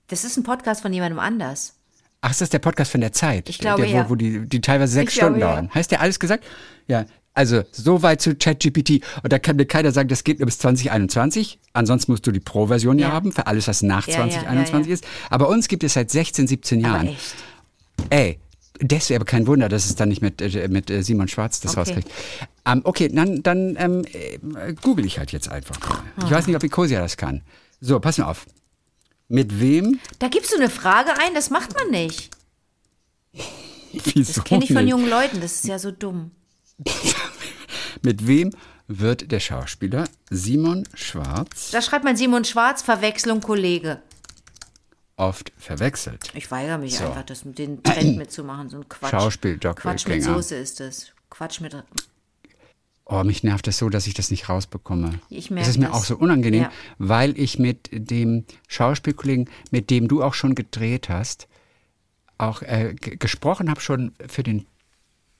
Das 0.08 0.24
ist 0.24 0.38
ein 0.38 0.44
Podcast 0.44 0.82
von 0.82 0.94
jemandem 0.94 1.20
anders. 1.20 1.74
Ach, 2.22 2.32
ist 2.32 2.42
das 2.42 2.50
der 2.50 2.60
Podcast 2.60 2.92
von 2.92 3.02
der 3.02 3.12
Zeit? 3.12 3.50
Ich 3.50 3.60
glaube, 3.60 3.84
der, 3.84 3.92
wo, 3.92 3.96
ja. 3.96 4.10
wo 4.10 4.16
die, 4.16 4.48
die 4.48 4.62
teilweise 4.62 4.94
sechs 4.94 5.14
Ich 5.14 5.20
glaube, 5.20 5.34
Stunden 5.36 5.42
ja. 5.42 5.54
dauern. 5.54 5.70
Heißt 5.74 5.92
der 5.92 6.02
alles 6.02 6.20
gesagt? 6.20 6.44
Ja. 6.88 7.06
Also, 7.34 7.64
soweit 7.72 8.22
zu 8.22 8.36
ChatGPT. 8.36 9.04
Und 9.22 9.34
da 9.34 9.40
kann 9.40 9.58
mir 9.58 9.66
keiner 9.66 9.92
sagen, 9.92 10.08
das 10.08 10.24
geht 10.24 10.40
nur 10.40 10.46
bis 10.46 10.58
2021. 10.60 11.60
Ansonsten 11.74 12.14
musst 12.14 12.26
du 12.26 12.32
die 12.32 12.40
Pro-Version 12.40 12.98
ja. 12.98 13.10
Ja. 13.10 13.14
haben, 13.14 13.32
für 13.34 13.46
alles, 13.48 13.68
was 13.68 13.82
nach 13.82 14.08
Ja, 14.08 14.20
ja, 14.20 14.26
ja, 14.26 14.32
2021 14.32 14.88
ja. 14.88 14.94
ist. 14.94 15.06
Aber 15.30 15.50
uns 15.50 15.68
gibt 15.68 15.84
es 15.84 15.94
seit 15.94 16.10
16, 16.10 16.48
17 16.48 16.86
Aber 16.86 16.96
Jahren. 16.96 17.08
echt. 17.10 17.36
Ey, 18.10 18.40
das 18.80 19.10
wäre 19.10 19.18
aber 19.20 19.26
kein 19.26 19.48
Wunder, 19.48 19.70
dass 19.70 19.86
es 19.86 19.96
dann 19.96 20.10
nicht 20.10 20.22
mit, 20.22 20.42
äh, 20.42 20.68
mit 20.70 20.90
äh, 20.90 21.04
Simon 21.04 21.28
Schwarz 21.28 21.60
das 21.60 21.72
Okay. 21.72 21.80
rauskriegt. 21.82 22.10
Ähm, 22.66 22.82
okay, 22.86 23.10
dann, 23.10 23.44
dann 23.44 23.76
ähm, 23.78 24.04
äh, 24.14 24.74
google 24.82 25.06
ich 25.06 25.20
halt 25.20 25.32
jetzt 25.32 25.50
einfach 25.50 25.78
mal. 25.88 26.04
Ich 26.26 26.32
weiß 26.32 26.48
nicht, 26.48 26.56
ob 26.56 26.64
Ecosia 26.64 27.00
das 27.02 27.18
kann. 27.18 27.42
So, 27.82 28.00
pass 28.00 28.18
mal 28.18 28.26
auf. 28.28 28.46
Mit 29.28 29.60
wem? 29.60 30.00
Da 30.20 30.28
gibst 30.28 30.52
du 30.52 30.58
eine 30.58 30.70
Frage 30.70 31.12
ein, 31.18 31.34
das 31.34 31.50
macht 31.50 31.74
man 31.76 31.90
nicht. 31.92 32.30
Wieso 33.92 34.34
Das 34.34 34.44
kenne 34.44 34.64
ich 34.64 34.72
von 34.74 34.84
nicht? 34.84 34.92
jungen 34.92 35.10
Leuten, 35.10 35.42
das 35.42 35.56
ist 35.56 35.66
ja 35.66 35.80
so 35.80 35.92
dumm. 35.92 36.32
Mit 38.02 38.28
wem 38.28 38.52
wird 38.88 39.32
der 39.32 39.40
Schauspieler 39.40 40.04
Simon 40.30 40.84
Schwarz 40.94 41.72
Da 41.72 41.82
schreibt 41.82 42.04
man 42.04 42.16
Simon 42.18 42.44
Schwarz, 42.46 42.82
Verwechslung 42.82 43.40
Kollege. 43.42 44.02
oft 45.16 45.52
verwechselt? 45.58 46.30
Ich 46.36 46.52
weigere 46.52 46.78
mich 46.78 46.98
So. 46.98 47.06
einfach, 47.06 47.24
das 47.24 47.46
mit 47.46 47.58
den 47.58 47.82
Trend 47.82 48.18
mitzumachen, 48.18 48.70
so 48.70 48.78
ein 48.78 48.90
Quatsch. 48.90 49.12
Schauspiel, 49.12 49.58
Quatsch 49.58 50.08
mit. 50.08 50.24
Soße 50.24 50.56
ist 50.56 50.80
das. 50.82 51.08
Quatsch 51.30 51.62
mit. 51.62 51.76
Oh, 53.08 53.24
mich 53.24 53.44
nervt 53.44 53.68
das 53.68 53.78
so, 53.78 53.90
dass 53.90 54.08
ich 54.08 54.16
das 54.16 54.32
nicht 54.32 54.50
rausbekomme. 54.50 55.20
Ich 55.30 55.46
Es 55.46 55.50
merke 55.52 55.70
ist 55.70 55.78
mir 55.78 55.88
das. 55.88 55.96
auch 55.96 56.04
so 56.06 56.18
unangenehm, 56.18 56.64
Ja. 56.64 56.72
weil 56.98 57.38
ich 57.40 57.60
mit 57.60 57.90
dem 57.92 58.46
Schauspielkollegen, 58.68 59.48
mit 59.70 59.92
dem 59.92 60.08
du 60.08 60.24
auch 60.24 60.34
schon 60.34 60.56
gedreht 60.56 61.08
hast, 61.10 61.48
auch 62.40 62.64
äh, 62.64 62.96
gesprochen 62.96 63.70
habe 63.70 63.80
schon 63.80 64.14
für 64.28 64.42
den 64.42 64.66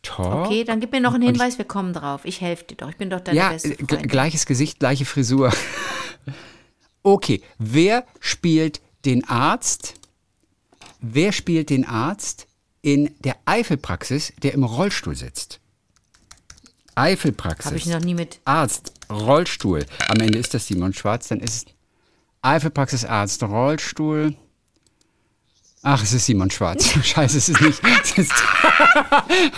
Talk. 0.04 0.46
Okay, 0.46 0.64
dann 0.64 0.80
gib 0.80 0.92
mir 0.92 1.02
noch 1.02 1.16
einen 1.16 1.24
Hinweis, 1.26 1.58
wir 1.58 1.66
kommen 1.66 1.92
drauf. 1.92 2.22
Ich 2.24 2.40
helfe 2.40 2.66
dir 2.66 2.76
doch, 2.76 2.90
ich 2.90 2.98
bin 2.98 3.10
doch 3.10 3.20
deine 3.22 3.36
Ja, 3.38 3.50
beste 3.50 3.76
gleiches 3.76 4.46
Gesicht, 4.46 4.78
gleiche 4.80 5.06
Frisur. 5.06 5.52
okay, 7.04 7.42
wer 7.58 8.06
spielt 8.20 8.82
den 9.06 9.28
Arzt? 9.28 9.96
Wer 11.02 11.32
spielt 11.32 11.70
den 11.72 11.86
Arzt 11.86 12.48
in 12.84 13.10
der 13.20 13.36
Eifelpraxis, 13.46 14.34
der 14.44 14.54
im 14.54 14.64
Rollstuhl 14.64 15.16
sitzt? 15.16 15.60
Eifelpraxis. 16.96 17.66
Habe 17.66 17.78
ich 17.78 17.86
noch 17.88 18.00
nie 18.00 18.14
mit. 18.16 18.40
Arzt, 18.46 18.94
Rollstuhl. 19.10 19.86
Am 20.08 20.20
Ende 20.20 20.40
ist 20.40 20.54
das 20.54 20.68
Simon 20.68 20.94
Schwarz, 20.94 21.28
dann 21.28 21.40
ist 21.40 21.68
es 21.68 21.74
Eifelpraxis 22.42 23.06
Arzt, 23.06 23.44
Rollstuhl. 23.44 24.36
Ach, 25.88 26.02
es 26.02 26.14
ist 26.14 26.26
Simon 26.26 26.50
Schwarz. 26.50 26.98
Scheiße, 27.04 27.38
es 27.38 27.50
ist 27.50 27.62
nicht. 27.62 27.80
Es 28.04 28.18
ist 28.18 28.32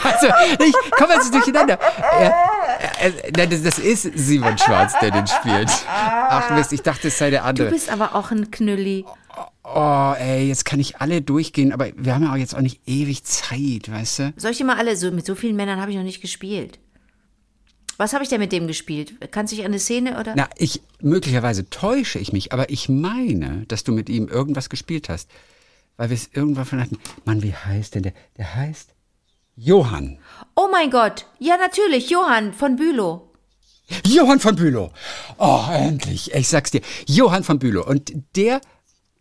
also, 0.04 0.28
ich 0.60 0.92
komme 0.98 1.14
jetzt 1.14 1.34
durcheinander. 1.34 1.80
Er, 2.20 2.34
er, 3.00 3.14
nein, 3.38 3.50
das, 3.50 3.64
das 3.64 3.80
ist 3.80 4.12
Simon 4.14 4.58
Schwarz, 4.58 4.94
der 5.00 5.12
den 5.12 5.26
spielt. 5.26 5.70
Ach 5.88 6.50
Mist, 6.52 6.74
ich 6.74 6.82
dachte, 6.82 7.08
es 7.08 7.18
sei 7.18 7.30
der 7.30 7.42
Du 7.44 7.46
andere. 7.48 7.70
bist 7.70 7.90
aber 7.90 8.14
auch 8.14 8.32
ein 8.32 8.52
Knülli. 8.52 9.06
Oh, 9.64 10.14
ey, 10.18 10.48
jetzt 10.48 10.66
kann 10.66 10.80
ich 10.80 11.00
alle 11.00 11.22
durchgehen, 11.22 11.72
aber 11.72 11.88
wir 11.96 12.14
haben 12.16 12.24
ja 12.24 12.32
auch 12.34 12.38
jetzt 12.38 12.56
auch 12.56 12.62
nicht 12.62 12.82
ewig 12.86 13.24
Zeit, 13.24 13.90
weißt 13.92 14.20
du? 14.20 14.34
Soll 14.38 14.52
ich 14.52 14.58
dir 14.58 14.66
mal 14.66 14.78
alle, 14.78 14.96
so, 14.98 15.12
mit 15.12 15.26
so 15.26 15.36
vielen 15.36 15.56
Männern 15.56 15.80
habe 15.80 15.92
ich 15.92 15.98
noch 15.98 16.04
nicht 16.04 16.22
gespielt. 16.22 16.80
Was 17.98 18.14
habe 18.14 18.24
ich 18.24 18.30
denn 18.30 18.40
mit 18.40 18.52
dem 18.52 18.68
gespielt? 18.68 19.14
Kannst 19.32 19.52
du 19.52 19.56
dich 19.58 19.66
an 19.66 19.72
eine 19.72 19.80
Szene 19.80 20.20
oder? 20.20 20.34
Na, 20.36 20.50
ich, 20.58 20.82
möglicherweise 21.02 21.70
täusche 21.70 22.20
ich 22.20 22.32
mich, 22.32 22.54
aber 22.54 22.70
ich 22.70 22.90
meine, 22.90 23.66
dass 23.68 23.84
du 23.84 23.92
mit 23.92 24.08
ihm 24.10 24.28
irgendwas 24.28 24.70
gespielt 24.70 25.10
hast. 25.10 25.30
Weil 25.98 26.12
wir 26.12 26.16
es 26.16 26.30
irgendwann 26.32 26.66
von 26.66 26.80
hatten. 26.80 27.00
Mann, 27.26 27.42
wie 27.42 27.56
heißt 27.56 27.96
denn 27.96 28.04
der? 28.04 28.14
Der 28.38 28.54
heißt 28.56 28.94
Johann. 29.56 30.20
Oh 30.56 30.68
mein 30.72 30.92
Gott, 30.92 31.26
ja 31.40 31.58
natürlich, 31.58 32.12
Johann 32.12 32.54
von 32.54 32.76
Bülow. 32.76 33.34
Johann 34.06 34.40
von 34.40 34.56
Bülow. 34.56 34.92
Oh, 35.40 35.66
endlich. 35.72 36.34
Ich 36.36 36.48
sag's 36.50 36.72
dir. 36.72 36.82
Johann 37.08 37.44
von 37.44 37.58
Bülow. 37.58 37.84
Und 37.84 38.12
der 38.36 38.62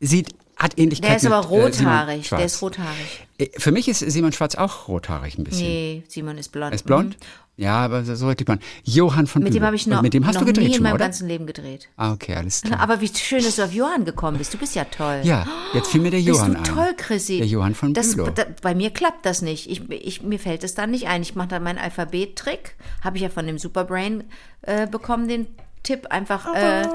sieht, 0.01 0.35
hat 0.57 0.79
Ähnlichkeit 0.79 1.11
Der 1.11 1.17
ist 1.17 1.27
aber 1.27 1.49
mit, 1.49 1.51
äh, 1.51 1.63
rothaarig, 1.63 2.27
Schwarz. 2.27 2.39
der 2.41 2.47
ist 2.47 2.61
rothaarig. 2.63 3.26
Äh, 3.39 3.49
Für 3.59 3.73
mich 3.73 3.89
ist 3.89 4.01
Simon 4.01 4.33
Schwarz 4.33 4.55
auch 4.55 4.89
rothaarig 4.89 5.39
ein 5.39 5.45
bisschen. 5.45 5.67
Nee, 5.67 6.03
Simon 6.09 6.39
ist 6.39 6.51
blond. 6.53 6.73
Er 6.73 6.77
ist 6.77 6.85
blond? 6.87 7.17
Ja, 7.59 7.79
aber 7.87 8.05
so 8.05 8.29
richtig 8.29 8.45
blond. 8.47 8.61
Johann 8.85 9.27
von 9.27 9.41
Mhm. 9.41 9.45
Mit 9.45 9.53
Bülow. 9.55 9.61
dem 9.63 9.67
habe 9.67 9.77
ich 9.77 9.87
noch, 9.87 10.03
mit 10.03 10.13
dem 10.13 10.27
hast 10.27 10.35
noch 10.35 10.43
du 10.43 10.47
gedreht 10.47 10.69
nie 10.69 10.75
in 10.77 10.83
mal, 10.83 10.91
meinem 10.91 10.97
oder? 10.97 11.05
ganzen 11.07 11.27
Leben 11.27 11.47
gedreht. 11.47 11.89
Ah, 11.97 12.13
okay, 12.13 12.35
alles 12.35 12.61
klar. 12.61 12.81
Aber 12.81 13.01
wie 13.01 13.09
schön, 13.09 13.43
dass 13.43 13.57
du 13.57 13.63
auf 13.65 13.73
Johann 13.73 14.05
gekommen 14.05 14.37
bist. 14.37 14.53
Du 14.53 14.59
bist 14.59 14.75
ja 14.75 14.85
toll. 14.85 15.21
Ja, 15.25 15.47
jetzt 15.73 15.89
fiel 15.89 16.03
mir 16.03 16.11
der 16.11 16.19
Bist 16.19 16.29
Johann 16.29 16.53
du 16.53 16.59
ein. 16.59 16.65
toll, 16.65 16.95
Chrissy. 16.99 17.39
Der 17.39 17.47
Johann 17.47 17.75
von 17.75 17.95
das, 17.95 18.15
Bülow. 18.15 18.29
da, 18.29 18.45
Bei 18.61 18.75
mir 18.75 18.91
klappt 18.91 19.25
das 19.25 19.41
nicht. 19.41 19.71
Ich, 19.71 19.89
ich, 19.91 20.23
mir 20.23 20.39
fällt 20.39 20.65
es 20.65 20.75
dann 20.75 20.91
nicht 20.91 21.07
ein. 21.09 21.23
Ich 21.23 21.35
mache 21.35 21.49
dann 21.49 21.63
meinen 21.63 21.79
Alphabet-Trick. 21.79 22.75
Habe 23.03 23.17
ich 23.17 23.23
ja 23.23 23.31
von 23.31 23.47
dem 23.47 23.57
Superbrain 23.59 24.25
äh, 24.61 24.87
bekommen, 24.87 25.27
den 25.29 25.47
Tipp. 25.87 26.07
Einfach 26.11 26.53
äh, 26.55 26.87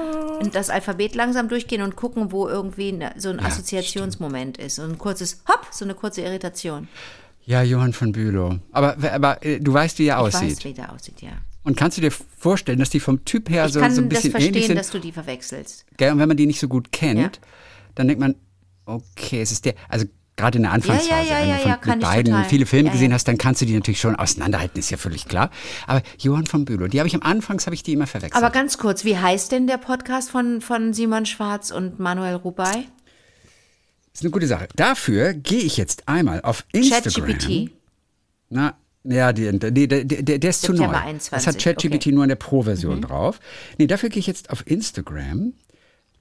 das 0.52 0.70
Alphabet 0.70 1.14
langsam 1.14 1.48
durchgehen 1.48 1.82
und 1.82 1.96
gucken, 1.96 2.30
wo 2.32 2.46
irgendwie 2.48 2.92
ne- 2.92 3.14
so 3.16 3.30
ein 3.30 3.40
Assoziationsmoment 3.40 4.58
ist. 4.58 4.76
So 4.76 4.82
ein 4.82 4.98
kurzes 4.98 5.42
Hopp, 5.48 5.66
so 5.70 5.84
eine 5.84 5.94
kurze 5.94 6.20
Irritation. 6.22 6.88
Ja, 7.44 7.62
Johann 7.62 7.92
von 7.92 8.12
Bülow. 8.12 8.58
Aber, 8.70 8.96
aber 9.12 9.44
äh, 9.44 9.58
du 9.58 9.72
weißt, 9.72 9.98
wie 9.98 10.06
er 10.06 10.16
Ich 10.18 10.34
aussieht. 10.34 10.58
weiß, 10.58 10.64
wie 10.64 10.74
der 10.74 10.92
aussieht, 10.92 11.20
ja. 11.22 11.32
Und 11.64 11.76
kannst 11.76 11.96
du 11.96 12.00
dir 12.02 12.10
vorstellen, 12.10 12.78
dass 12.78 12.90
die 12.90 13.00
vom 13.00 13.24
Typ 13.24 13.48
her 13.50 13.66
Ich 13.66 13.72
so, 13.72 13.80
kann 13.80 13.92
so 13.94 14.00
ein 14.02 14.08
das 14.08 14.22
bisschen 14.22 14.32
ähnlich 14.36 14.44
verstehen, 14.52 14.66
sind? 14.68 14.76
dass 14.78 14.90
du 14.90 14.98
die 14.98 15.12
verwechselst. 15.12 15.84
Gell? 15.96 16.12
Und 16.12 16.18
wenn 16.18 16.28
man 16.28 16.36
die 16.36 16.46
nicht 16.46 16.60
so 16.60 16.68
gut 16.68 16.92
kennt, 16.92 17.20
Ja. 17.20 17.30
dann 17.94 18.08
denkt 18.08 18.20
man, 18.20 18.34
okay, 18.84 19.40
es 19.42 19.52
ist 19.52 19.64
der, 19.64 19.74
also 19.88 20.06
gerade 20.42 20.58
in 20.58 20.62
der 20.62 20.72
Anfangsphase, 20.72 21.08
Ja, 21.08 21.22
ja, 21.22 21.44
ja, 21.44 21.58
wenn 21.58 21.68
ja, 21.68 21.76
du 21.76 21.82
von, 21.82 21.92
mit 21.92 22.00
beiden 22.00 22.32
total. 22.32 22.48
viele 22.48 22.66
Filme 22.66 22.90
gesehen 22.90 23.12
hast, 23.12 23.28
dann 23.28 23.38
kannst 23.38 23.62
du 23.62 23.66
die 23.66 23.74
natürlich 23.74 24.00
schon 24.00 24.16
auseinanderhalten, 24.16 24.78
ist 24.78 24.90
ja 24.90 24.96
völlig 24.96 25.26
klar. 25.26 25.50
Aber 25.86 26.02
Johann 26.18 26.46
von 26.46 26.64
Bülow, 26.64 26.88
die 26.88 26.98
habe 26.98 27.08
ich 27.08 27.14
am 27.14 27.22
Anfangs 27.22 27.66
habe 27.66 27.74
ich 27.74 27.82
die 27.82 27.92
immer 27.92 28.06
verwechselt. 28.06 28.42
Aber 28.42 28.52
ganz 28.52 28.76
kurz, 28.76 29.04
wie 29.04 29.16
heißt 29.16 29.52
denn 29.52 29.66
der 29.66 29.78
Podcast 29.78 30.30
von, 30.30 30.60
von 30.60 30.92
Simon 30.92 31.26
Schwarz 31.26 31.70
und 31.70 32.00
Manuel 32.00 32.34
Rubai? 32.34 32.84
Das 34.12 34.20
ist 34.20 34.22
eine 34.22 34.30
gute 34.30 34.46
Sache. 34.46 34.68
Dafür 34.76 35.32
gehe 35.32 35.60
ich 35.60 35.76
jetzt 35.76 36.08
einmal 36.08 36.42
auf 36.42 36.64
Instagram. 36.72 37.28
ChatGPT. 37.28 37.70
Na, 38.50 38.74
ja, 39.04 39.32
die, 39.32 39.58
die, 39.58 39.88
der, 39.88 40.04
der, 40.04 40.38
der 40.38 40.50
ist 40.50 40.62
zu 40.62 40.72
neu. 40.72 40.86
Das 40.86 41.02
21, 41.02 41.46
hat 41.46 41.58
ChatGPT 41.58 41.94
okay. 41.94 42.08
Mhm. 42.10 42.14
nur 42.14 42.24
in 42.24 42.28
der 42.28 42.36
Pro-Version 42.36 43.00
drauf. 43.00 43.40
Nee, 43.78 43.86
dafür 43.86 44.08
gehe 44.08 44.20
ich 44.20 44.26
jetzt 44.26 44.50
auf 44.50 44.66
Instagram. 44.66 45.54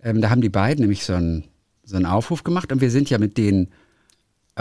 Ähm, 0.04 0.22
da 0.22 0.30
haben 0.30 0.42
die 0.42 0.50
beiden 0.50 0.82
nämlich 0.82 1.04
so 1.04 1.14
einen, 1.14 1.46
so 1.84 1.96
einen 1.96 2.06
Aufruf 2.06 2.44
gemacht 2.44 2.72
und 2.72 2.82
wir 2.82 2.92
sind 2.92 3.10
ja 3.10 3.18
mit 3.18 3.38
denen 3.38 3.72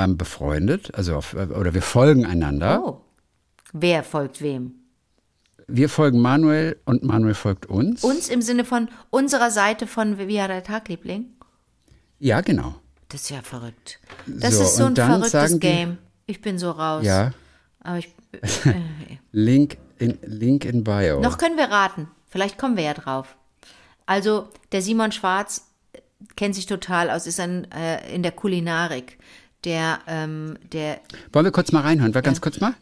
ähm, 0.05 0.17
befreundet, 0.17 0.95
also 0.95 1.17
auf, 1.17 1.35
oder 1.35 1.75
wir 1.75 1.83
folgen 1.83 2.27
einander. 2.27 2.83
Oh. 2.85 3.01
Wer 3.73 4.03
folgt 4.03 4.41
wem? 4.43 4.75
Wir 5.69 5.89
folgen 5.89 6.21
Manuel 6.21 6.81
und 6.85 7.05
Manuel 7.05 7.35
folgt 7.35 7.67
uns. 7.67 8.03
Uns 8.03 8.29
im 8.29 8.43
Sinne 8.43 8.65
von 8.65 8.89
unserer 9.11 9.51
Seite 9.53 9.87
von 9.87 10.19
Wie 10.19 10.41
hat 10.43 10.51
der 10.51 10.65
Tag, 10.65 10.89
Liebling? 10.89 11.27
Ja, 12.19 12.41
genau. 12.41 12.75
Das 13.09 13.23
ist 13.23 13.31
ja 13.31 13.41
verrückt. 13.43 14.01
Das 14.27 14.57
So, 14.57 14.63
ist 14.63 14.77
so 14.77 14.85
ein 14.87 14.97
verrücktes 14.97 15.53
die- 15.53 15.61
Game. 15.61 15.99
Ich 16.27 16.41
bin 16.41 16.59
so 16.59 16.71
raus. 16.71 17.05
Ja. 17.05 17.33
Aber 17.81 17.99
ich. 17.99 18.13
Äh, 18.65 18.75
Link 19.33 19.77
in, 19.99 20.17
Link 20.23 20.65
in 20.65 20.85
Bio. 20.85 21.21
noch 21.21 21.37
können 21.39 21.57
wir 21.57 21.65
raten. 21.65 22.09
Vielleicht 22.29 22.59
kommen 22.59 22.77
wir 22.77 22.85
ja 22.85 22.95
drauf. 22.95 23.37
Also, 24.07 24.49
der 24.71 24.83
Simon 24.83 25.11
Schwarz 25.13 25.67
kennt 26.37 26.55
sich 26.55 26.67
total 26.67 27.11
aus, 27.11 27.27
ist 27.27 27.41
ein, 27.41 27.71
äh, 27.73 28.15
in 28.15 28.23
der 28.23 28.31
Kulinarik. 28.33 29.19
Der, 29.65 29.99
ähm, 30.09 30.57
der, 30.73 30.99
Wollen 31.33 31.45
wir 31.45 31.53
kurz 31.53 31.71
mal 31.73 31.81
reinhören? 31.83 32.15
Wir 32.15 32.23
ganz 32.23 32.41
kurz 32.41 32.61
mal? 32.61 32.75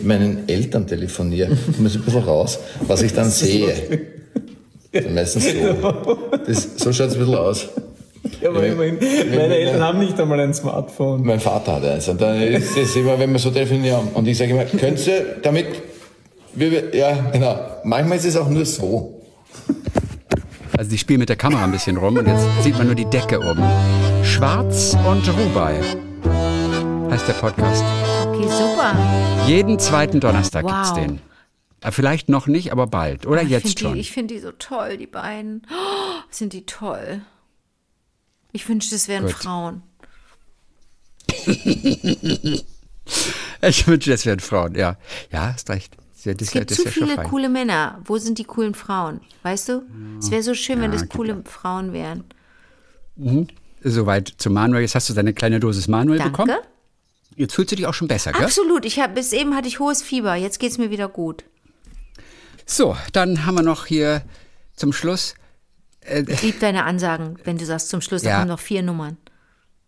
meinen 0.00 0.48
Eltern 0.48 0.86
telefoniere, 0.86 1.56
muss 1.78 1.94
ich 1.96 2.00
ein 2.00 2.04
bisschen 2.04 2.22
raus, 2.22 2.58
was 2.82 3.02
ich 3.02 3.12
dann 3.12 3.28
sehe. 3.30 4.06
Also 4.94 5.08
meistens 5.10 5.44
so. 5.50 6.18
Das, 6.46 6.68
so 6.76 6.92
schaut 6.92 7.08
es 7.08 7.14
ein 7.14 7.18
bisschen 7.18 7.34
aus. 7.34 7.68
Ja, 8.40 8.50
aber 8.50 8.64
immerhin, 8.64 8.98
meine 9.30 9.56
Eltern 9.56 9.82
haben 9.82 9.98
nicht 9.98 10.18
einmal 10.20 10.38
ein 10.40 10.54
Smartphone. 10.54 11.22
Mein 11.24 11.40
Vater 11.40 11.74
hat 11.76 11.84
eins. 11.84 12.08
Und 12.08 12.20
dann 12.20 12.40
ist 12.40 12.76
das 12.76 12.94
immer, 12.94 13.18
wenn 13.18 13.32
wir 13.32 13.38
so 13.40 13.50
telefonieren. 13.50 14.08
Und 14.14 14.28
ich 14.28 14.38
sage 14.38 14.52
immer, 14.52 14.64
könnt 14.66 15.04
ihr 15.06 15.36
damit, 15.42 15.66
wir- 16.54 16.94
ja, 16.94 17.30
genau. 17.32 17.58
Manchmal 17.84 18.18
ist 18.18 18.24
es 18.26 18.36
auch 18.36 18.48
nur 18.48 18.64
so. 18.66 19.20
Also 20.78 20.92
die 20.92 20.98
spielen 20.98 21.18
mit 21.18 21.28
der 21.28 21.34
Kamera 21.34 21.64
ein 21.64 21.72
bisschen 21.72 21.96
rum 21.96 22.16
und 22.18 22.28
jetzt 22.28 22.46
sieht 22.62 22.78
man 22.78 22.86
nur 22.86 22.94
die 22.94 23.04
Decke 23.04 23.40
oben. 23.40 23.64
Schwarz 24.24 24.96
und 25.04 25.28
Rubai 25.28 25.80
heißt 27.10 27.26
der 27.26 27.32
Podcast. 27.32 27.82
Okay, 28.26 28.46
super. 28.46 28.94
Jeden 29.48 29.80
zweiten 29.80 30.20
Donnerstag 30.20 30.62
Wow. 30.64 30.70
gibt's 30.72 30.94
den. 30.94 31.20
Äh, 31.80 31.90
Vielleicht 31.90 32.28
noch 32.28 32.46
nicht, 32.46 32.70
aber 32.70 32.86
bald. 32.86 33.26
Oder 33.26 33.42
Ich 33.42 33.48
jetzt 33.48 33.80
schon. 33.80 33.94
Die, 33.94 34.00
ich 34.00 34.12
finde 34.12 34.34
die 34.34 34.40
so 34.40 34.52
toll, 34.52 34.96
die 34.98 35.08
beiden. 35.08 35.66
Oh, 35.68 36.20
sind 36.30 36.52
die 36.52 36.64
toll. 36.64 37.22
Ich 38.52 38.68
wünschte, 38.68 38.94
es 38.94 39.08
wären 39.08 39.26
Gut. 39.26 39.34
Frauen. 39.34 39.82
Ich 43.60 43.88
wünsche, 43.88 44.10
das 44.10 44.24
wären 44.24 44.38
Frauen, 44.38 44.76
ja. 44.76 44.96
Ja, 45.32 45.52
hast 45.54 45.68
recht. 45.70 45.96
Das, 46.24 46.36
das, 46.36 46.48
Es 46.48 46.50
gibt 46.52 46.70
das 46.70 46.78
zu 46.78 46.84
ja 46.84 46.90
viele 46.90 47.14
fein. 47.14 47.26
coole 47.28 47.48
Männer. 47.48 48.00
Wo 48.04 48.18
sind 48.18 48.38
die 48.38 48.44
coolen 48.44 48.74
Frauen? 48.74 49.20
Weißt 49.44 49.68
du? 49.68 49.82
Es 50.18 50.30
wäre 50.30 50.42
so 50.42 50.54
schön, 50.54 50.76
wenn 50.80 50.86
Ja, 50.90 50.92
das 50.92 51.02
gibt 51.02 51.12
coole 51.14 51.42
Frauen 51.44 51.92
wären. 51.92 52.24
Soweit 53.82 54.34
zu 54.38 54.50
Manuel. 54.50 54.82
Jetzt 54.82 54.94
hast 54.94 55.08
du 55.08 55.14
deine 55.14 55.32
kleine 55.32 55.60
Dosis 55.60 55.86
Manuel 55.88 56.18
Danke. 56.18 56.30
bekommen. 56.32 56.56
Jetzt 57.36 57.54
fühlst 57.54 57.70
du 57.72 57.76
dich 57.76 57.86
auch 57.86 57.94
schon 57.94 58.08
besser, 58.08 58.32
gell? 58.32 58.44
Absolut. 58.44 58.84
Ich 58.84 58.98
hab, 58.98 59.14
bis 59.14 59.32
eben 59.32 59.54
hatte 59.54 59.68
ich 59.68 59.78
hohes 59.78 60.02
Fieber. 60.02 60.34
Jetzt 60.34 60.58
geht 60.58 60.72
es 60.72 60.78
mir 60.78 60.90
wieder 60.90 61.08
gut. 61.08 61.44
So, 62.66 62.96
dann 63.12 63.46
haben 63.46 63.54
wir 63.54 63.62
noch 63.62 63.86
hier 63.86 64.22
zum 64.74 64.92
Schluss. 64.92 65.34
Ich 66.26 66.42
liebe 66.42 66.58
deine 66.58 66.84
Ansagen, 66.84 67.38
wenn 67.44 67.58
du 67.58 67.64
sagst, 67.66 67.90
zum 67.90 68.00
Schluss, 68.00 68.22
da 68.22 68.30
Ja. 68.30 68.36
kommen 68.38 68.48
noch 68.48 68.60
vier 68.60 68.82
Nummern. 68.82 69.18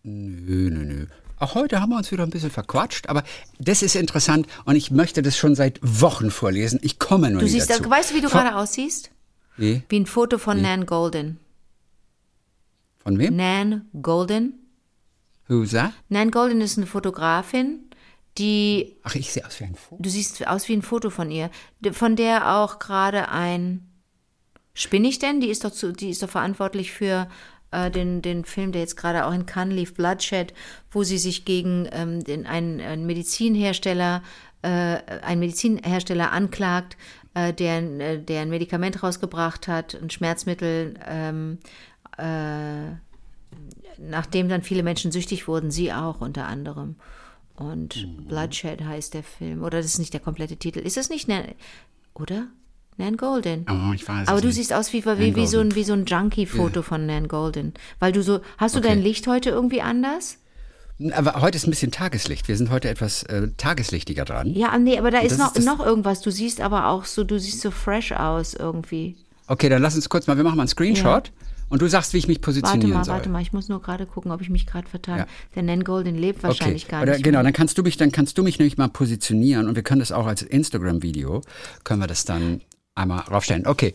Nö, 0.03 0.69
nö, 0.69 0.85
nö. 0.85 1.05
Auch 1.41 1.55
heute 1.55 1.81
haben 1.81 1.89
wir 1.89 1.97
uns 1.97 2.11
wieder 2.11 2.21
ein 2.23 2.29
bisschen 2.29 2.51
verquatscht, 2.51 3.09
aber 3.09 3.23
das 3.57 3.81
ist 3.81 3.95
interessant 3.95 4.45
und 4.65 4.75
ich 4.75 4.91
möchte 4.91 5.23
das 5.23 5.35
schon 5.35 5.55
seit 5.55 5.79
Wochen 5.81 6.29
vorlesen. 6.29 6.79
Ich 6.83 6.99
komme 6.99 7.31
nur 7.31 7.39
Du 7.39 7.45
nicht 7.45 7.53
siehst, 7.53 7.71
dazu. 7.71 7.89
weißt 7.89 8.11
du, 8.11 8.15
wie 8.15 8.21
du 8.21 8.29
Von- 8.29 8.41
gerade 8.41 8.55
aussiehst? 8.55 9.09
Wie? 9.57 9.81
Wie 9.89 9.99
ein 9.99 10.05
Foto 10.05 10.37
von 10.37 10.61
Nan 10.61 10.85
Golden. 10.85 11.39
Von 12.99 13.17
wem? 13.17 13.35
Nan 13.35 13.89
Golden. 14.03 14.53
Who's 15.47 15.71
that? 15.71 15.93
Nan 16.09 16.29
Golden 16.29 16.61
ist 16.61 16.77
eine 16.77 16.85
Fotografin, 16.85 17.89
die 18.37 18.95
Ach, 19.01 19.15
ich 19.15 19.33
sehe 19.33 19.43
aus 19.45 19.59
wie 19.59 19.63
ein 19.63 19.73
Vogel. 19.75 20.03
Du 20.03 20.09
siehst 20.11 20.47
aus 20.47 20.67
wie 20.67 20.73
ein 20.73 20.83
Foto 20.83 21.09
von 21.09 21.31
ihr, 21.31 21.49
von 21.91 22.15
der 22.15 22.55
auch 22.55 22.77
gerade 22.77 23.29
ein 23.29 23.87
Spinne 24.73 25.09
ich 25.09 25.17
denn? 25.19 25.41
Die 25.41 25.49
ist 25.49 25.65
doch 25.65 25.71
zu, 25.71 25.91
die 25.91 26.11
ist 26.11 26.21
doch 26.23 26.29
verantwortlich 26.29 26.91
für 26.91 27.27
äh, 27.71 27.89
den, 27.91 28.21
den 28.21 28.45
Film, 28.45 28.71
der 28.71 28.81
jetzt 28.81 28.97
gerade 28.97 29.25
auch 29.25 29.33
in 29.33 29.45
Cannes 29.45 29.75
lief, 29.75 29.93
Bloodshed, 29.95 30.53
wo 30.91 31.03
sie 31.03 31.17
sich 31.17 31.45
gegen 31.45 31.87
ähm, 31.91 32.23
den, 32.23 32.45
einen, 32.45 32.79
einen 32.81 33.05
Medizinhersteller, 33.05 34.23
äh, 34.61 34.69
einen 34.69 35.39
Medizinhersteller 35.39 36.31
anklagt, 36.31 36.97
äh, 37.33 37.53
der, 37.53 37.75
ein- 37.75 37.99
äh, 37.99 38.19
der 38.19 38.41
ein 38.41 38.49
Medikament 38.49 39.01
rausgebracht 39.01 39.67
hat, 39.67 39.95
ein 39.95 40.09
Schmerzmittel, 40.09 40.95
ähm, 41.07 41.59
äh, 42.17 42.91
nachdem 43.97 44.49
dann 44.49 44.63
viele 44.63 44.83
Menschen 44.83 45.11
süchtig 45.11 45.47
wurden, 45.47 45.71
sie 45.71 45.93
auch 45.93 46.21
unter 46.21 46.47
anderem. 46.47 46.95
Und 47.55 48.27
Bloodshed 48.27 48.83
heißt 48.83 49.13
der 49.13 49.23
Film. 49.23 49.61
Oder 49.63 49.77
das 49.77 49.85
ist 49.87 49.99
nicht 49.99 50.13
der 50.13 50.19
komplette 50.19 50.57
Titel. 50.57 50.79
Ist 50.79 50.97
es 50.97 51.09
nicht 51.09 51.27
Nan, 51.27 51.43
oder? 52.15 52.47
Nan 53.01 53.17
Golden. 53.17 53.65
Oh, 53.69 53.93
ich 53.93 54.07
weiß 54.07 54.27
Aber 54.27 54.39
du 54.41 54.47
nicht. 54.47 54.55
siehst 54.55 54.73
aus 54.73 54.93
wie, 54.93 55.03
wie, 55.05 55.35
wie, 55.35 55.47
so 55.47 55.59
ein, 55.59 55.75
wie 55.75 55.83
so 55.83 55.93
ein 55.93 56.05
Junkie-Foto 56.05 56.81
von 56.83 57.05
Nan 57.05 57.27
Golden. 57.27 57.73
Weil 57.99 58.11
du 58.11 58.23
so, 58.23 58.39
hast 58.57 58.75
du 58.75 58.79
Okay. 58.79 58.89
dein 58.89 59.01
Licht 59.01 59.27
heute 59.27 59.49
irgendwie 59.49 59.81
anders? 59.81 60.37
Aber 61.13 61.41
heute 61.41 61.55
ist 61.55 61.65
ein 61.67 61.71
bisschen 61.71 61.91
Tageslicht. 61.91 62.47
Wir 62.47 62.55
sind 62.55 62.69
heute 62.69 62.87
etwas 62.87 63.23
äh, 63.23 63.47
tageslichtiger 63.57 64.23
dran. 64.23 64.53
Ja, 64.53 64.77
nee, 64.77 64.97
aber 64.99 65.09
da 65.09 65.19
ist 65.19 65.39
noch, 65.39 65.55
ist 65.55 65.65
noch 65.65 65.83
irgendwas. 65.83 66.21
Du 66.21 66.29
siehst 66.31 66.61
aber 66.61 66.87
auch 66.89 67.05
so, 67.05 67.23
du 67.23 67.39
siehst 67.39 67.61
so 67.61 67.71
fresh 67.71 68.11
aus 68.11 68.53
irgendwie. 68.53 69.17
Okay, 69.47 69.67
dann 69.67 69.81
lass 69.81 69.95
uns 69.95 70.09
kurz 70.09 70.27
mal, 70.27 70.37
wir 70.37 70.43
machen 70.43 70.57
mal 70.57 70.63
einen 70.63 70.69
Screenshot 70.69 71.31
und 71.69 71.81
du 71.81 71.87
sagst, 71.87 72.13
wie 72.13 72.17
ich 72.17 72.27
mich 72.27 72.37
Warte 72.37 72.45
positionieren 72.45 72.91
mal, 72.91 73.03
soll. 73.03 73.15
warte 73.15 73.29
mal, 73.29 73.41
ich 73.41 73.51
muss 73.51 73.67
nur 73.67 73.81
gerade 73.81 74.05
gucken, 74.05 74.31
ob 74.31 74.41
ich 74.41 74.49
mich 74.49 74.67
gerade 74.67 74.87
vertan. 74.87 75.19
Ja. 75.19 75.25
Der 75.55 75.63
Nan 75.63 75.83
Golden 75.83 76.15
lebt 76.15 76.43
wahrscheinlich 76.43 76.83
okay. 76.83 76.91
gar 76.91 77.01
Oder, 77.01 77.13
nicht. 77.13 77.23
Genau, 77.23 77.37
mehr. 77.39 77.43
dann 77.45 77.53
kannst 77.53 77.77
du 77.77 77.81
mich, 77.83 77.97
dann 77.97 78.11
kannst 78.11 78.37
du 78.37 78.43
mich 78.43 78.59
nämlich 78.59 78.77
mal 78.77 78.89
positionieren 78.89 79.67
und 79.67 79.75
wir 79.75 79.83
können 79.83 79.99
das 80.01 80.11
auch 80.11 80.27
als 80.27 80.43
Instagram-Video, 80.43 81.41
können 81.83 82.01
wir 82.01 82.07
das 82.07 82.25
dann 82.25 82.61
einmal 82.95 83.19
raufstellen. 83.19 83.67
Okay. 83.67 83.93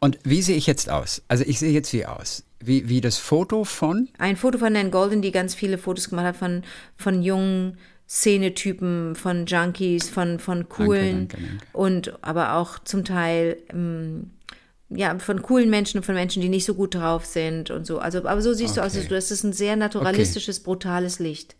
Und 0.00 0.18
wie 0.22 0.42
sehe 0.42 0.56
ich 0.56 0.66
jetzt 0.66 0.90
aus? 0.90 1.22
Also 1.28 1.44
ich 1.46 1.58
sehe 1.58 1.72
jetzt 1.72 1.92
wie 1.92 2.04
aus? 2.04 2.44
Wie, 2.60 2.88
wie 2.88 3.00
das 3.00 3.16
Foto 3.18 3.64
von 3.64 4.08
Ein 4.18 4.36
Foto 4.36 4.58
von 4.58 4.72
Nan 4.72 4.90
Golden, 4.90 5.22
die 5.22 5.32
ganz 5.32 5.54
viele 5.54 5.78
Fotos 5.78 6.08
gemacht 6.10 6.26
hat 6.26 6.36
von, 6.36 6.62
von 6.96 7.22
jungen 7.22 7.78
Szenetypen, 8.08 9.14
von 9.16 9.46
Junkies, 9.46 10.10
von, 10.10 10.38
von 10.38 10.68
coolen 10.68 11.28
danke, 11.28 11.46
danke. 11.46 11.66
und 11.72 12.18
aber 12.22 12.54
auch 12.54 12.78
zum 12.78 13.04
Teil 13.04 13.56
ähm, 13.70 14.30
ja, 14.90 15.18
von 15.18 15.42
coolen 15.42 15.70
Menschen 15.70 15.98
und 15.98 16.04
von 16.04 16.14
Menschen, 16.14 16.42
die 16.42 16.48
nicht 16.48 16.66
so 16.66 16.74
gut 16.74 16.94
drauf 16.94 17.24
sind 17.24 17.70
und 17.70 17.86
so. 17.86 17.98
Also, 17.98 18.26
aber 18.26 18.42
so 18.42 18.52
siehst 18.52 18.76
du 18.76 18.82
aus, 18.82 18.96
Okay. 18.96 19.06
das 19.08 19.30
ist 19.30 19.42
ein 19.42 19.52
sehr 19.52 19.76
naturalistisches, 19.76 20.60
brutales 20.60 21.18
Licht. 21.18 21.56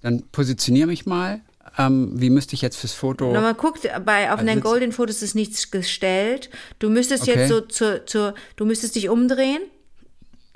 Dann 0.00 0.24
positioniere 0.32 0.88
mich 0.88 1.06
mal. 1.06 1.40
Ähm, 1.78 2.12
wie 2.20 2.28
müsste 2.30 2.54
ich 2.54 2.60
jetzt 2.62 2.76
fürs 2.76 2.92
Foto? 2.92 3.32
Nochmal 3.32 3.54
guckt, 3.54 3.88
bei, 4.04 4.30
auf 4.32 4.40
Oh. 4.42 4.44
jetzt- 4.46 4.62
Golden 4.62 4.92
Fotos 4.92 5.22
ist 5.22 5.34
nichts 5.34 5.70
gestellt. 5.70 6.50
Du 6.78 6.90
müsstest 6.90 7.22
Okay. 7.22 7.38
jetzt 7.40 7.48
so 7.48 7.60
zur, 7.62 8.04
zur, 8.06 8.34
du 8.56 8.64
müsstest 8.66 8.94
dich 8.94 9.08
umdrehen 9.08 9.62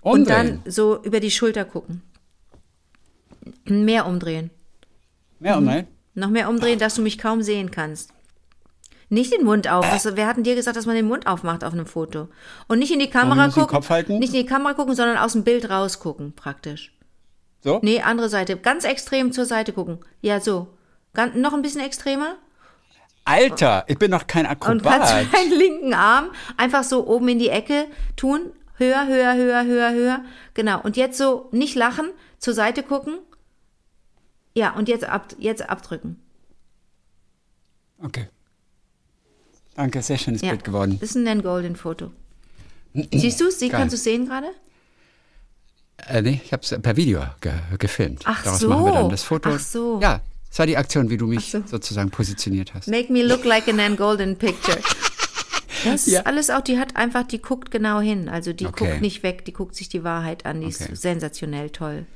und 0.03 0.21
Umdrehen. 0.21 0.61
dann 0.65 0.73
so 0.73 1.03
über 1.03 1.21
die 1.21 1.31
Schulter 1.31 1.65
gucken. 1.65 2.03
Mehr 3.65 4.07
umdrehen. 4.07 4.51
Mehr 5.39 5.57
umdrehen? 5.59 5.87
Noch 6.15 6.31
mehr 6.31 6.49
umdrehen, 6.49 6.79
dass 6.79 6.95
du 6.95 7.03
mich 7.03 7.19
kaum 7.19 7.43
sehen 7.43 7.71
kannst. 7.71 8.11
Nicht 9.09 9.33
den 9.33 9.45
Mund 9.45 9.69
auf. 9.71 9.85
Was, 9.91 10.17
wer 10.17 10.27
hat 10.27 10.37
denn 10.37 10.45
dir 10.45 10.57
gesagt, 10.57 10.77
dass 10.77 10.87
man 10.87 10.97
den 10.97 11.07
Mund 11.07 11.27
aufmacht 11.29 11.63
auf 11.63 11.73
einem 11.73 11.87
Foto? 11.87 12.29
Und 12.67 12.81
nicht 12.81 12.93
in 12.93 12.99
die 12.99 13.11
Kamera 13.11 13.47
ich 13.47 13.55
den 13.55 13.61
gucken. 13.63 13.75
Kopf 13.77 13.91
halten? 13.91 14.19
Nicht 14.19 14.35
in 14.35 14.41
die 14.41 14.47
Kamera 14.47 14.75
gucken, 14.75 14.95
sondern 14.97 15.17
aus 15.19 15.33
dem 15.33 15.45
Bild 15.45 15.71
rausgucken, 15.71 16.33
praktisch. 16.35 16.93
So? 17.63 17.79
Nee, 17.83 18.01
andere 18.01 18.29
Seite. 18.29 18.57
Ganz 18.57 18.85
extrem 18.85 19.33
zur 19.33 19.45
Seite 19.47 19.73
gucken. 19.73 19.99
Ja, 20.23 20.41
so. 20.41 20.69
Noch 21.35 21.53
ein 21.55 21.63
bisschen 21.63 21.81
extremer. 21.81 22.37
Alter, 23.25 23.85
ich 23.89 23.99
bin 23.99 24.11
doch 24.13 24.27
kein 24.27 24.47
Und 24.47 24.83
kannst 24.83 25.13
Akrobat. 25.13 25.35
deinen 25.35 25.51
linken 25.59 25.95
Arm 25.95 26.31
einfach 26.57 26.85
so 26.85 27.07
oben 27.07 27.29
in 27.29 27.39
die 27.39 27.49
Ecke 27.49 27.87
tun. 28.17 28.53
Höher, 28.79 29.07
höher, 29.07 29.35
höher, 29.35 29.65
höher, 29.65 29.93
höher. 29.93 30.25
Genau. 30.55 30.81
Und 30.83 30.97
jetzt 30.97 31.19
so 31.19 31.49
nicht 31.51 31.75
lachen, 31.75 32.11
zur 32.39 32.55
Seite 32.55 32.83
gucken. 32.83 33.19
Ja, 34.55 34.75
und 34.75 34.89
jetzt, 34.89 35.05
ab, 35.05 35.35
jetzt 35.39 35.69
abdrücken. 35.69 36.21
Okay. 38.03 38.29
Danke, 39.75 40.03
sehr 40.03 40.19
schönes 40.19 40.43
Ja. 40.43 40.51
Bild 40.51 40.65
geworden. 40.65 40.99
Das 41.01 41.11
ist 41.11 41.17
ein 41.17 41.25
Nan 41.25 41.43
Golden 41.43 41.77
Foto. 41.77 42.11
Siehst 43.13 43.41
du 43.41 43.49
es? 43.49 43.59
Sie 43.59 43.69
Geil. 43.69 43.81
kannst 43.81 43.93
du 43.93 43.97
es 43.97 44.05
sehen 44.05 44.27
gerade? 44.27 44.49
Äh, 46.09 46.23
nee, 46.23 46.41
ich 46.45 46.53
habe 46.53 46.63
es 46.63 46.75
per 46.81 46.97
Video 46.97 47.23
ge 47.41 47.53
gefilmt. 47.79 48.23
Ach 48.25 48.45
Daraus 48.45 48.61
so. 48.61 48.69
machen 48.69 48.85
wir 48.85 48.93
dann 48.93 49.09
das 49.11 49.23
Foto. 49.23 49.51
Ach 49.53 49.59
so. 49.59 49.99
Ja, 50.01 50.21
das 50.51 50.59
war 50.59 50.67
die 50.67 50.77
Aktion, 50.77 51.11
wie 51.11 51.17
du 51.17 51.27
mich 51.27 51.51
so. 51.51 51.63
sozusagen 51.67 52.11
positioniert 52.11 52.75
hast. 52.75 52.89
Make 52.89 53.13
me 53.13 53.23
look 53.23 53.45
like 53.45 53.69
a 53.69 53.73
Nan 53.73 53.97
Golden 53.97 54.37
picture. 54.37 54.79
Das 55.85 56.07
ist 56.07 56.15
Ja. 56.15 56.23
alles 56.23 56.51
auch, 56.51 56.63
die 56.63 56.79
hat 56.79 56.97
einfach, 56.97 57.23
die 57.25 57.41
guckt 57.41 57.71
genau 57.71 58.01
hin. 58.01 58.29
Also 58.29 58.53
die 58.53 58.67
Okay. 58.67 58.87
guckt 58.89 59.01
nicht 59.03 59.23
weg, 59.23 59.45
die 59.45 59.53
guckt 59.53 59.77
sich 59.77 59.89
die 59.89 60.03
Wahrheit 60.03 60.45
an. 60.47 60.61
Die 60.61 60.67
Okay. 60.69 60.89
ist 60.91 61.03
sensationell 61.03 61.71
toll. 61.71 62.07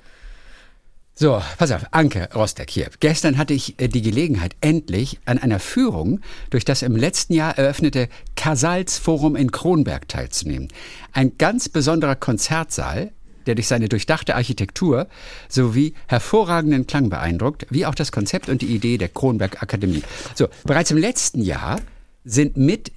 So, 1.15 1.41
pass 1.59 1.71
auf, 1.71 1.83
Anke 1.91 2.31
Rostek 2.35 2.71
hier. 2.71 2.89
Gestern 3.01 3.37
hatte 3.37 3.53
ich 3.53 3.79
äh, 3.79 3.89
die 3.89 4.01
Gelegenheit, 4.01 4.57
endlich 4.63 5.21
an 5.27 5.39
einer 5.39 5.61
Führung 5.61 6.21
durch 6.49 6.65
das 6.65 6.81
im 6.83 6.97
letzten 6.97 7.35
Jahr 7.35 7.59
eröffnete 7.59 8.09
Casals 8.35 8.97
Forum 8.97 9.37
in 9.37 9.53
Kronberg 9.53 10.09
teilzunehmen. 10.09 10.69
Ein 11.13 11.37
ganz 11.37 11.69
besonderer 11.69 12.17
Konzertsaal, 12.17 13.13
der 13.47 13.55
durch 13.55 13.69
seine 13.69 13.89
durchdachte 13.89 14.35
Architektur 14.35 15.09
sowie 15.49 15.95
hervorragenden 16.07 16.87
Klang 16.87 17.11
beeindruckt, 17.11 17.67
wie 17.71 17.87
auch 17.87 17.95
das 17.95 18.13
Konzept 18.13 18.49
und 18.49 18.63
die 18.63 18.75
Idee 18.75 18.99
der 18.99 19.09
Kronberg 19.09 19.63
Akademie. 19.63 20.03
So, 20.35 20.49
bereits 20.65 20.91
im 20.91 20.99
letzten 20.99 21.43
Jahr 21.43 21.81
sind 22.25 22.57
mit 22.57 22.93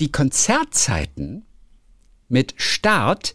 die 0.00 0.12
Konzertzeiten 0.12 1.44
mit 2.28 2.54
Start 2.56 3.34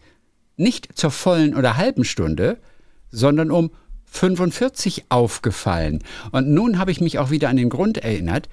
nicht 0.55 0.97
zur 0.97 1.11
vollen 1.11 1.55
oder 1.55 1.77
halben 1.77 2.05
Stunde, 2.05 2.59
sondern 3.11 3.51
um 3.51 3.71
45 4.05 5.05
aufgefallen. 5.09 6.03
Und 6.31 6.49
nun 6.49 6.77
habe 6.77 6.91
ich 6.91 7.01
mich 7.01 7.17
auch 7.17 7.31
wieder 7.31 7.49
an 7.49 7.57
den 7.57 7.69
Grund 7.69 7.97
erinnert. 7.97 8.47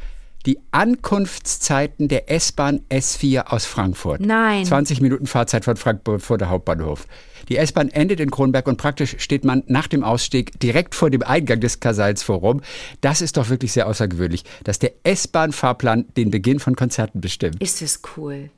Die 0.46 0.58
Ankunftszeiten 0.70 2.08
der 2.08 2.30
S-Bahn 2.30 2.80
S4 2.88 3.48
aus 3.48 3.66
Frankfurt. 3.66 4.22
Nein. 4.22 4.64
20 4.64 5.02
Minuten 5.02 5.26
Fahrzeit 5.26 5.66
von 5.66 5.76
Frankfurt 5.76 6.22
vor 6.22 6.38
der 6.38 6.48
Hauptbahnhof. 6.48 7.06
Die 7.50 7.56
S-Bahn 7.56 7.88
endet 7.88 8.20
in 8.20 8.30
Kronberg 8.30 8.66
und 8.68 8.76
praktisch 8.76 9.16
steht 9.18 9.44
man 9.44 9.64
nach 9.66 9.88
dem 9.88 10.04
Ausstieg 10.04 10.58
direkt 10.60 10.94
vor 10.94 11.10
dem 11.10 11.22
Eingang 11.22 11.60
des 11.60 11.80
Kasalsforum. 11.80 12.62
Das 13.00 13.20
ist 13.20 13.36
doch 13.36 13.50
wirklich 13.50 13.72
sehr 13.72 13.88
außergewöhnlich, 13.88 14.44
dass 14.64 14.78
der 14.78 14.92
S-Bahn-Fahrplan 15.02 16.06
den 16.16 16.30
Beginn 16.30 16.60
von 16.60 16.76
Konzerten 16.76 17.20
bestimmt. 17.20 17.60
Ist 17.60 17.82
das 17.82 18.00
cool. 18.16 18.50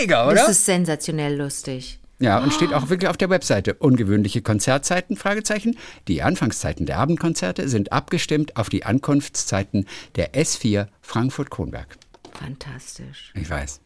Mega, 0.00 0.26
oder? 0.26 0.34
Das 0.34 0.48
ist 0.48 0.66
sensationell 0.66 1.36
lustig. 1.36 2.00
Ja, 2.18 2.38
und 2.38 2.52
steht 2.52 2.72
auch 2.72 2.88
wirklich 2.88 3.08
auf 3.08 3.16
der 3.16 3.30
Webseite. 3.30 3.74
Ungewöhnliche 3.74 4.42
Konzertzeiten, 4.42 5.16
Fragezeichen. 5.16 5.76
Die 6.06 6.22
Anfangszeiten 6.22 6.86
der 6.86 6.98
Abendkonzerte 6.98 7.68
sind 7.68 7.92
abgestimmt 7.92 8.56
auf 8.56 8.68
die 8.68 8.84
Ankunftszeiten 8.84 9.86
der 10.14 10.34
S4 10.34 10.86
Frankfurt-Kronberg. 11.00 11.96
Fantastisch. 12.32 13.32
Ich 13.34 13.50
weiß. 13.50 13.80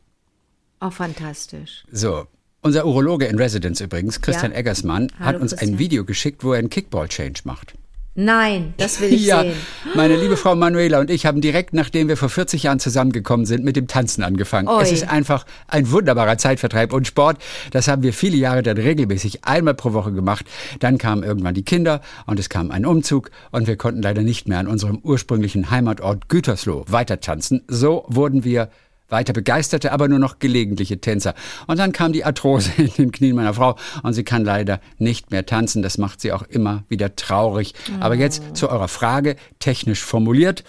Auch 0.80 0.92
fantastisch. 0.92 1.84
So, 1.90 2.26
Unser 2.66 2.84
Urologe 2.84 3.26
in 3.26 3.38
Residence 3.38 3.80
übrigens, 3.80 4.20
Christian 4.20 4.50
Ja. 4.50 4.58
Eggersmann, 4.58 5.04
hat 5.20 5.26
Hallo, 5.26 5.38
uns 5.38 5.52
ein 5.52 5.58
Christian. 5.58 5.78
Video 5.78 6.04
geschickt, 6.04 6.42
wo 6.42 6.52
er 6.52 6.58
einen 6.58 6.68
Kickball-Change 6.68 7.42
macht. 7.44 7.74
Nein, 8.16 8.74
das 8.76 9.00
will 9.00 9.12
ich 9.12 9.24
ja, 9.26 9.42
sehen. 9.42 9.52
meine 9.94 10.16
liebe 10.16 10.36
Frau 10.36 10.56
Manuela 10.56 10.98
und 10.98 11.08
ich 11.08 11.26
haben 11.26 11.40
direkt, 11.40 11.74
nachdem 11.74 12.08
wir 12.08 12.16
vor 12.16 12.28
40 12.28 12.64
Jahren 12.64 12.80
zusammengekommen 12.80 13.46
sind, 13.46 13.62
mit 13.62 13.76
dem 13.76 13.86
Tanzen 13.86 14.24
angefangen. 14.24 14.66
Oi. 14.66 14.82
Es 14.82 14.90
ist 14.90 15.08
einfach 15.08 15.46
ein 15.68 15.92
wunderbarer 15.92 16.38
Zeitvertreib 16.38 16.92
und 16.92 17.06
Sport. 17.06 17.38
Das 17.70 17.86
haben 17.86 18.02
wir 18.02 18.12
viele 18.12 18.36
Jahre 18.36 18.64
dann 18.64 18.78
regelmäßig 18.78 19.44
einmal 19.44 19.74
pro 19.74 19.92
Woche 19.92 20.10
gemacht. 20.10 20.44
Dann 20.80 20.98
kamen 20.98 21.22
irgendwann 21.22 21.54
die 21.54 21.62
Kinder 21.62 22.00
und 22.26 22.40
es 22.40 22.48
kam 22.48 22.72
ein 22.72 22.84
Umzug 22.84 23.30
und 23.52 23.68
wir 23.68 23.76
konnten 23.76 24.02
leider 24.02 24.22
nicht 24.22 24.48
mehr 24.48 24.58
an 24.58 24.66
unserem 24.66 24.98
ursprünglichen 25.04 25.70
Heimatort 25.70 26.28
Gütersloh 26.28 26.84
weiter 26.88 27.20
tanzen. 27.20 27.62
So 27.68 28.06
wurden 28.08 28.42
wir 28.42 28.70
weiter 29.08 29.32
begeisterte, 29.32 29.92
aber 29.92 30.08
nur 30.08 30.18
noch 30.18 30.38
gelegentliche 30.38 31.00
Tänzer. 31.00 31.34
Und 31.66 31.78
dann 31.78 31.92
kam 31.92 32.12
die 32.12 32.24
Arthrose 32.24 32.70
in 32.76 32.90
den 32.98 33.12
Knien 33.12 33.36
meiner 33.36 33.54
Frau 33.54 33.76
und 34.02 34.12
sie 34.12 34.24
kann 34.24 34.44
leider 34.44 34.80
nicht 34.98 35.30
mehr 35.30 35.46
tanzen. 35.46 35.82
Das 35.82 35.98
macht 35.98 36.20
sie 36.20 36.32
auch 36.32 36.42
immer 36.42 36.84
wieder 36.88 37.16
traurig. 37.16 37.74
Aber 38.00 38.14
jetzt 38.14 38.42
zu 38.54 38.68
eurer 38.68 38.88
Frage, 38.88 39.36
technisch 39.58 40.02
formuliert. 40.02 40.64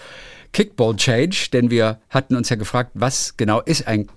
Kickball 0.54 0.96
Change, 0.96 1.50
denn 1.52 1.70
wir 1.70 2.00
hatten 2.10 2.36
uns 2.36 2.50
ja 2.50 2.56
gefragt, 2.56 2.92
was 2.94 3.36
genau 3.38 3.62
ist 3.62 3.88
ein 3.88 4.08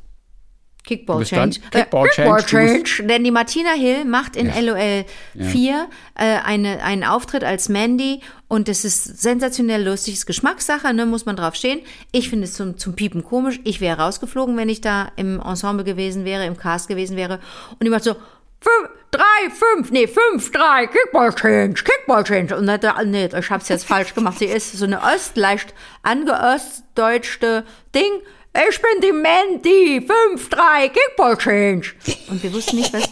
Kickball. 0.84 1.24
Change. 1.24 1.60
Kickball 1.70 2.06
äh, 2.06 2.10
Kickball 2.10 2.44
Change. 2.44 2.84
Change. 2.84 3.08
Denn 3.08 3.24
die 3.24 3.30
Martina 3.30 3.70
Hill 3.72 4.04
macht 4.04 4.36
in 4.36 4.46
LOL 4.48 5.04
4 5.38 5.88
äh, 6.14 6.24
eine, 6.44 6.82
einen 6.82 7.04
Auftritt 7.04 7.44
als 7.44 7.68
Mandy 7.68 8.20
und 8.48 8.68
es 8.68 8.84
ist 8.84 9.20
sensationell 9.20 9.84
lustig. 9.84 10.14
Ist 10.14 10.26
Geschmackssache, 10.26 10.92
ne, 10.92 11.06
muss 11.06 11.26
man 11.26 11.36
drauf 11.36 11.54
stehen. 11.54 11.80
Ich 12.12 12.30
finde 12.30 12.44
es 12.44 12.54
zum, 12.54 12.78
zum 12.78 12.96
Piepen 12.96 13.22
komisch. 13.22 13.60
Ich 13.64 13.80
wäre 13.80 14.00
rausgeflogen, 14.00 14.56
wenn 14.56 14.68
ich 14.68 14.80
da 14.80 15.12
im 15.16 15.40
Ensemble 15.40 15.84
gewesen 15.84 16.24
wäre, 16.24 16.46
im 16.46 16.56
Cast 16.56 16.88
gewesen 16.88 17.16
wäre. 17.16 17.40
Und 17.70 17.84
die 17.84 17.90
macht 17.90 18.04
so, 18.04 18.16
fünf, 18.60 18.90
drei, 19.10 19.50
fünf, 19.50 19.90
nee, 19.90 20.06
fünf, 20.06 20.50
drei, 20.52 20.86
Kickball 20.86 21.34
Change, 21.34 21.82
Kickball 21.82 22.24
Change. 22.24 22.56
Und 22.56 22.66
dann, 22.66 23.10
nee, 23.10 23.28
ich 23.36 23.50
hab's 23.50 23.68
jetzt 23.68 23.86
falsch 23.86 24.14
gemacht. 24.14 24.38
Sie 24.38 24.46
ist 24.46 24.72
so 24.72 24.84
eine 24.84 25.00
Ost, 25.02 25.36
leicht 25.36 25.74
angeostdeutschte 26.02 27.64
Ding. 27.94 28.20
Ich 28.52 28.80
bin 28.82 29.00
die 29.02 29.12
Mandy, 29.12 30.06
5-3, 30.06 30.88
Kickball 30.88 31.36
Change. 31.36 31.92
Und 32.28 32.42
wir 32.42 32.52
wussten 32.52 32.76
nicht, 32.76 32.92
was. 32.92 33.08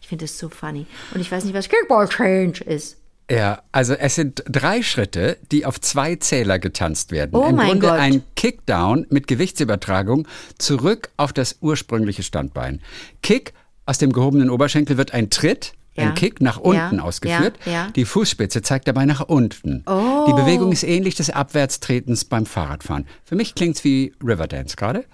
Ich 0.00 0.08
finde 0.08 0.24
das 0.24 0.38
so 0.38 0.48
funny. 0.48 0.86
Und 1.12 1.20
ich 1.20 1.30
weiß 1.30 1.44
nicht, 1.44 1.54
was 1.54 1.68
Kickball 1.68 2.08
Change 2.08 2.62
ist. 2.62 2.96
Ja, 3.28 3.62
also 3.72 3.94
es 3.94 4.14
sind 4.14 4.44
drei 4.48 4.82
Schritte, 4.82 5.38
die 5.50 5.66
auf 5.66 5.80
zwei 5.80 6.14
Zähler 6.14 6.60
getanzt 6.60 7.10
werden. 7.10 7.32
Oh 7.34 7.48
Im 7.48 7.56
mein 7.56 7.70
Grunde 7.70 7.88
Gott. 7.88 7.98
ein 7.98 8.22
Kickdown 8.36 9.06
mit 9.10 9.26
Gewichtsübertragung 9.26 10.28
zurück 10.58 11.10
auf 11.16 11.32
das 11.32 11.56
ursprüngliche 11.60 12.22
Standbein. 12.22 12.80
Kick 13.22 13.52
aus 13.84 13.98
dem 13.98 14.12
gehobenen 14.12 14.48
Oberschenkel 14.50 14.96
wird 14.96 15.12
ein 15.12 15.30
Tritt, 15.30 15.72
Ja. 15.96 16.04
ein 16.04 16.14
Kick 16.14 16.40
nach 16.40 16.58
unten 16.58 16.96
Ja, 16.96 17.02
ausgeführt. 17.02 17.58
ja. 17.64 17.88
Die 17.96 18.04
Fußspitze 18.04 18.62
zeigt 18.62 18.86
dabei 18.88 19.04
nach 19.06 19.20
unten. 19.22 19.82
Oh. 19.86 20.24
Die 20.28 20.32
Bewegung 20.32 20.72
ist 20.72 20.82
ähnlich 20.82 21.14
des 21.14 21.30
Abwärtstretens 21.30 22.24
beim 22.24 22.46
Fahrradfahren. 22.46 23.06
Für 23.24 23.34
mich 23.36 23.54
klingt's 23.54 23.82
wie 23.84 24.12
Riverdance 24.22 24.76
gerade. 24.76 25.04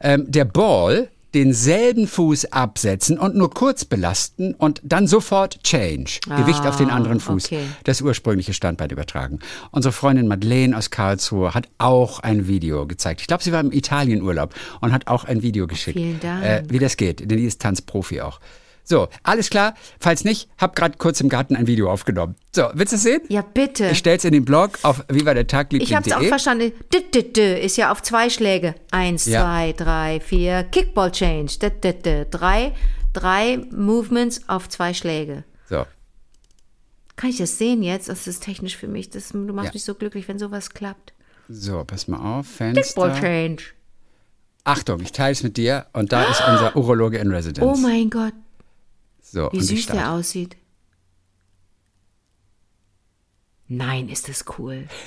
Ähm, 0.00 0.24
der 0.28 0.44
Ball 0.44 1.08
denselben 1.32 2.08
Fuß 2.08 2.46
absetzen 2.52 3.16
und 3.16 3.36
nur 3.36 3.50
kurz 3.50 3.84
belasten 3.84 4.52
und 4.54 4.80
dann 4.82 5.06
sofort 5.06 5.62
Change. 5.62 6.18
Gewicht 6.26 6.66
auf 6.66 6.76
den 6.76 6.90
anderen 6.90 7.20
Fuß. 7.20 7.44
okay. 7.46 7.60
Das 7.84 8.02
ursprüngliche 8.02 8.52
Standbein 8.52 8.90
übertragen. 8.90 9.38
Unsere 9.70 9.92
Freundin 9.92 10.26
Madeleine 10.26 10.76
aus 10.76 10.90
Karlsruhe 10.90 11.54
hat 11.54 11.68
auch 11.78 12.18
ein 12.18 12.48
Video 12.48 12.84
gezeigt. 12.86 13.20
Ich 13.20 13.28
glaube, 13.28 13.44
sie 13.44 13.52
war 13.52 13.60
im 13.60 13.70
Italienurlaub 13.70 14.54
und 14.80 14.92
hat 14.92 15.06
auch 15.06 15.22
ein 15.24 15.40
Video 15.42 15.68
geschickt. 15.68 15.96
vielen 15.98 16.18
Dank. 16.18 16.44
Äh, 16.44 16.62
wie 16.68 16.80
das 16.80 16.96
geht, 16.96 17.20
denn 17.20 17.38
die 17.38 17.44
ist 17.44 17.60
Tanzprofi 17.62 18.20
auch. 18.22 18.40
So, 18.84 19.08
alles 19.22 19.50
klar. 19.50 19.74
Falls 20.00 20.24
nicht, 20.24 20.48
hab 20.58 20.74
gerade 20.74 20.98
kurz 20.98 21.20
im 21.20 21.28
Garten 21.28 21.54
ein 21.56 21.66
Video 21.66 21.90
aufgenommen. 21.90 22.34
So, 22.54 22.68
willst 22.74 22.92
du 22.92 22.96
es 22.96 23.02
sehen? 23.02 23.20
Ja, 23.28 23.42
bitte. 23.42 23.88
Ich 23.90 23.98
stell's 23.98 24.24
in 24.24 24.32
den 24.32 24.44
Blog 24.44 24.78
auf 24.82 25.04
wie 25.08 25.24
war 25.24 25.34
der 25.34 25.46
Tag 25.46 25.72
Ich 25.72 25.94
hab's 25.94 26.10
auch 26.10 26.22
verstanden. 26.22 26.72
D 26.92 26.98
-d 26.98 27.32
-d 27.32 27.54
ist 27.58 27.76
ja 27.76 27.92
auf 27.92 28.02
zwei 28.02 28.30
Schläge. 28.30 28.74
Eins, 28.90 29.26
Ja. 29.26 29.42
zwei, 29.42 29.72
drei, 29.72 30.20
vier. 30.20 30.64
Kickball 30.64 31.12
Change. 31.12 31.58
D 31.60 31.66
-d 31.68 32.02
-d. 32.02 32.24
Drei, 32.24 32.72
drei 33.12 33.58
Movements 33.70 34.48
auf 34.48 34.68
zwei 34.68 34.92
Schläge. 34.94 35.44
So. 35.68 35.84
Kann 37.16 37.30
ich 37.30 37.36
das 37.38 37.58
sehen 37.58 37.82
jetzt? 37.82 38.08
Das 38.08 38.26
ist 38.26 38.42
technisch 38.42 38.76
für 38.76 38.88
mich. 38.88 39.10
Das, 39.10 39.28
du 39.28 39.38
machst 39.52 39.66
Ja. 39.68 39.72
mich 39.74 39.84
so 39.84 39.94
glücklich, 39.94 40.26
wenn 40.26 40.38
sowas 40.38 40.70
klappt. 40.70 41.12
So, 41.48 41.84
pass 41.84 42.08
mal 42.08 42.38
auf. 42.38 42.46
Kickball 42.58 42.74
Fenster. 42.74 43.20
Change. 43.20 43.62
Achtung, 44.64 45.00
ich 45.00 45.12
teile 45.12 45.32
es 45.32 45.42
mit 45.42 45.56
dir 45.56 45.86
und 45.92 46.12
da 46.12 46.24
ist 46.24 46.42
unser 46.46 46.76
Urologe 46.76 47.18
in 47.18 47.30
Residence. 47.30 47.66
Oh 47.66 47.80
mein 47.80 48.10
Gott, 48.10 48.34
so, 49.30 49.48
wie 49.52 49.60
süß 49.62 49.86
der 49.86 50.10
aussieht. 50.12 50.56
Nein, 53.68 54.08
ist 54.08 54.28
das 54.28 54.44
cool. 54.58 54.88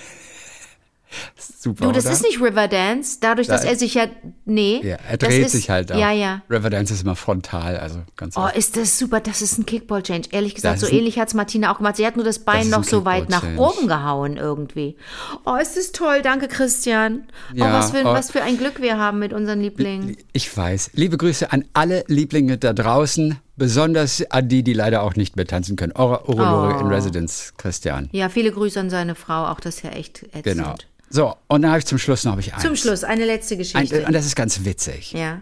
Super, 1.37 1.85
Du, 1.85 1.91
das 1.91 2.05
oder? 2.05 2.13
ist 2.15 2.23
nicht 2.23 2.41
Riverdance, 2.41 3.19
dadurch, 3.21 3.45
dass 3.47 3.63
er 3.63 3.75
sich 3.75 3.93
ja. 3.93 4.07
Nee. 4.45 4.81
Ja, 4.83 4.95
er 5.07 5.17
das 5.17 5.29
dreht 5.29 5.45
ist, 5.45 5.51
sich 5.51 5.69
halt 5.69 5.91
auch. 5.91 5.97
Ja, 5.99 6.11
ja. 6.11 6.41
Riverdance 6.49 6.91
ist 6.91 7.03
immer 7.03 7.15
frontal, 7.15 7.77
also 7.77 7.99
ganz 8.17 8.35
Oh, 8.35 8.41
oft. 8.41 8.55
ist 8.57 8.75
das 8.77 8.97
super. 8.97 9.19
Das 9.19 9.43
ist 9.43 9.59
ein 9.59 9.67
Kickball-Change. 9.67 10.29
Ehrlich 10.31 10.55
gesagt, 10.55 10.73
Das 10.75 10.81
so 10.81 10.87
ist 10.87 10.91
ein- 10.93 10.97
ähnlich 10.99 11.19
hat's 11.19 11.35
Martina 11.35 11.71
auch 11.71 11.77
gemacht. 11.77 11.97
Sie 11.97 12.07
hat 12.07 12.15
nur 12.15 12.25
das 12.25 12.39
Bein 12.39 12.63
ist 12.63 12.69
noch 12.71 12.83
so 12.83 13.05
weit 13.05 13.29
nach 13.29 13.43
oben 13.57 13.87
gehauen 13.87 14.37
irgendwie. 14.37 14.97
Oh, 15.45 15.55
ist 15.55 15.77
das 15.77 15.91
toll. 15.91 16.23
Danke, 16.23 16.47
Christian. 16.47 17.27
oh, 17.51 17.57
Ja, 17.57 17.73
was 17.73 17.91
für, 17.91 18.01
oh. 18.01 18.05
was 18.05 18.31
für 18.31 18.41
ein 18.41 18.57
Glück 18.57 18.81
wir 18.81 18.97
haben 18.97 19.19
mit 19.19 19.33
unseren 19.33 19.61
Lieblingen. 19.61 20.17
Ich 20.31 20.55
weiß. 20.57 20.91
Liebe 20.93 21.17
Grüße 21.17 21.51
an 21.51 21.65
alle 21.73 22.05
Lieblinge 22.07 22.57
da 22.57 22.73
draußen, 22.73 23.37
besonders 23.55 24.23
an 24.31 24.47
die, 24.49 24.63
die 24.63 24.73
leider 24.73 25.03
auch 25.03 25.15
nicht 25.15 25.35
mehr 25.35 25.45
tanzen 25.45 25.75
können. 25.75 25.93
Urologe 25.95 26.75
Oh. 26.77 26.79
in 26.79 26.87
Residence, 26.87 27.53
Christian. 27.57 28.09
Ja, 28.11 28.29
viele 28.29 28.51
Grüße 28.51 28.79
an 28.79 28.89
seine 28.89 29.15
Frau. 29.15 29.47
Auch 29.47 29.59
das 29.59 29.75
ist 29.77 29.83
ja 29.83 29.91
echt 29.91 30.23
ätzend. 30.23 30.43
Genau. 30.43 30.75
So, 31.09 31.35
und 31.47 31.61
dann 31.61 31.71
habe 31.71 31.79
ich 31.79 31.85
zum 31.85 31.99
Schluss 31.99 32.23
noch 32.23 32.37
ich 32.39 32.53
eins. 32.53 32.63
Zum 32.63 32.75
Schluss, 32.75 33.03
eine 33.03 33.25
letzte 33.25 33.53
Ein, 33.53 33.57
Geschichte. 33.59 34.03
und 34.05 34.13
das 34.13 34.25
ist 34.25 34.35
ganz 34.35 34.65
witzig. 34.65 35.11
ja, 35.13 35.41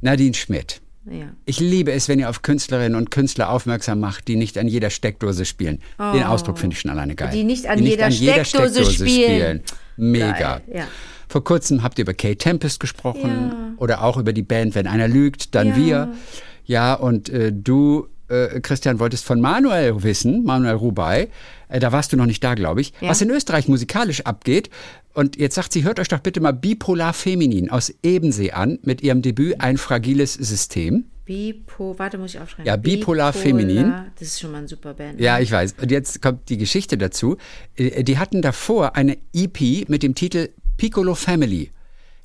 Nadine 0.00 0.34
Schmidt. 0.34 0.80
ja. 1.08 1.26
Ich 1.44 1.60
liebe 1.60 1.92
es, 1.92 2.08
wenn 2.08 2.18
ihr 2.18 2.28
auf 2.28 2.42
Künstlerinnen 2.42 2.96
und 2.96 3.10
Künstler 3.12 3.50
aufmerksam 3.50 4.00
macht, 4.00 4.26
die 4.26 4.34
nicht 4.36 4.58
an 4.58 4.66
jeder 4.66 4.90
Steckdose 4.90 5.44
spielen. 5.44 5.80
Den 5.98 6.24
Ausdruck 6.24 6.58
finde 6.58 6.74
ich 6.74 6.80
schon 6.80 6.90
alleine 6.90 7.14
geil. 7.14 7.28
Oh. 7.30 7.36
Die 7.36 7.44
nicht 7.44 7.66
an 7.68 7.78
jeder 7.78 8.10
Steckdose 8.10 8.84
spielen. 8.90 9.62
Mega. 9.96 10.32
Geil, 10.58 10.62
ja. 10.74 10.84
Vor 11.28 11.44
kurzem 11.44 11.82
habt 11.84 11.98
ihr 11.98 12.02
über 12.02 12.14
Kate 12.14 12.36
Tempest 12.38 12.80
gesprochen 12.80 13.74
oder 13.76 14.02
auch 14.02 14.16
über 14.16 14.32
die 14.32 14.42
Band 14.42 14.74
Wenn 14.74 14.88
einer 14.88 15.06
lügt, 15.06 15.54
dann 15.54 15.68
Ja. 15.68 15.76
wir. 15.76 16.12
Ja, 16.70 16.94
und 16.94 17.28
äh, 17.30 17.52
du, 17.52 18.06
äh, 18.28 18.60
Christian, 18.60 19.00
wolltest 19.00 19.24
von 19.24 19.40
Manuel 19.40 20.04
wissen, 20.04 20.44
Manuel 20.44 20.76
Rubai. 20.76 21.28
Äh, 21.68 21.80
da 21.80 21.90
warst 21.90 22.12
du 22.12 22.16
noch 22.16 22.26
nicht 22.26 22.44
da, 22.44 22.54
glaube 22.54 22.80
ich. 22.80 22.92
Ja. 23.00 23.08
Was 23.08 23.20
in 23.20 23.28
Österreich 23.28 23.66
musikalisch 23.66 24.20
abgeht. 24.20 24.70
Und 25.12 25.36
jetzt 25.36 25.56
sagt 25.56 25.72
sie, 25.72 25.82
hört 25.82 25.98
euch 25.98 26.06
doch 26.06 26.20
bitte 26.20 26.40
mal 26.40 26.52
Bipolar 26.52 27.12
Feminin 27.12 27.70
aus 27.70 27.92
Ebensee 28.04 28.52
an 28.52 28.78
mit 28.84 29.02
ihrem 29.02 29.20
Debüt 29.20 29.60
Ein 29.60 29.78
fragiles 29.78 30.34
System. 30.34 31.06
Bipo, 31.24 31.98
warte, 31.98 32.18
muss 32.18 32.34
ich 32.34 32.40
aufschreiben. 32.40 32.66
Ja, 32.66 32.76
Bipolar 32.76 33.32
Feminin. 33.32 33.92
Das 34.20 34.28
ist 34.28 34.38
schon 34.40 34.52
mal 34.52 34.58
ein 34.58 34.68
super 34.68 34.94
Band. 34.94 35.20
Ja, 35.20 35.40
ich 35.40 35.50
weiß. 35.50 35.74
Und 35.82 35.90
jetzt 35.90 36.22
kommt 36.22 36.48
die 36.50 36.56
Geschichte 36.56 36.96
dazu. 36.96 37.36
Äh, 37.74 38.04
Die 38.04 38.16
hatten 38.18 38.42
davor 38.42 38.94
eine 38.94 39.18
EP 39.34 39.88
mit 39.88 40.04
dem 40.04 40.14
Titel 40.14 40.50
Piccolo 40.76 41.16
Family, 41.16 41.72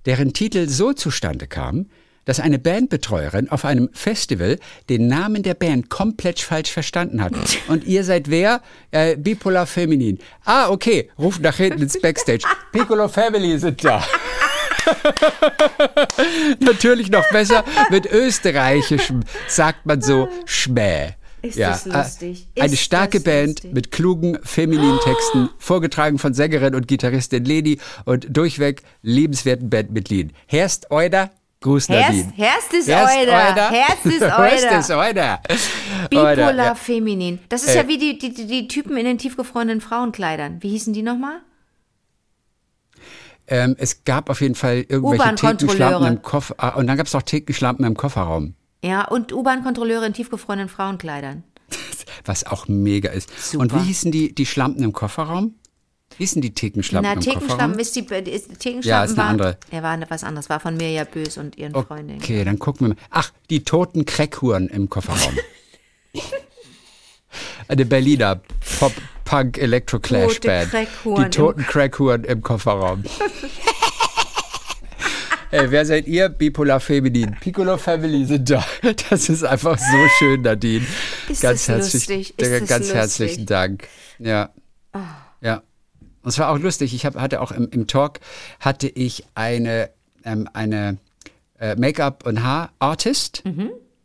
deren 0.06 0.34
Titel 0.34 0.70
so 0.70 0.94
zustande 0.94 1.48
kam, 1.48 1.88
dass 2.26 2.40
eine 2.40 2.60
Bandbetreuerin 2.60 3.50
auf 3.50 3.66
einem 3.66 3.90
Festival 3.94 4.60
den 4.90 5.08
Namen 5.08 5.44
der 5.44 5.54
Band 5.54 5.90
komplett 5.90 6.40
falsch 6.40 6.72
verstanden 6.72 7.22
hat. 7.22 7.34
Und 7.68 7.86
ihr 7.86 8.04
seid 8.04 8.30
wer? 8.30 8.62
Äh, 8.92 9.16
Bipolar 9.16 9.66
Feminin. 9.68 10.20
Ah, 10.44 10.70
okay. 10.70 11.10
Ruft 11.18 11.42
nach 11.42 11.56
hinten 11.58 11.82
ins 11.84 12.00
Backstage. 12.00 12.44
Piccolo 12.72 13.08
Family 13.08 13.58
sind 13.58 13.84
da. 13.84 14.04
Natürlich 16.60 17.10
noch 17.10 17.28
besser 17.32 17.64
mit 17.90 18.06
österreichischem, 18.06 19.22
sagt 19.48 19.86
man 19.86 20.02
so, 20.02 20.28
Schmäh. 20.46 21.12
Ist 21.42 21.58
ja, 21.58 21.72
das 21.72 21.86
lustig? 21.86 22.48
äh, 22.56 22.62
Eine 22.62 22.74
Ist 22.74 22.82
starke 22.82 23.18
das 23.20 23.24
Band 23.24 23.50
lustig? 23.50 23.74
mit 23.74 23.92
klugen, 23.92 24.40
femininen 24.44 25.00
Texten, 25.04 25.50
vorgetragen 25.60 26.18
von 26.18 26.34
Sängerin 26.34 26.74
und 26.74 26.88
Gitarristin 26.88 27.46
Leni 27.46 27.80
und 28.06 28.26
durchweg 28.36 28.82
liebenswerten 29.04 29.70
Bandmitgliedern. 29.70 30.34
Herst 30.48 30.90
Euder, 30.92 31.30
Gruß 31.66 31.90
Nadine. 31.90 32.32
Herst 32.36 32.74
ist 32.74 32.88
Euder. 32.90 33.72
Herst 33.72 34.06
ist. 34.06 34.20
Bipolar 36.12 36.56
ja. 36.56 36.76
Feminin. 36.76 37.40
Das 37.50 37.64
ist 37.64 37.70
Äh. 37.70 37.78
ja 37.78 37.88
wie 37.88 37.98
die, 37.98 38.20
die, 38.20 38.46
die, 38.46 38.68
Typen 38.68 38.96
in 38.98 39.06
den 39.06 39.18
tiefgefrorenen 39.18 39.82
Frauenkleidern. 39.82 40.62
Wie 40.62 40.70
hießen 40.70 40.94
die 40.94 41.02
nochmal? 41.02 41.42
Ähm, 43.48 43.76
es 43.80 44.04
gab 44.04 44.30
auf 44.30 44.42
jeden 44.42 44.54
Fall 44.54 44.86
irgendwelche. 44.88 45.36
Thekenschlampen 45.36 46.08
im 46.08 46.22
Koffer. 46.22 46.54
ah, 46.60 46.70
Und 46.70 46.86
dann 46.86 46.98
gab 46.98 47.08
es 47.08 47.16
auch 47.16 47.24
Thekenschlampen 47.24 47.84
im 47.84 47.98
Kofferraum. 47.98 48.54
Ja, 48.84 49.08
und 49.08 49.34
U-Bahn-Kontrolleure 49.34 50.06
in 50.06 50.14
tiefgefrorenen 50.14 50.70
Frauenkleidern. 50.70 51.44
Was 52.26 52.46
auch 52.46 52.68
mega 52.68 53.10
ist. 53.10 53.30
Super. 53.40 53.64
Und 53.64 53.74
wie 53.74 53.80
hießen 53.88 54.12
die, 54.12 54.36
die 54.36 54.46
Schlampen 54.46 54.84
im 54.84 54.94
Kofferraum? 54.94 55.56
Denn 56.20 56.42
die 56.42 56.54
Thekenschlampen 56.54 57.20
Na, 57.26 57.34
Kofferraum? 57.34 57.78
ist 57.80 57.96
die, 57.96 58.02
ist, 58.02 58.60
Thekenschlampen 58.60 58.84
Ja, 58.84 59.04
ist 59.04 59.12
eine 59.12 59.18
war, 59.18 59.26
andere. 59.26 59.58
Er 59.72 59.84
war 59.84 59.92
eine- 59.92 60.10
was 60.10 60.24
anderes, 60.24 60.50
war 60.50 60.60
von 60.60 60.78
Mirja 60.78 61.04
Bös 61.04 61.38
und 61.38 61.58
ihren 61.58 61.74
Freundinnen. 61.74 62.22
Okay, 62.22 62.44
dann 62.44 62.58
gucken 62.60 62.88
wir 62.88 62.94
mal. 62.96 63.02
Ach, 63.10 63.32
die 63.50 63.64
toten 63.64 64.06
Crackhuren 64.06 64.68
im 64.70 64.90
Kofferraum. 64.90 65.38
Eine 67.68 67.86
Berliner 67.86 68.40
Pop-Punk-Elektro-Clash-Band. 68.80 70.72
Tote 70.72 70.86
Crackhuren 70.86 71.24
Die 71.24 71.30
toten 71.38 71.64
Crackhuren 71.66 72.24
im 72.24 72.42
Kofferraum. 72.42 73.04
Ey, 75.52 75.72
wer 75.72 75.86
seid 75.86 76.08
ihr? 76.08 76.30
Bipolar 76.30 76.80
Feminin. 76.80 77.36
Piccolo 77.40 77.78
Family 77.78 78.26
sind 78.26 78.50
da. 78.50 78.66
Das 79.10 79.30
ist 79.30 79.44
einfach 79.44 79.78
so 79.78 80.08
schön, 80.18 80.42
Nadine. 80.42 80.86
Ist 81.30 81.42
ganz 81.42 81.68
herzlich, 81.68 82.36
ganz 82.38 82.70
lustig? 82.70 82.94
herzlichen 82.94 83.46
Dank. 83.46 83.88
Ja. 84.20 84.50
Ja. 85.42 85.62
Und 86.26 86.30
es 86.30 86.40
war 86.40 86.50
auch 86.50 86.58
lustig. 86.58 86.94
Ich 86.96 87.06
hab, 87.06 87.16
hatte 87.16 87.40
auch 87.40 87.52
im, 87.52 87.70
im 87.70 87.86
Talk 87.88 88.20
hatte 88.60 88.88
ich 88.90 89.24
eine, 89.36 89.92
ähm, 90.24 90.50
eine 90.54 90.98
äh, 91.60 91.76
Make-up- 91.76 92.26
und 92.26 92.42
Haar-Artist, 92.44 93.44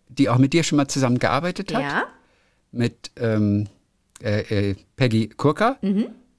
die 0.09 0.29
auch 0.29 0.37
mit 0.39 0.53
dir 0.53 0.63
schon 0.63 0.77
mal 0.77 0.87
zusammengearbeitet 0.87 1.73
hat 1.75 1.83
Mhm. 1.83 1.89
Ja, 1.89 2.03
mit 2.73 3.11
ähm, 3.19 3.69
äh, 4.23 4.71
äh, 4.71 4.77
Peggy 4.97 5.29
Kurka. 5.31 5.79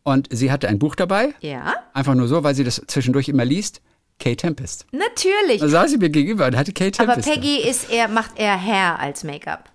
Und 0.03 0.27
sie 0.31 0.51
hatte 0.51 0.67
ein 0.69 0.77
Buch 0.79 0.95
dabei, 0.95 1.33
ja, 1.41 1.73
einfach 1.93 2.13
nur 2.15 2.27
so, 2.27 2.43
weil 2.43 2.55
sie 2.55 2.63
das 2.63 2.81
zwischendurch 2.87 3.27
immer 3.27 3.43
liest. 3.43 3.81
Kay 4.19 4.35
Tempest. 4.35 4.85
natürlich. 4.91 5.61
Da 5.61 5.67
saß 5.67 5.89
sie 5.89 5.97
mir 5.97 6.11
gegenüber 6.11 6.45
und 6.45 6.55
hatte 6.55 6.73
Kay 6.73 6.91
Aber 6.99 7.13
Tempest. 7.15 7.27
da. 7.27 7.33
Peggy 7.33 7.57
ist 7.67 7.89
eher, 7.89 8.07
macht 8.07 8.37
eher 8.37 8.55
Hair 8.55 8.99
als 8.99 9.23
Make-up. 9.23 9.71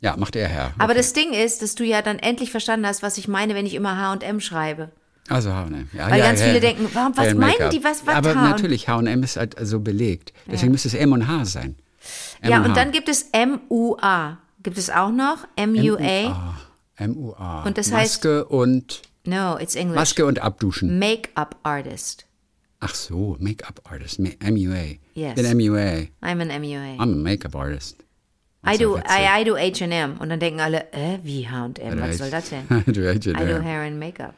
Ja, 0.00 0.16
macht 0.16 0.36
er 0.36 0.46
her. 0.46 0.72
Aber 0.78 0.94
das 0.94 1.12
Ding 1.14 1.32
ist, 1.32 1.62
dass 1.62 1.74
du 1.74 1.82
ja 1.82 2.00
dann 2.00 2.20
endlich 2.20 2.52
verstanden 2.52 2.86
hast, 2.86 3.02
was 3.02 3.18
ich 3.18 3.26
meine, 3.26 3.56
wenn 3.56 3.66
ich 3.66 3.74
immer 3.74 3.96
H&M 3.96 4.40
schreibe. 4.40 4.90
Also 5.28 5.52
H&M. 5.52 5.88
Ja, 5.92 6.10
Weil 6.10 6.18
ja, 6.20 6.26
ganz 6.26 6.40
ja, 6.40 6.46
viele 6.46 6.60
denken, 6.60 6.88
warum- 6.92 7.16
was 7.16 7.26
Ja, 7.26 7.34
meinen 7.34 7.70
die, 7.70 7.82
was- 7.82 8.06
was 8.06 8.14
Aber 8.14 8.34
H&M? 8.34 8.50
natürlich, 8.50 8.88
H&M 8.88 9.22
ist 9.22 9.36
halt 9.36 9.56
so 9.60 9.80
belegt. 9.80 10.32
Deswegen 10.46 10.72
müsste 10.72 10.88
es 10.88 10.94
M 10.94 11.12
und 11.12 11.26
H 11.26 11.44
sein. 11.46 11.76
M 12.42 12.50
ja, 12.50 12.58
H. 12.60 12.64
und 12.66 12.76
dann 12.76 12.92
gibt 12.92 13.08
es 13.08 13.26
M-U-A. 13.32 14.38
Gibt 14.62 14.78
es 14.78 14.90
auch 14.90 15.10
noch? 15.10 15.46
M-U-A? 15.56 16.54
M-U-A. 16.98 17.62
Und 17.64 17.78
das 17.78 17.88
heißt- 17.88 17.92
Maske 17.92 18.44
und 18.46 19.02
No, 19.24 19.58
it's 19.58 19.74
English. 19.74 19.96
Maske 19.96 20.24
und 20.26 20.38
Abduschen. 20.40 20.98
Make-up 20.98 21.56
Artist. 21.64 22.26
Ach 22.78 22.94
so, 22.94 23.36
Make-up 23.40 23.80
Artist. 23.90 24.18
MUA. 24.20 24.98
Yes. 25.14 25.34
Ich 25.36 25.42
bin 25.42 25.56
MUA. 25.56 26.08
I'm 26.22 26.40
an 26.40 26.48
MUA. 26.60 27.02
I'm 27.02 27.12
a 27.12 27.16
Make-up 27.16 27.54
Artist. 27.56 27.96
I 28.64 28.76
do. 28.78 28.96
I, 28.98 29.40
I 29.40 29.44
do 29.44 29.56
H&M. 29.56 30.16
Und 30.18 30.28
dann 30.28 30.40
denken 30.40 30.60
alle, 30.60 30.92
äh, 30.92 31.18
wie 31.22 31.48
H&M? 31.48 32.00
Was 32.00 32.18
soll 32.18 32.30
das 32.30 32.50
denn? 32.50 32.66
du 32.86 33.02
H&M. 33.08 33.16
I 33.16 33.46
do 33.46 33.62
Hair 33.62 33.82
and 33.82 33.98
Make-up. 33.98 34.34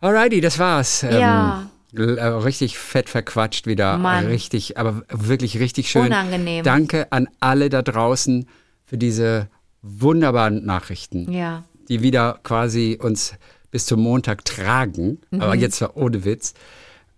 Alrighty, 0.00 0.40
das 0.40 0.58
war's. 0.58 1.02
Ähm, 1.02 1.20
Ja. 1.20 1.70
l- 1.94 2.18
äh, 2.18 2.24
richtig 2.26 2.78
fett 2.78 3.08
verquatscht 3.08 3.66
wieder. 3.66 3.98
Mann. 3.98 4.26
Richtig, 4.26 4.78
aber 4.78 5.02
wirklich 5.10 5.58
richtig 5.58 5.90
schön. 5.90 6.06
Unangenehm. 6.06 6.64
Danke 6.64 7.10
an 7.12 7.28
alle 7.40 7.68
da 7.70 7.82
draußen 7.82 8.46
für 8.84 8.98
diese 8.98 9.48
wunderbaren 9.82 10.64
Nachrichten, 10.64 11.30
Ja. 11.32 11.64
die 11.88 12.02
wieder 12.02 12.38
quasi 12.42 12.98
uns 13.00 13.34
bis 13.70 13.86
zum 13.86 14.00
Montag 14.00 14.44
tragen. 14.44 15.18
Mhm. 15.30 15.40
Aber 15.40 15.54
jetzt 15.54 15.80
war 15.80 15.96
ohne 15.96 16.24
Witz. 16.24 16.54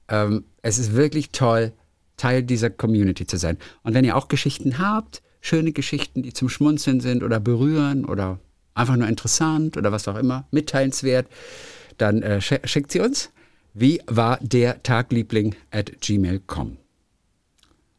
Ähm, 0.08 0.44
es 0.62 0.78
ist 0.78 0.94
wirklich 0.94 1.30
toll, 1.30 1.72
Teil 2.16 2.42
dieser 2.42 2.70
Community 2.70 3.26
zu 3.26 3.36
sein. 3.36 3.58
Und 3.82 3.94
wenn 3.94 4.04
ihr 4.04 4.16
auch 4.16 4.28
Geschichten 4.28 4.78
habt, 4.78 5.22
schöne 5.40 5.72
Geschichten, 5.72 6.22
die 6.22 6.32
zum 6.32 6.48
Schmunzeln 6.48 7.00
sind 7.00 7.22
oder 7.22 7.38
berühren 7.38 8.04
oder 8.04 8.38
einfach 8.74 8.96
nur 8.96 9.06
interessant 9.08 9.76
oder 9.76 9.92
was 9.92 10.08
auch 10.08 10.16
immer, 10.16 10.46
mitteilenswert, 10.50 11.26
dann 11.98 12.22
äh, 12.22 12.40
sch 12.40 12.54
schickt 12.64 12.92
sie 12.92 13.00
uns. 13.00 13.30
Wie 13.74 14.00
war 14.06 14.38
der 14.40 14.82
Tagliebling 14.82 15.54
at 15.70 16.00
gmail.com. 16.00 16.78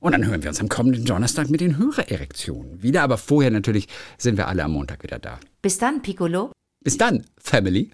Und 0.02 0.12
dann 0.14 0.26
hören 0.26 0.43
wir 0.43 0.50
uns 0.50 0.60
am 0.60 0.70
kommenden 0.70 1.06
Donnerstag 1.06 1.50
mit 1.50 1.62
den 1.62 1.78
Hörererektionen 1.78 2.82
wieder. 2.82 3.04
Aber 3.04 3.18
vorher 3.18 3.52
natürlich 3.52 3.88
sind 4.18 4.38
wir 4.38 4.47
alle 4.47 4.64
am 4.64 4.72
Montag 4.72 5.04
wieder 5.04 5.20
da. 5.20 5.39
Bis 5.62 5.78
dann, 5.78 6.02
Piccolo. 6.02 6.52
Bis 6.84 6.97
dann, 6.97 7.26
Family. 7.38 7.88